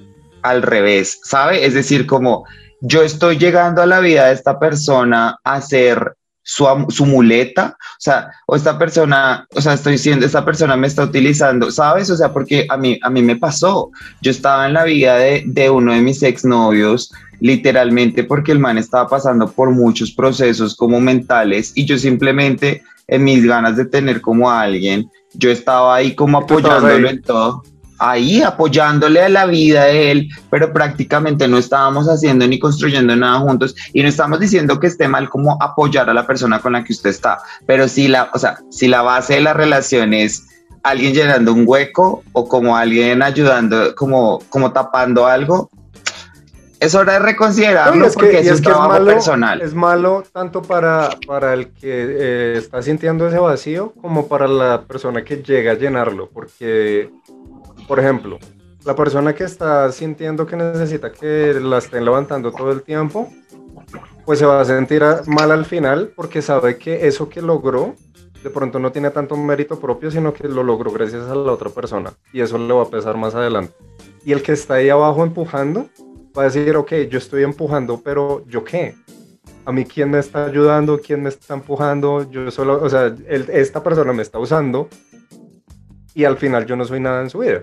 al 0.43 0.61
revés, 0.61 1.19
¿sabe? 1.23 1.65
Es 1.65 1.73
decir, 1.73 2.05
como 2.05 2.45
yo 2.81 3.01
estoy 3.01 3.37
llegando 3.37 3.81
a 3.81 3.85
la 3.85 3.99
vida 3.99 4.27
de 4.27 4.33
esta 4.33 4.59
persona 4.59 5.37
a 5.43 5.61
ser 5.61 6.15
su, 6.43 6.65
su 6.89 7.05
muleta, 7.05 7.77
o 7.79 8.01
sea, 8.01 8.29
o 8.45 8.55
esta 8.55 8.77
persona, 8.77 9.47
o 9.55 9.61
sea, 9.61 9.73
estoy 9.73 9.93
diciendo, 9.93 10.25
esta 10.25 10.43
persona 10.43 10.75
me 10.75 10.87
está 10.87 11.03
utilizando, 11.03 11.71
¿sabes? 11.71 12.09
O 12.09 12.17
sea, 12.17 12.33
porque 12.33 12.65
a 12.69 12.77
mí, 12.77 12.99
a 13.01 13.09
mí 13.09 13.21
me 13.21 13.37
pasó, 13.37 13.89
yo 14.21 14.31
estaba 14.31 14.67
en 14.67 14.73
la 14.73 14.83
vida 14.83 15.15
de, 15.15 15.43
de 15.45 15.69
uno 15.69 15.93
de 15.93 16.01
mis 16.01 16.21
exnovios, 16.21 17.11
literalmente 17.39 18.23
porque 18.23 18.51
el 18.51 18.59
man 18.59 18.77
estaba 18.77 19.07
pasando 19.07 19.49
por 19.51 19.71
muchos 19.71 20.11
procesos 20.11 20.75
como 20.75 20.99
mentales 20.99 21.71
y 21.75 21.85
yo 21.85 21.97
simplemente 21.97 22.83
en 23.07 23.23
mis 23.23 23.45
ganas 23.45 23.77
de 23.77 23.85
tener 23.85 24.21
como 24.21 24.49
a 24.49 24.61
alguien, 24.61 25.09
yo 25.33 25.49
estaba 25.49 25.95
ahí 25.95 26.15
como 26.15 26.37
apoyándolo 26.37 27.09
en 27.09 27.21
todo, 27.21 27.63
ahí 28.05 28.41
apoyándole 28.41 29.21
a 29.21 29.29
la 29.29 29.45
vida 29.45 29.85
de 29.85 30.11
él, 30.11 30.29
pero 30.49 30.73
prácticamente 30.73 31.47
no 31.47 31.57
estábamos 31.57 32.07
haciendo 32.07 32.45
ni 32.47 32.59
construyendo 32.59 33.15
nada 33.15 33.39
juntos 33.39 33.75
y 33.93 34.01
no 34.03 34.09
estamos 34.09 34.39
diciendo 34.39 34.79
que 34.79 34.87
esté 34.87 35.07
mal 35.07 35.29
como 35.29 35.57
apoyar 35.61 36.09
a 36.09 36.13
la 36.13 36.27
persona 36.27 36.59
con 36.59 36.73
la 36.73 36.83
que 36.83 36.93
usted 36.93 37.09
está, 37.11 37.39
pero 37.65 37.87
si 37.87 38.07
la, 38.07 38.29
o 38.33 38.37
sea, 38.39 38.57
si 38.69 38.87
la 38.87 39.01
base 39.01 39.35
de 39.35 39.41
la 39.41 39.53
relación 39.53 40.13
es 40.13 40.43
alguien 40.83 41.13
llenando 41.13 41.53
un 41.53 41.63
hueco 41.65 42.23
o 42.33 42.47
como 42.47 42.75
alguien 42.75 43.23
ayudando, 43.23 43.95
como, 43.95 44.39
como 44.49 44.73
tapando 44.73 45.25
algo, 45.25 45.69
es 46.79 46.93
hora 46.95 47.13
de 47.13 47.19
reconsiderarlo 47.19 47.95
No, 48.01 48.05
es 48.07 48.11
que- 48.17 48.19
porque 48.25 48.35
y 48.35 48.39
es, 48.39 48.45
es 48.47 48.51
un 48.51 48.55
que 48.57 48.59
es 48.59 48.61
trabajo 48.75 48.89
malo- 48.89 49.05
personal. 49.05 49.61
Es 49.61 49.73
malo 49.73 50.23
tanto 50.33 50.61
para, 50.61 51.11
para 51.25 51.53
el 51.53 51.67
que 51.69 51.77
eh, 51.85 52.53
está 52.57 52.81
sintiendo 52.81 53.25
ese 53.25 53.37
vacío 53.39 53.93
como 54.01 54.27
para 54.27 54.49
la 54.49 54.81
persona 54.81 55.23
que 55.23 55.37
llega 55.37 55.71
a 55.71 55.75
llenarlo. 55.75 56.29
Porque, 56.33 57.09
por 57.87 57.99
ejemplo, 57.99 58.39
la 58.85 58.95
persona 58.95 59.33
que 59.33 59.43
está 59.45 59.91
sintiendo 59.91 60.45
que 60.45 60.55
necesita 60.55 61.11
que 61.11 61.53
la 61.61 61.77
estén 61.77 62.03
levantando 62.05 62.51
todo 62.51 62.71
el 62.71 62.81
tiempo, 62.83 63.29
pues 64.25 64.39
se 64.39 64.45
va 64.45 64.61
a 64.61 64.65
sentir 64.65 65.03
mal 65.27 65.51
al 65.51 65.65
final 65.65 66.11
porque 66.15 66.41
sabe 66.41 66.77
que 66.77 67.07
eso 67.07 67.29
que 67.29 67.41
logró 67.41 67.95
de 68.43 68.49
pronto 68.49 68.77
no 68.77 68.91
tiene 68.91 69.09
tanto 69.09 69.37
mérito 69.37 69.79
propio, 69.79 70.11
sino 70.11 70.33
que 70.33 70.47
lo 70.49 70.63
logró 70.63 70.91
gracias 70.91 71.23
a 71.29 71.35
la 71.35 71.51
otra 71.51 71.69
persona. 71.69 72.11
Y 72.33 72.41
eso 72.41 72.57
le 72.57 72.73
va 72.73 72.83
a 72.83 72.89
pesar 72.89 73.15
más 73.15 73.35
adelante. 73.35 73.73
Y 74.25 74.33
el 74.33 74.41
que 74.43 74.51
está 74.51 74.75
ahí 74.75 74.89
abajo 74.89 75.23
empujando, 75.23 75.87
va 76.37 76.43
a 76.43 76.45
decir, 76.45 76.75
ok, 76.75 76.91
yo 77.09 77.19
estoy 77.19 77.43
empujando, 77.43 78.01
pero 78.03 78.43
¿yo 78.47 78.63
qué? 78.65 78.95
A 79.65 79.71
mí, 79.71 79.85
¿quién 79.85 80.11
me 80.11 80.19
está 80.19 80.45
ayudando? 80.45 80.99
¿Quién 80.99 81.23
me 81.23 81.29
está 81.29 81.53
empujando? 81.53 82.29
Yo 82.29 82.51
solo, 82.51 82.83
o 82.83 82.89
sea, 82.89 83.05
el- 83.05 83.49
esta 83.49 83.81
persona 83.81 84.11
me 84.11 84.21
está 84.23 84.39
usando 84.39 84.89
y 86.13 86.23
al 86.23 86.37
final 86.37 86.65
yo 86.65 86.75
no 86.75 86.85
soy 86.85 86.99
nada 86.99 87.21
en 87.21 87.29
su 87.29 87.39
vida. 87.39 87.61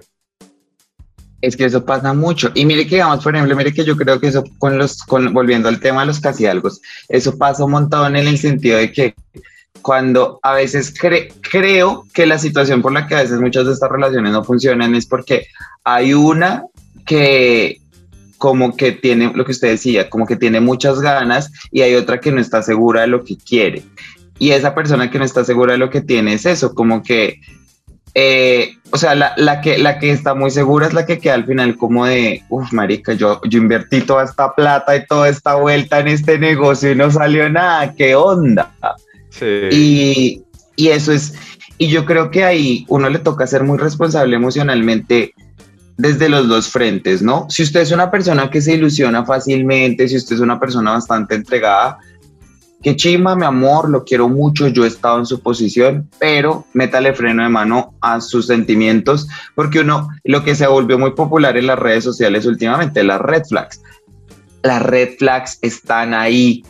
Es 1.40 1.57
que 1.57 1.64
eso 1.64 1.84
pasa 1.84 2.12
mucho. 2.12 2.51
Y 2.55 2.66
mire 2.66 2.84
que, 2.84 2.96
digamos, 2.96 3.24
por 3.24 3.34
ejemplo, 3.34 3.57
mire 3.57 3.72
que 3.72 3.84
yo 3.84 3.96
creo 3.96 4.20
que 4.20 4.28
eso, 4.28 4.44
con 4.59 4.76
los, 4.76 5.03
con, 5.05 5.32
volviendo 5.32 5.68
al 5.68 5.80
tema 5.80 6.03
de 6.03 6.09
los 6.09 6.20
casi 6.20 6.46
algo, 6.46 6.70
eso 7.09 7.38
pasa 7.38 7.64
un 7.64 7.70
montón 7.70 8.14
en 8.16 8.28
el 8.28 8.38
sentido 8.38 8.76
de 8.76 8.92
que 8.92 9.14
cuando 9.80 10.38
a 10.42 10.53
veces 10.53 10.94
cre- 10.94 11.32
creo 11.40 12.05
que 12.12 12.26
la 12.26 12.38
situación 12.38 12.82
por 12.82 12.92
la 12.92 13.07
que 13.07 13.14
a 13.14 13.22
veces 13.22 13.40
muchas 13.40 13.64
de 13.66 13.72
estas 13.72 13.90
relaciones 13.90 14.32
no 14.32 14.44
funcionan 14.44 14.94
es 14.94 15.07
porque 15.07 15.46
hay 15.84 16.12
una 16.12 16.64
que 17.07 17.80
como 18.36 18.76
que 18.76 18.92
tiene 18.92 19.32
lo 19.34 19.44
que 19.44 19.53
usted 19.53 19.68
decía, 19.68 20.11
como 20.11 20.26
que 20.26 20.36
tiene 20.36 20.61
muchas 20.61 21.01
ganas 21.01 21.51
y 21.70 21.82
hay 21.82 21.94
otra 21.94 22.20
que 22.20 22.32
no 22.32 22.40
está 22.40 22.62
segura 22.62 23.03
de 23.03 23.07
lo 23.07 23.24
que 23.24 23.38
quiere. 23.38 23.82
Y 24.38 24.51
esa 24.51 24.74
persona 24.74 25.11
que 25.11 25.18
no 25.18 25.24
está 25.24 25.44
segura 25.44 25.72
de 25.72 25.78
lo 25.78 25.90
que 25.90 26.01
tiene 26.01 26.34
es 26.34 26.46
eso, 26.46 26.74
como 26.74 27.03
que 27.03 27.40
eh, 28.15 28.77
o 28.91 28.99
sea, 28.99 29.15
la, 29.15 29.35
la, 29.37 29.61
que, 29.61 29.79
la 29.79 29.99
que 29.99 30.11
está 30.11 30.35
muy 30.35 30.51
segura 30.51 30.87
es 30.87 30.93
la 30.93 31.07
que 31.07 31.19
queda 31.19 31.35
al 31.35 31.45
final 31.45 31.77
como 31.77 32.07
de, 32.07 32.43
uff, 32.49 32.73
marica, 32.73 33.13
yo, 33.13 33.41
yo 33.45 33.59
invertí 33.59 34.01
toda 34.01 34.25
esta 34.25 34.53
plata 34.55 34.97
y 34.97 35.07
toda 35.07 35.29
esta 35.29 35.55
vuelta 35.55 36.01
en 36.01 36.09
este 36.09 36.39
negocio 36.39 36.91
y 36.91 36.97
no 36.97 37.11
salió 37.11 37.49
nada, 37.49 37.95
¿qué 37.95 38.15
onda? 38.15 38.73
Sí. 39.31 39.69
Y, 39.71 40.43
y 40.77 40.89
eso 40.89 41.13
es, 41.13 41.35
y 41.79 41.89
yo 41.89 42.05
creo 42.05 42.31
que 42.31 42.45
ahí 42.45 42.85
uno 42.89 43.09
le 43.09 43.21
toca 43.21 43.47
ser 43.47 43.63
muy 43.63 43.79
responsable 43.79 44.35
emocionalmente 44.37 45.33
desde 45.97 46.29
los 46.29 46.49
dos 46.49 46.69
frentes, 46.69 47.23
¿no? 47.23 47.47
Si 47.49 47.63
usted 47.63 47.81
es 47.81 47.93
una 47.93 48.11
persona 48.11 48.51
que 48.51 48.61
se 48.61 48.75
ilusiona 48.75 49.25
fácilmente, 49.25 50.09
si 50.09 50.17
usted 50.17 50.37
es 50.37 50.41
una 50.41 50.59
persona 50.59 50.93
bastante 50.93 51.35
entregada, 51.35 51.99
que 52.83 52.97
chima, 52.97 53.37
mi 53.37 53.45
amor, 53.45 53.91
lo 53.91 54.05
quiero 54.05 54.28
mucho, 54.28 54.68
yo 54.68 54.85
he 54.85 54.89
estado 54.89 55.18
en 55.18 55.26
su 55.26 55.41
posición, 55.41 56.09
pero 56.18 56.64
métale 56.72 57.12
freno 57.12 57.43
de 57.43 57.49
mano 57.49 57.95
a 58.01 58.20
sus 58.20 58.47
sentimientos, 58.47 59.28
porque 59.55 59.81
uno, 59.81 60.09
lo 60.24 60.43
que 60.43 60.55
se 60.55 60.66
volvió 60.66 60.99
muy 60.99 61.12
popular 61.12 61.57
en 61.57 61.66
las 61.66 61.78
redes 61.78 62.05
sociales 62.05 62.47
últimamente, 62.47 63.05
las 63.05 63.20
red 63.20 63.45
flags. 63.45 63.83
Las 64.62 64.83
red 64.83 65.11
flags 65.18 65.59
están 65.61 66.14
ahí 66.14 66.64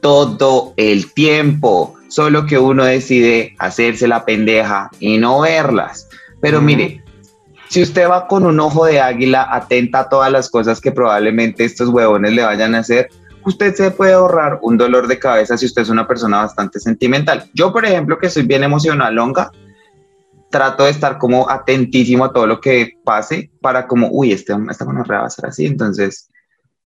todo 0.00 0.74
el 0.76 1.12
tiempo, 1.12 1.94
solo 2.08 2.44
que 2.44 2.58
uno 2.58 2.84
decide 2.84 3.54
hacerse 3.58 4.06
la 4.06 4.26
pendeja 4.26 4.90
y 5.00 5.16
no 5.16 5.40
verlas. 5.40 6.08
Pero 6.42 6.60
mire, 6.60 7.02
si 7.70 7.82
usted 7.82 8.08
va 8.08 8.26
con 8.26 8.44
un 8.44 8.60
ojo 8.60 8.84
de 8.84 9.00
águila 9.00 9.48
atenta 9.50 10.00
a 10.00 10.08
todas 10.10 10.30
las 10.30 10.50
cosas 10.50 10.80
que 10.80 10.92
probablemente 10.92 11.64
estos 11.64 11.88
huevones 11.88 12.34
le 12.34 12.42
vayan 12.42 12.74
a 12.74 12.80
hacer, 12.80 13.08
usted 13.44 13.74
se 13.74 13.90
puede 13.90 14.12
ahorrar 14.12 14.58
un 14.62 14.76
dolor 14.76 15.06
de 15.06 15.18
cabeza 15.18 15.56
si 15.56 15.66
usted 15.66 15.82
es 15.82 15.88
una 15.88 16.06
persona 16.06 16.38
bastante 16.38 16.80
sentimental. 16.80 17.50
Yo, 17.54 17.72
por 17.72 17.84
ejemplo, 17.84 18.18
que 18.18 18.30
soy 18.30 18.44
bien 18.44 18.64
emocionalonga, 18.64 19.50
trato 20.50 20.84
de 20.84 20.90
estar 20.90 21.18
como 21.18 21.50
atentísimo 21.50 22.24
a 22.24 22.32
todo 22.32 22.46
lo 22.46 22.60
que 22.60 22.92
pase 23.04 23.50
para 23.60 23.86
como, 23.86 24.08
uy, 24.10 24.32
este, 24.32 24.54
esta 24.70 24.84
gonorrea 24.84 25.20
va 25.20 25.26
a 25.26 25.30
ser 25.30 25.46
así, 25.46 25.66
entonces 25.66 26.30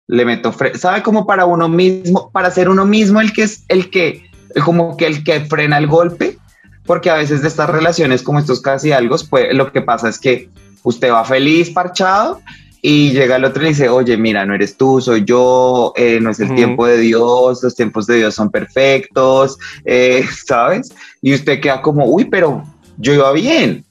le 0.08 0.26
meto, 0.26 0.54
¿sabe? 0.74 1.04
Como 1.04 1.26
para 1.26 1.46
uno 1.46 1.70
mismo, 1.70 2.32
para 2.32 2.52
ser 2.52 2.70
uno 2.70 2.86
mismo 2.86 3.22
el 3.22 3.32
que 3.34 3.44
es 3.44 3.64
el 3.68 3.90
que, 3.90 4.30
como 4.66 4.98
que 4.98 5.06
el 5.06 5.24
que 5.24 5.42
frena 5.42 5.78
el 5.78 5.88
golpe, 5.88 6.38
porque 6.86 7.10
a 7.10 7.16
veces 7.16 7.44
de 7.44 7.48
estas 7.48 7.70
relaciones 7.70 8.24
como 8.24 8.40
estos 8.40 8.62
casi 8.62 8.92
algo, 8.92 9.16
pues 9.30 9.54
lo 9.54 9.72
que 9.72 9.82
pasa 9.82 10.10
es 10.10 10.20
que 10.20 10.50
usted 10.84 11.12
va 11.12 11.24
feliz, 11.24 11.70
parchado, 11.70 12.42
y 12.82 13.12
llega 13.12 13.36
el 13.36 13.46
otro 13.46 13.64
y 13.64 13.70
dice, 13.70 13.90
oye, 13.90 14.18
mira, 14.18 14.46
no 14.46 14.56
eres 14.56 14.76
tú, 14.76 15.00
soy 15.00 15.24
yo, 15.24 15.94
eh, 15.96 16.20
no 16.20 16.32
es 16.32 16.40
el 16.40 16.48
Ujú. 16.48 16.56
tiempo 16.56 16.88
de 16.88 16.98
Dios, 16.98 17.62
los 17.62 17.76
tiempos 17.76 18.08
de 18.08 18.16
Dios 18.18 18.34
son 18.34 18.50
perfectos, 18.50 19.58
eh, 19.86 20.26
¿sabes? 20.46 20.94
Y 21.22 21.34
usted 21.36 21.62
queda 21.62 21.82
como, 21.82 22.06
uy, 22.06 22.26
pero 22.26 22.64
yo 22.98 23.14
iba 23.14 23.32
bien. 23.34 23.86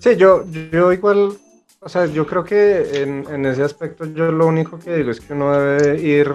Sí, 0.00 0.16
yo, 0.16 0.44
yo 0.72 0.92
igual, 0.92 1.38
o 1.80 1.88
sea, 1.88 2.06
yo 2.06 2.26
creo 2.26 2.44
que 2.44 3.02
en, 3.02 3.24
en 3.32 3.46
ese 3.46 3.62
aspecto 3.62 4.04
yo 4.06 4.32
lo 4.32 4.46
único 4.46 4.78
que 4.78 4.96
digo 4.96 5.10
es 5.10 5.20
que 5.20 5.32
uno 5.32 5.52
debe 5.52 6.00
ir, 6.00 6.32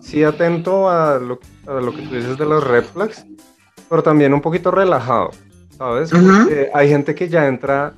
sí, 0.00 0.24
atento 0.24 0.88
a 0.88 1.18
lo, 1.18 1.38
a 1.66 1.74
lo 1.74 1.94
que 1.94 2.02
tú 2.02 2.14
dices 2.14 2.36
de 2.36 2.46
los 2.46 2.64
red 2.64 2.84
flags, 2.84 3.24
pero 3.88 4.02
también 4.02 4.34
un 4.34 4.40
poquito 4.40 4.70
relajado, 4.70 5.30
¿sabes? 5.76 6.12
Ujú. 6.12 6.24
Porque 6.24 6.70
hay 6.72 6.88
gente 6.88 7.14
que 7.14 7.28
ya 7.28 7.46
entra 7.46 7.94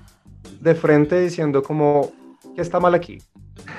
de 0.63 0.75
frente 0.75 1.21
diciendo 1.21 1.63
como, 1.63 2.13
¿qué 2.55 2.63
está 2.63 2.79
mal 2.81 2.95
aquí? 2.95 3.19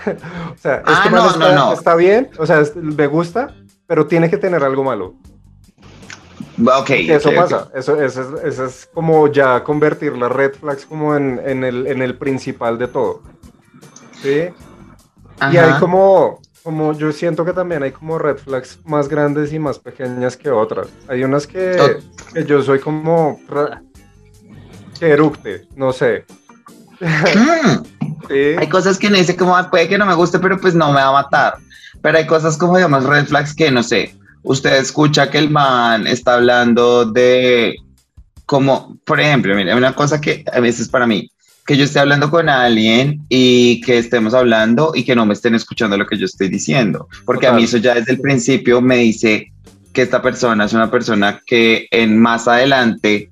o 0.53 0.57
sea, 0.57 0.83
Ah, 0.85 1.03
este 1.05 1.09
no, 1.15 1.29
está, 1.29 1.55
no. 1.55 1.73
está 1.73 1.95
bien, 1.95 2.29
o 2.37 2.45
sea, 2.45 2.61
me 2.75 3.07
gusta, 3.07 3.55
pero 3.87 4.05
tiene 4.05 4.29
que 4.29 4.37
tener 4.37 4.63
algo 4.63 4.83
malo. 4.83 5.15
Ok. 6.65 6.89
Eso 6.91 7.29
ok, 7.29 7.35
ok. 7.35 7.41
pasa, 7.41 7.71
Eso, 7.73 7.99
eso, 8.01 8.21
es, 8.37 8.43
eso 8.53 8.65
es 8.65 8.89
como 8.93 9.27
ya 9.27 9.63
convertir 9.63 10.15
las 10.17 10.31
red 10.31 10.53
flags 10.53 10.85
como 10.85 11.15
en, 11.15 11.41
en 11.43 11.63
el, 11.63 11.87
en 11.87 12.01
el 12.01 12.17
principal 12.17 12.77
de 12.77 12.87
todo. 12.87 13.23
¿Sí? 14.21 14.49
Y 15.51 15.57
hay 15.57 15.57
Ajá. 15.57 15.79
como, 15.79 16.39
como, 16.63 16.93
yo 16.93 17.11
siento 17.11 17.43
que 17.43 17.53
también 17.53 17.81
hay 17.83 17.91
como 17.91 18.19
red 18.19 18.37
flags 18.37 18.79
más 18.85 19.09
grandes 19.09 19.51
y 19.51 19.59
más 19.59 19.79
pequeñas 19.79 20.37
que 20.37 20.51
otras. 20.51 20.87
Hay 21.07 21.23
unas 21.23 21.47
que, 21.47 21.97
que 22.33 22.45
yo 22.45 22.61
soy 22.61 22.79
como, 22.79 23.39
que 24.99 25.09
eructe, 25.09 25.67
no 25.75 25.91
sé. 25.91 26.25
Mm. 26.99 27.83
Sí, 28.29 28.55
Hay 28.57 28.69
cosas 28.69 28.97
que 28.97 29.09
me 29.09 29.17
dice 29.17 29.35
como 29.35 29.57
"Ah, 29.57 29.69
puede 29.69 29.89
que 29.89 29.97
no 29.97 30.05
me 30.05 30.13
guste, 30.15 30.39
pero 30.39 30.57
pues 30.57 30.73
no 30.73 30.87
me 30.93 31.01
va 31.01 31.09
a 31.09 31.23
matar. 31.23 31.55
Pero 32.01 32.17
hay 32.17 32.25
cosas 32.25 32.57
como 32.57 32.77
digamos 32.77 33.03
red 33.03 33.25
flags 33.25 33.53
que 33.53 33.69
no 33.69 33.83
sé. 33.83 34.15
Usted 34.43 34.77
escucha 34.77 35.29
que 35.29 35.39
el 35.39 35.49
man 35.49 36.07
está 36.07 36.35
hablando 36.35 37.03
de 37.03 37.75
como, 38.45 38.97
por 39.05 39.19
ejemplo, 39.19 39.53
mire, 39.55 39.75
una 39.75 39.93
cosa 39.93 40.21
que 40.21 40.43
a 40.53 40.59
veces 40.61 40.87
para 40.87 41.05
mí, 41.07 41.29
que 41.65 41.77
yo 41.77 41.83
esté 41.85 41.99
hablando 41.99 42.29
con 42.29 42.49
alguien 42.49 43.21
y 43.29 43.81
que 43.81 43.97
estemos 43.97 44.33
hablando 44.33 44.91
y 44.95 45.03
que 45.03 45.15
no 45.15 45.25
me 45.25 45.33
estén 45.33 45.55
escuchando 45.55 45.97
lo 45.97 46.05
que 46.05 46.17
yo 46.17 46.25
estoy 46.25 46.49
diciendo. 46.49 47.07
Porque 47.25 47.47
a 47.47 47.53
mí 47.53 47.63
eso 47.63 47.77
ya 47.77 47.93
desde 47.95 48.13
el 48.13 48.21
principio 48.21 48.81
me 48.81 48.97
dice 48.97 49.51
que 49.93 50.01
esta 50.01 50.21
persona 50.21 50.65
es 50.65 50.73
una 50.73 50.91
persona 50.91 51.41
que 51.45 51.87
en 51.91 52.19
más 52.19 52.47
adelante 52.47 53.29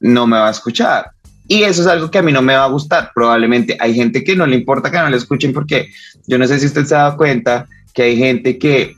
no 0.00 0.26
me 0.26 0.38
va 0.38 0.48
a 0.48 0.52
escuchar. 0.52 1.10
Y 1.48 1.62
eso 1.62 1.82
es 1.82 1.86
algo 1.86 2.10
que 2.10 2.18
a 2.18 2.22
mí 2.22 2.32
no 2.32 2.42
me 2.42 2.56
va 2.56 2.64
a 2.64 2.68
gustar. 2.68 3.12
Probablemente 3.14 3.76
hay 3.78 3.94
gente 3.94 4.24
que 4.24 4.34
no 4.34 4.46
le 4.46 4.56
importa 4.56 4.90
que 4.90 4.98
no 4.98 5.08
le 5.08 5.16
escuchen 5.16 5.52
porque 5.52 5.88
yo 6.26 6.38
no 6.38 6.46
sé 6.46 6.58
si 6.58 6.66
usted 6.66 6.84
se 6.84 6.94
ha 6.94 6.98
dado 6.98 7.16
cuenta 7.16 7.68
que 7.94 8.02
hay 8.02 8.16
gente 8.16 8.58
que, 8.58 8.96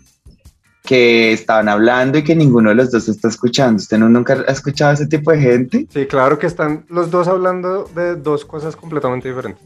que 0.85 1.33
estaban 1.33 1.69
hablando 1.69 2.19
y 2.19 2.25
que 2.25 2.35
ninguno 2.35 2.71
de 2.71 2.77
los 2.77 2.91
dos 2.91 3.09
está 3.09 3.29
escuchando. 3.29 3.77
¿Usted 3.77 3.99
no, 3.99 4.09
nunca 4.09 4.45
ha 4.47 4.53
escuchado 4.53 4.93
a 4.93 4.95
ese 4.95 5.07
tipo 5.07 5.31
de 5.31 5.41
gente? 5.41 5.87
sí, 5.93 6.07
claro 6.07 6.39
que 6.39 6.47
están 6.47 6.85
los 6.89 7.11
dos 7.11 7.29
hablando 7.29 7.85
de 7.95 8.17
dos 8.17 8.45
cosas 8.45 8.75
completamente 8.77 9.29
diferentes. 9.29 9.63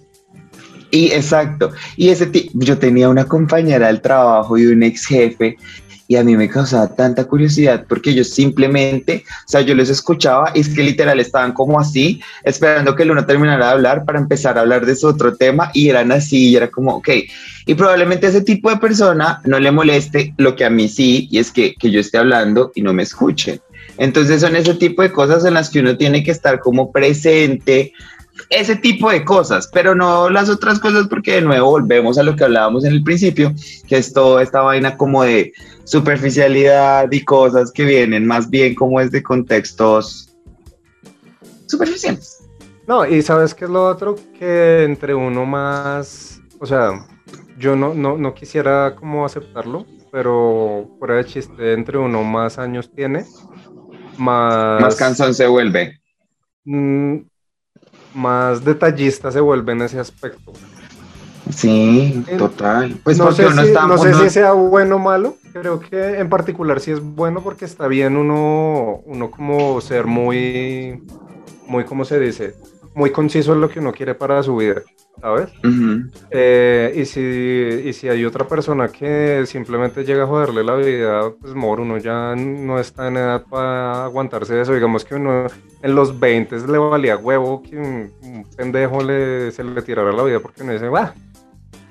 Y 0.93 1.11
exacto. 1.13 1.73
Y 1.97 2.11
ese 2.11 2.31
yo 2.53 2.79
tenía 2.79 3.09
una 3.09 3.25
compañera 3.25 3.87
del 3.87 4.03
trabajo 4.03 4.59
y 4.59 4.67
un 4.67 4.83
ex 4.83 5.07
jefe 5.07 5.57
y 6.13 6.17
a 6.17 6.23
mí 6.23 6.37
me 6.37 6.47
causaba 6.47 6.95
tanta 6.95 7.25
curiosidad 7.25 7.87
porque 7.89 8.11
ellos 8.11 8.29
simplemente, 8.29 9.25
o 9.27 9.49
sea, 9.49 9.63
yo 9.63 9.75
los 9.75 9.89
escuchaba 9.89 10.53
y 10.55 10.61
es 10.61 10.69
que 10.69 10.83
literal 10.83 11.19
estaban 11.21 11.53
como 11.53 11.81
así, 11.81 12.21
esperando 12.45 12.95
que 12.95 13.05
el 13.05 13.13
uno 13.13 13.25
terminara 13.25 13.65
de 13.65 13.73
hablar 13.73 14.05
para 14.05 14.19
empezar 14.19 14.59
a 14.59 14.61
hablar 14.61 14.85
de 14.85 14.95
su 14.95 15.07
otro 15.07 15.35
tema 15.35 15.71
y 15.73 15.89
eran 15.89 16.13
así 16.13 16.51
y 16.51 16.57
era 16.57 16.69
como, 16.69 16.97
ok. 16.97 17.09
Y 17.65 17.75
probablemente 17.75 18.27
a 18.27 18.29
ese 18.29 18.43
tipo 18.43 18.69
de 18.69 18.77
persona 18.77 19.41
no 19.45 19.59
le 19.59 19.71
moleste 19.71 20.35
lo 20.37 20.55
que 20.55 20.67
a 20.67 20.71
mí 20.71 20.87
sí, 20.87 21.29
y 21.31 21.39
es 21.39 21.51
que, 21.51 21.75
que 21.77 21.91
yo 21.91 22.01
esté 22.01 22.19
hablando 22.19 22.73
y 22.75 22.83
no 22.83 22.93
me 22.93 23.05
escuchen. 23.05 23.63
Entonces 23.97 24.43
son 24.43 24.55
ese 24.55 24.75
tipo 24.75 25.01
de 25.01 25.13
cosas 25.13 25.47
en 25.47 25.55
las 25.55 25.71
que 25.71 25.81
uno 25.81 25.97
tiene 25.97 26.23
que 26.23 26.31
estar 26.31 26.61
como 26.61 26.93
presente, 26.93 27.95
ese 28.53 28.77
tipo 28.77 29.11
de 29.11 29.25
cosas, 29.25 29.69
pero 29.73 29.95
no 29.95 30.29
las 30.29 30.49
otras 30.49 30.79
cosas 30.79 31.09
porque 31.09 31.35
de 31.35 31.43
nuevo 31.43 31.71
volvemos 31.71 32.19
a 32.19 32.23
lo 32.23 32.37
que 32.37 32.45
hablábamos 32.45 32.85
en 32.85 32.93
el 32.93 33.03
principio, 33.03 33.53
que 33.89 33.97
es 33.97 34.13
toda 34.13 34.43
esta 34.43 34.61
vaina 34.61 34.97
como 34.97 35.23
de 35.23 35.53
superficialidad 35.85 37.11
y 37.11 37.25
cosas 37.25 37.73
que 37.73 37.85
vienen 37.85 38.27
más 38.27 38.49
bien 38.49 38.75
como 38.75 39.01
es 39.01 39.11
de 39.11 39.23
contextos 39.23 40.29
superficiales. 41.67 42.39
No, 42.87 43.07
y 43.07 43.23
sabes 43.23 43.55
qué 43.55 43.65
es 43.65 43.71
lo 43.71 43.87
otro 43.87 44.17
que 44.39 44.85
entre 44.85 45.15
uno 45.15 45.47
más, 45.47 46.41
o 46.59 46.67
sea, 46.67 47.07
yo 47.59 47.77
no, 47.77 47.95
no, 47.95 48.19
no 48.19 48.35
quisiera 48.35 48.95
como 48.97 49.25
aceptarlo, 49.25 49.87
pero 50.11 50.91
fuera 50.99 51.15
de 51.17 51.25
chiste, 51.25 51.73
entre 51.73 51.97
uno 51.97 52.23
más 52.23 52.59
años 52.59 52.91
tiene, 52.95 53.25
más, 54.19 54.81
Más 54.81 54.97
cansón 54.97 55.33
se 55.33 55.47
vuelve. 55.47 56.01
mm, 56.65 57.19
más 58.15 58.65
detallista 58.65 59.31
se 59.33 59.41
vuelve 59.41 59.73
en 59.73 59.83
ese 59.83 59.99
aspecto. 60.01 60.53
Sí, 61.55 62.25
Eh, 62.29 62.37
total. 62.37 62.97
Pues 63.03 63.19
no 63.19 63.33
sé, 63.33 63.47
uno 63.47 63.61
si, 63.63 63.69
está 63.69 63.87
no 63.87 63.99
sé 63.99 64.09
uno- 64.09 64.21
si 64.23 64.31
sea 64.31 64.53
bueno 64.53 64.97
o 64.97 64.99
malo, 64.99 65.37
creo 65.53 65.81
que 65.81 66.19
en 66.19 66.29
particular 66.29 66.81
sí 66.81 66.93
es 66.93 67.01
bueno 67.01 67.43
porque 67.43 67.65
está 67.65 67.89
bien 67.89 68.17
uno, 68.17 69.01
uno 69.05 69.31
como 69.31 69.81
ser 69.81 70.07
muy, 70.07 71.03
muy, 71.67 71.85
¿cómo 71.85 72.05
se 72.05 72.19
dice? 72.21 72.55
Muy 72.95 73.11
conciso 73.11 73.55
en 73.55 73.61
lo 73.61 73.69
que 73.69 73.79
uno 73.79 73.93
quiere 73.93 74.15
para 74.15 74.43
su 74.43 74.57
vida, 74.57 74.83
¿sabes? 75.21 75.51
Eh, 76.31 76.93
y, 76.95 77.07
si, 77.07 77.21
y 77.21 77.93
si 77.95 78.09
hay 78.09 78.25
otra 78.25 78.47
persona 78.47 78.89
que 78.89 79.45
simplemente 79.47 80.05
llega 80.05 80.25
a 80.25 80.27
joderle 80.27 80.63
la 80.63 80.75
vida, 80.77 81.33
pues 81.41 81.55
mor, 81.55 81.81
uno 81.81 81.97
ya 81.97 82.35
no 82.37 82.79
está 82.79 83.09
en 83.09 83.17
edad 83.17 83.45
para 83.49 84.05
aguantarse 84.05 84.61
eso. 84.61 84.75
Digamos 84.75 85.05
que 85.05 85.15
uno 85.15 85.47
en 85.83 85.95
los 85.95 86.19
20 86.19 86.67
le 86.69 86.79
valía 86.79 87.17
huevo 87.17 87.63
que 87.63 87.77
un, 87.77 88.13
un 88.23 88.45
pendejo 88.57 89.03
le, 89.03 89.51
se 89.53 89.65
le 89.65 89.81
tirara 89.81 90.13
la 90.13 90.23
vida 90.25 90.41
porque 90.41 90.63
uno 90.63 90.73
dice, 90.73 90.89
va, 90.89 91.15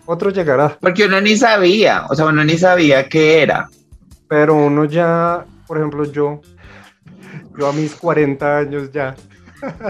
otro 0.06 0.30
llegará. 0.30 0.78
Porque 0.80 1.06
uno 1.06 1.22
ni 1.22 1.38
sabía, 1.38 2.06
o 2.10 2.16
sea, 2.16 2.26
uno 2.26 2.44
ni 2.44 2.58
sabía 2.58 3.08
qué 3.08 3.42
era. 3.42 3.70
Pero 4.28 4.56
uno 4.56 4.86
ya, 4.86 5.46
por 5.68 5.78
ejemplo, 5.78 6.04
yo, 6.06 6.42
yo 7.58 7.68
a 7.68 7.74
mis 7.74 7.96
40 7.96 8.58
años 8.58 8.92
ya, 8.92 9.16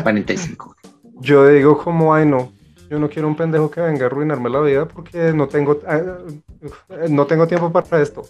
45. 0.03 0.75
Yo 1.21 1.47
digo 1.47 1.77
como, 1.77 2.13
ay 2.13 2.25
no, 2.25 2.51
yo 2.89 2.99
no 2.99 3.09
quiero 3.09 3.27
un 3.27 3.35
pendejo 3.35 3.71
que 3.71 3.79
venga 3.79 4.03
a 4.03 4.05
arruinarme 4.07 4.49
la 4.49 4.59
vida 4.59 4.85
porque 4.85 5.31
no 5.33 5.47
tengo, 5.47 5.79
eh, 5.87 7.07
no 7.09 7.25
tengo 7.25 7.47
tiempo 7.47 7.71
para 7.71 8.01
esto. 8.01 8.23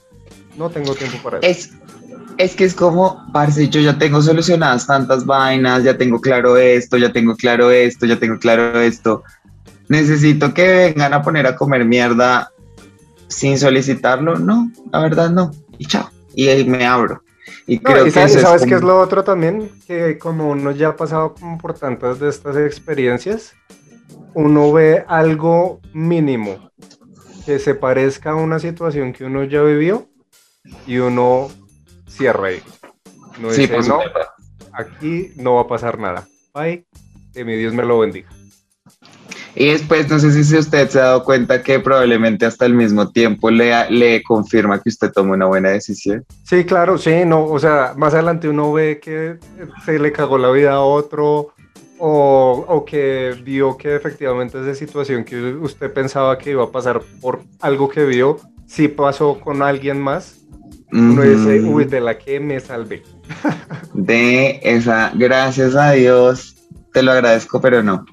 No 0.58 0.70
tengo 0.70 0.94
tiempo 0.94 1.18
para 1.24 1.40
esto. 1.40 1.48
Es, 1.48 1.72
es 2.38 2.56
que 2.56 2.66
es 2.66 2.74
como, 2.74 3.26
parce, 3.34 3.70
yo 3.70 3.82
ya 3.82 3.98
tengo 3.98 4.22
solucionadas 4.22 4.86
tantas 4.86 5.26
vainas, 5.26 5.84
ya 5.84 5.98
tengo 5.98 6.20
claro 6.20 6.58
esto, 6.58 6.98
ya 6.98 7.12
tengo 7.12 7.36
claro 7.36 7.72
esto, 7.72 8.06
ya 8.06 8.20
tengo 8.20 8.38
claro 8.38 8.80
esto. 8.80 9.24
Necesito 9.88 10.54
que 10.54 10.68
vengan 10.68 11.14
a 11.14 11.22
poner 11.22 11.48
a 11.48 11.56
comer 11.56 11.84
mierda 11.86 12.52
sin 13.28 13.58
solicitarlo. 13.58 14.38
No, 14.38 14.72
la 14.92 15.00
verdad 15.00 15.30
no. 15.32 15.52
Y 15.78 15.86
chao. 15.86 16.10
Y 16.36 16.48
ahí 16.50 16.66
me 16.66 16.86
abro. 16.86 17.24
Y 17.72 17.78
No, 17.78 17.84
creo 17.94 18.02
y 18.02 18.04
que 18.08 18.12
sabes, 18.12 18.36
es 18.36 18.42
sabes 18.42 18.64
qué 18.64 18.68
como- 18.72 18.76
es 18.80 18.84
lo 18.84 19.00
otro 19.00 19.24
también, 19.24 19.72
que 19.88 20.18
como 20.18 20.50
uno 20.50 20.72
ya 20.72 20.90
ha 20.90 20.96
pasado 20.98 21.34
como 21.36 21.58
por 21.58 21.74
tantas 21.74 22.20
de 22.20 22.28
estas 22.28 22.58
experiencias, 22.58 23.54
uno 24.34 24.74
ve 24.74 25.06
algo 25.08 25.80
mínimo 25.94 26.70
que 27.46 27.60
se 27.60 27.74
parezca 27.74 28.32
a 28.32 28.36
una 28.36 28.60
situación 28.60 29.14
que 29.14 29.24
uno 29.24 29.46
ya 29.46 29.62
vivió 29.62 30.10
y 30.86 30.98
uno 30.98 31.48
cierra 32.10 32.48
ahí. 32.50 32.62
Uno 33.40 33.52
Sí, 33.52 33.62
dice, 33.62 33.80
no, 33.88 34.02
aquí 34.74 35.32
no 35.38 35.56
va 35.56 35.62
a 35.62 35.68
pasar 35.70 35.98
nada. 35.98 36.28
Bye, 36.54 36.86
que 37.34 37.46
mi 37.46 37.56
Dios 37.56 37.74
me 37.74 37.86
lo 37.86 38.00
bendiga. 38.00 38.28
Y 39.56 39.68
después, 39.68 40.10
no 40.10 40.18
sé 40.18 40.44
si 40.44 40.58
usted 40.58 40.90
se 40.90 41.00
ha 41.00 41.04
dado 41.04 41.24
cuenta 41.24 41.62
que 41.62 41.80
probablemente 41.80 42.46
hasta 42.46 42.66
el 42.66 42.74
mismo 42.74 43.10
tiempo 43.12 43.52
le, 43.52 43.90
le 43.90 44.24
confirma 44.24 44.82
que 44.82 44.90
usted 44.90 45.12
toma 45.12 45.34
una 45.34 45.46
buena 45.46 45.70
decisión. 45.70 46.26
Sí, 46.44 46.64
claro, 46.64 46.98
sí, 46.98 47.26
no, 47.26 47.46
o 47.46 47.60
sea, 47.60 47.94
más 47.98 48.14
adelante 48.14 48.48
uno 48.48 48.72
ve 48.72 49.00
que 49.00 49.38
se 49.86 50.00
le 50.00 50.12
cagó 50.12 50.38
la 50.38 50.52
vida 50.52 50.74
a 50.74 50.82
otro 50.82 51.54
o, 52.00 52.66
o 52.68 52.86
que 52.86 53.36
vio 53.44 53.78
que 53.78 53.96
efectivamente 53.96 54.60
esa 54.60 54.74
situación 54.74 55.24
que 55.24 55.54
usted 55.54 55.92
pensaba 55.92 56.38
que 56.38 56.52
iba 56.52 56.64
a 56.64 56.72
pasar 56.72 57.02
por 57.20 57.42
algo 57.60 57.90
que 57.90 58.06
vio, 58.06 58.40
sí 58.66 58.88
pasó 58.88 59.40
con 59.40 59.62
alguien 59.62 60.02
más. 60.02 60.38
Uno 60.94 61.22
dice, 61.22 61.62
uy, 61.62 61.86
de 61.86 62.02
la 62.02 62.18
que 62.18 62.40
me 62.40 62.60
salvé. 62.60 63.04
de 63.94 64.60
esa, 64.62 65.12
gracias 65.16 65.74
a 65.76 65.92
Dios, 65.92 66.56
te 66.92 67.02
lo 67.02 67.12
agradezco, 67.12 67.62
pero 67.62 67.82
no. 67.82 68.06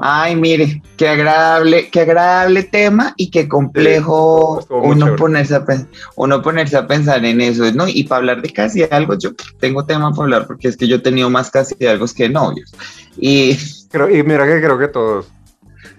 Ay, 0.00 0.36
mire, 0.36 0.80
qué 0.96 1.08
agradable, 1.08 1.88
qué 1.90 2.00
agradable 2.02 2.62
tema 2.62 3.14
y 3.16 3.30
qué 3.30 3.48
complejo 3.48 4.64
uno 4.70 5.16
ponerse, 5.16 5.56
a, 5.56 5.64
pen- 5.64 5.88
uno 6.14 6.40
ponerse 6.40 6.76
a 6.76 6.86
pensar 6.86 7.24
en 7.24 7.40
eso, 7.40 7.64
¿no? 7.72 7.88
Y 7.88 8.04
para 8.04 8.18
hablar 8.20 8.40
de 8.42 8.50
casi 8.52 8.84
algo, 8.88 9.18
yo 9.18 9.30
tengo 9.58 9.84
tema 9.84 10.10
para 10.12 10.22
hablar 10.22 10.46
porque 10.46 10.68
es 10.68 10.76
que 10.76 10.86
yo 10.86 10.96
he 10.96 11.00
tenido 11.00 11.28
más 11.30 11.50
casi 11.50 11.74
algo 11.84 12.06
que 12.16 12.28
novios. 12.28 12.72
Y 13.16 13.56
Creo- 13.90 14.08
y 14.08 14.22
mira 14.22 14.46
que 14.46 14.60
creo 14.60 14.78
que 14.78 14.86
todos. 14.88 15.26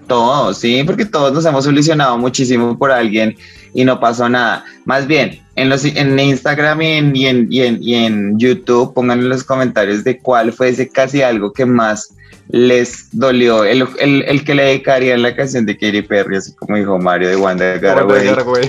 todos, 0.08 0.58
sí, 0.58 0.82
porque 0.86 1.06
todos 1.06 1.34
nos 1.34 1.46
hemos 1.46 1.66
solucionado 1.66 2.18
muchísimo 2.18 2.78
por 2.78 2.92
alguien 2.92 3.36
y 3.74 3.84
no 3.84 4.00
pasó 4.00 4.30
nada. 4.30 4.64
Más 4.86 5.08
bien, 5.08 5.42
en, 5.56 5.70
los, 5.70 5.84
en 5.86 6.18
Instagram 6.20 6.82
y 6.82 6.88
en, 6.94 7.16
y, 7.16 7.28
en, 7.28 7.48
y, 7.52 7.62
en, 7.64 7.84
y 7.84 7.96
en 7.96 8.40
YouTube 8.40 8.94
pongan 8.94 9.20
en 9.20 9.30
los 9.30 9.44
comentarios 9.44 10.04
de 10.04 10.20
cuál 10.20 10.54
fue 10.54 10.70
ese 10.70 10.88
casi 10.88 11.22
algo 11.22 11.52
que 11.52 11.66
más 11.66 12.14
les 12.50 13.10
dolió, 13.12 13.64
el, 13.64 13.88
el, 14.00 14.24
el 14.28 14.44
que 14.44 14.56
le 14.56 14.64
dedicarían 14.64 15.22
la 15.22 15.36
canción 15.36 15.66
de 15.66 15.78
Katy 15.78 16.02
Perry, 16.02 16.38
así 16.38 16.54
como 16.56 16.76
dijo 16.78 16.98
Mario 16.98 17.30
de 17.30 17.36
Wanda 17.36 17.78
Garaway. 17.78 18.34
güey. 18.44 18.68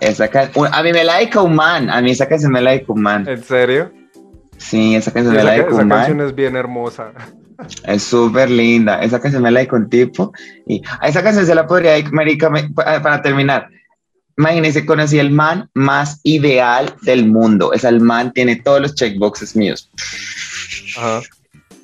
Esa 0.00 0.28
can- 0.28 0.50
a 0.72 0.82
mí 0.82 0.92
me 0.92 1.02
la 1.04 1.16
dedicó 1.18 1.44
un 1.44 1.54
man, 1.54 1.88
a 1.90 2.00
mí 2.02 2.10
esa 2.10 2.28
canción 2.28 2.52
me 2.52 2.60
la 2.60 2.72
dedicó 2.72 2.92
un 2.92 3.02
man. 3.02 3.26
¿En 3.28 3.42
serio? 3.42 3.90
Sí, 4.58 4.94
esa 4.94 5.10
canción 5.12 5.34
me 5.34 5.40
Esa, 5.40 5.48
la 5.48 5.52
dedicó 5.54 5.70
esa 5.72 5.82
un 5.82 5.88
canción 5.88 6.16
man. 6.18 6.26
es 6.26 6.34
bien 6.34 6.56
hermosa. 6.56 7.12
Es 7.84 8.02
súper 8.02 8.50
linda. 8.50 9.02
Esa 9.02 9.20
canción 9.20 9.42
me 9.42 9.50
la 9.50 9.60
dedicó 9.60 9.76
un 9.76 9.88
tipo. 9.88 10.32
Y 10.66 10.82
a 11.00 11.08
esa 11.08 11.22
canción 11.22 11.46
se 11.46 11.54
la 11.54 11.66
podría 11.66 11.92
dedicar, 11.92 12.12
marica, 12.12 12.50
pa- 12.74 13.02
para 13.02 13.22
terminar. 13.22 13.68
Imagínense, 14.38 14.84
conocí 14.86 15.18
el 15.18 15.30
man 15.30 15.68
más 15.74 16.20
ideal 16.22 16.94
del 17.02 17.26
mundo. 17.26 17.72
Es 17.72 17.84
el 17.84 18.00
man, 18.00 18.32
tiene 18.32 18.56
todos 18.56 18.80
los 18.80 18.94
checkboxes 18.94 19.56
míos. 19.56 19.90
Ajá. 20.96 21.20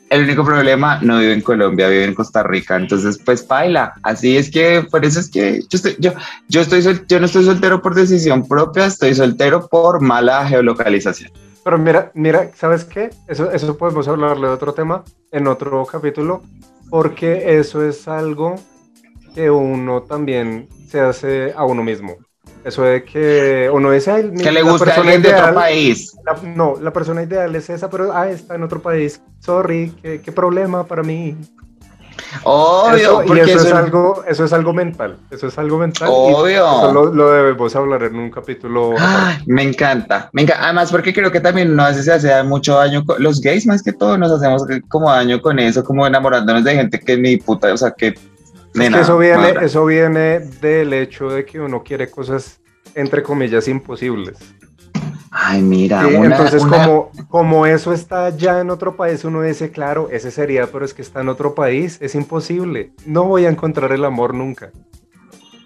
El 0.09 0.23
único 0.23 0.45
problema, 0.45 1.01
no 1.03 1.19
vive 1.19 1.33
en 1.33 1.41
Colombia, 1.41 1.89
vive 1.89 2.05
en 2.05 2.15
Costa 2.15 2.43
Rica. 2.43 2.77
Entonces, 2.77 3.19
pues 3.19 3.47
baila. 3.47 3.95
Así 4.03 4.37
es 4.37 4.51
que, 4.51 4.87
por 4.89 5.05
eso 5.05 5.19
es 5.19 5.29
que 5.29 5.61
yo 5.69 5.77
estoy, 5.77 5.97
yo, 5.99 6.13
yo 6.49 6.61
estoy, 6.61 6.83
yo 7.09 7.19
no 7.19 7.27
estoy 7.27 7.45
soltero 7.45 7.83
por 7.83 7.95
decisión 7.95 8.47
propia, 8.47 8.87
estoy 8.87 9.15
soltero 9.15 9.67
por 9.69 10.01
mala 10.01 10.47
geolocalización. 10.47 11.33
Pero 11.65 11.79
mira, 11.79 12.13
mira, 12.15 12.51
¿sabes 12.55 12.85
qué? 12.85 13.11
Eso, 13.27 13.51
eso 13.51 13.77
podemos 13.77 14.07
hablarle 14.07 14.47
de 14.47 14.53
otro 14.53 14.73
tema 14.73 15.03
en 15.33 15.49
otro 15.49 15.85
capítulo, 15.85 16.43
porque 16.89 17.59
eso 17.59 17.85
es 17.85 18.07
algo 18.07 18.55
que 19.35 19.51
uno 19.51 20.03
también 20.03 20.69
se 20.89 21.01
hace 21.01 21.53
a 21.57 21.65
uno 21.65 21.83
mismo. 21.83 22.17
Eso 22.67 22.83
de 22.83 23.05
que 23.05 23.71
uno 23.73 23.93
dice, 23.93 24.11
ay, 24.11 24.33
que 24.43 24.51
le 24.51 24.61
gusta 24.61 24.93
alguien 24.97 25.23
de 25.23 25.33
otro 25.33 25.55
país. 25.55 26.17
no, 26.43 26.75
la 26.83 26.93
persona 26.93 27.23
ideal 27.23 27.55
es 27.55 27.71
esa, 27.71 27.89
pero 27.89 28.12
ah, 28.12 28.29
está 28.29 28.57
en 28.57 28.64
otro 28.64 28.83
país. 28.83 29.23
Sorry, 29.39 29.95
qué, 30.03 30.21
qué 30.21 30.33
problema 30.33 30.85
para 30.85 31.05
mí. 31.05 31.37
Obvio, 32.43 33.23
eso, 33.23 33.35
eso, 33.35 33.69
es 33.69 33.73
algo, 33.73 34.25
eso 34.27 34.45
es 34.47 34.53
algo 34.53 34.73
mental. 34.73 35.17
Eso 35.31 35.47
es 35.47 35.57
algo 35.59 35.79
mental. 35.79 36.09
Obvio. 36.11 36.93
lo, 36.93 37.14
lo, 37.14 37.31
debemos 37.31 37.77
hablar 37.77 38.03
en 38.03 38.17
un 38.17 38.31
capítulo. 38.33 38.95
me 39.47 39.62
encanta, 39.62 40.29
me 40.33 40.43
encanta. 40.43 40.64
Además, 40.64 40.91
porque 40.91 41.14
creo 41.14 41.31
que 41.31 41.41
también 41.41 41.77
no 41.77 41.95
se 41.95 42.12
hace 42.12 42.43
mucho 42.43 42.79
daño. 42.79 43.05
los 43.19 43.41
gays, 43.41 43.64
más 43.67 43.81
que 43.81 43.93
todo, 43.93 44.19
nos 44.19 44.33
hacemos 44.33 44.64
como 44.89 45.09
daño 45.09 45.41
con 45.41 45.61
eso, 45.61 45.85
como 45.85 46.05
enamorándonos 46.05 46.64
de 46.64 46.75
gente 46.75 46.99
que 46.99 47.17
ni 47.17 47.37
puta, 47.37 47.73
o 47.73 47.77
sea, 47.77 47.93
que 47.93 48.14
eso, 48.77 49.18
viene, 49.18 49.55
eso 49.62 49.85
viene 49.85 50.41
del 50.41 50.93
hecho 50.93 51.29
de 51.29 51.45
que 51.45 51.61
uno 51.61 51.83
quiere 51.83 52.11
cosas, 52.11 52.61
entre 52.95 53.22
comillas, 53.22 53.68
imposibles. 53.68 54.39
Ay, 55.31 55.61
mira. 55.61 56.09
entonces, 56.09 56.64
Como, 56.64 57.11
como 57.29 57.66
eso 57.66 57.93
está 57.93 58.31
ya 58.31 58.61
en 58.61 58.70
otro 58.70 58.97
país, 58.97 59.24
uno 59.24 59.43
dice, 59.43 59.70
claro, 59.70 60.09
ese 60.11 60.31
sería, 60.31 60.66
pero 60.68 60.85
es 60.85 60.95
que 60.95 61.03
está 61.03 61.20
en 61.20 61.29
otro 61.29 61.55
país, 61.55 61.99
es 62.01 62.14
imposible. 62.14 62.93
No 63.05 63.24
voy 63.24 63.45
a 63.45 63.51
encontrar 63.51 63.93
el 63.93 64.05
amor 64.05 64.35
nunca. 64.35 64.70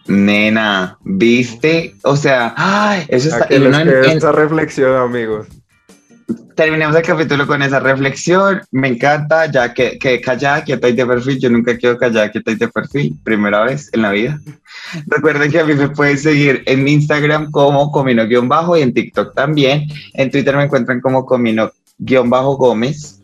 Nena, 0.06 0.98
¿viste? 1.04 1.94
O 2.02 2.16
sea, 2.16 2.52
ay, 2.56 3.04
eso 3.08 3.28
está. 3.28 3.46
en, 3.54 3.72
esa 4.16 4.32
reflexión, 4.32 4.96
amigos 4.96 5.46
terminemos 6.55 6.95
el 6.97 7.03
capítulo 7.03 7.47
con 7.47 7.62
esa 7.62 7.81
reflexión. 7.81 8.61
Me 8.70 8.89
encanta, 8.89 9.47
ya 9.51 9.72
que, 9.72 9.99
que 9.99 10.20
callada, 10.20 10.64
quieta 10.64 10.89
y 10.89 10.93
de 10.93 11.07
perfil. 11.07 11.39
Yo 11.39 11.51
nunca 11.51 11.76
quiero 11.76 11.99
callada, 11.99 12.31
quieta 12.31 12.51
y 12.53 12.57
de 12.57 12.68
perfil. 12.68 13.18
Primera 13.24 13.64
vez 13.64 13.89
en 13.93 14.03
la 14.03 14.11
vida. 14.11 14.39
Recuerden 15.07 15.51
que 15.51 15.61
a 15.61 15.64
mí 15.64 15.74
me 15.74 15.89
pueden 15.89 16.18
seguir 16.18 16.62
en 16.66 16.87
Instagram 16.87 17.51
como 17.51 17.91
comino-bajo 17.91 18.76
y 18.76 18.83
en 18.83 18.93
TikTok 18.95 19.35
también. 19.35 19.89
En 20.14 20.31
Twitter 20.31 20.57
me 20.57 20.64
encuentran 20.64 21.01
como 21.01 21.24
comino-gómez. 21.24 23.20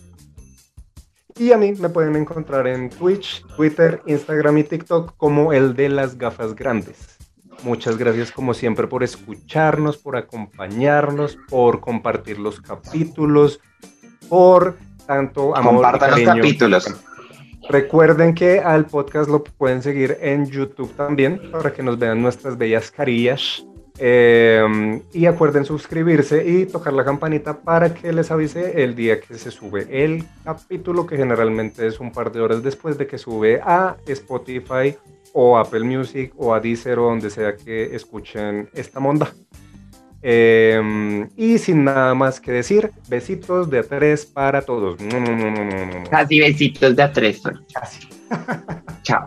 Y 1.39 1.53
a 1.53 1.59
mí 1.59 1.73
me 1.75 1.91
pueden 1.91 2.17
encontrar 2.17 2.67
en 2.67 2.89
Twitch, 2.89 3.45
Twitter, 3.57 4.01
Instagram 4.07 4.57
y 4.59 4.65
TikTok 4.65 5.17
como 5.19 5.53
el 5.53 5.77
de 5.77 5.91
las 5.91 6.17
gafas 6.17 6.55
grandes. 6.55 7.16
Muchas 7.63 7.97
gracias 7.99 8.31
como 8.31 8.55
siempre 8.55 8.87
por 8.87 9.03
escucharnos, 9.03 9.97
por 9.97 10.17
acompañarnos, 10.17 11.39
por 11.49 11.81
compartir 11.81 12.39
los 12.39 12.61
capítulos, 12.61 13.61
por 14.29 14.77
tanto 15.07 15.57
amor 15.57 15.75
Compartan 15.75 16.11
los 16.11 16.21
capítulos. 16.23 16.95
Recuerden 17.69 18.35
que 18.35 18.61
al 18.61 18.87
podcast 18.87 19.29
lo 19.29 19.43
pueden 19.43 19.83
seguir 19.83 20.19
en 20.21 20.47
YouTube 20.47 20.95
también 20.95 21.51
para 21.51 21.73
que 21.73 21.83
nos 21.83 21.99
vean 21.99 22.23
nuestras 22.23 22.57
bellas 22.57 22.91
carillas. 22.91 23.67
Em, 23.99 25.01
y 25.15 25.25
acuerden 25.25 25.65
suscribirse 25.65 26.47
y 26.47 26.67
tocar 26.67 26.93
la 26.93 27.03
campanita 27.03 27.61
para 27.61 27.95
que 27.95 28.13
les 28.13 28.31
avise 28.31 28.83
el 28.83 28.95
día 28.95 29.21
que 29.21 29.39
se 29.39 29.51
sube 29.51 29.87
el 29.91 30.23
capítulo, 30.45 31.07
que 31.07 31.17
generalmente 31.17 31.87
es 31.87 31.99
un 31.99 32.13
par 32.13 32.31
de 32.31 32.43
horas 32.43 32.63
después 32.63 32.99
de 32.99 33.07
que 33.07 33.17
sube 33.17 33.59
a 33.65 33.97
Spotify 34.07 34.95
o 35.39 35.59
Apple 35.59 35.85
Music 35.85 36.33
o 36.35 36.55
a 36.55 36.61
Deezer 36.61 36.99
o 36.99 37.11
donde 37.11 37.29
sea 37.29 37.55
que 37.55 37.95
escuchen 37.95 38.71
esta 38.73 39.01
monda. 39.01 39.35
Em, 40.23 41.29
y 41.37 41.59
sin 41.59 41.85
nada 41.85 42.15
más 42.15 42.41
que 42.41 42.53
decir, 42.53 42.91
besitos 43.07 43.69
de 43.69 43.81
a 43.81 43.83
tres 43.83 44.25
para 44.25 44.63
todos. 44.63 44.99
Casi 46.11 46.41
besitos 46.41 46.97
de 46.97 47.03
a 47.03 47.13
tres. 47.13 47.43
Casi. 47.71 48.09
Chao. 49.03 49.27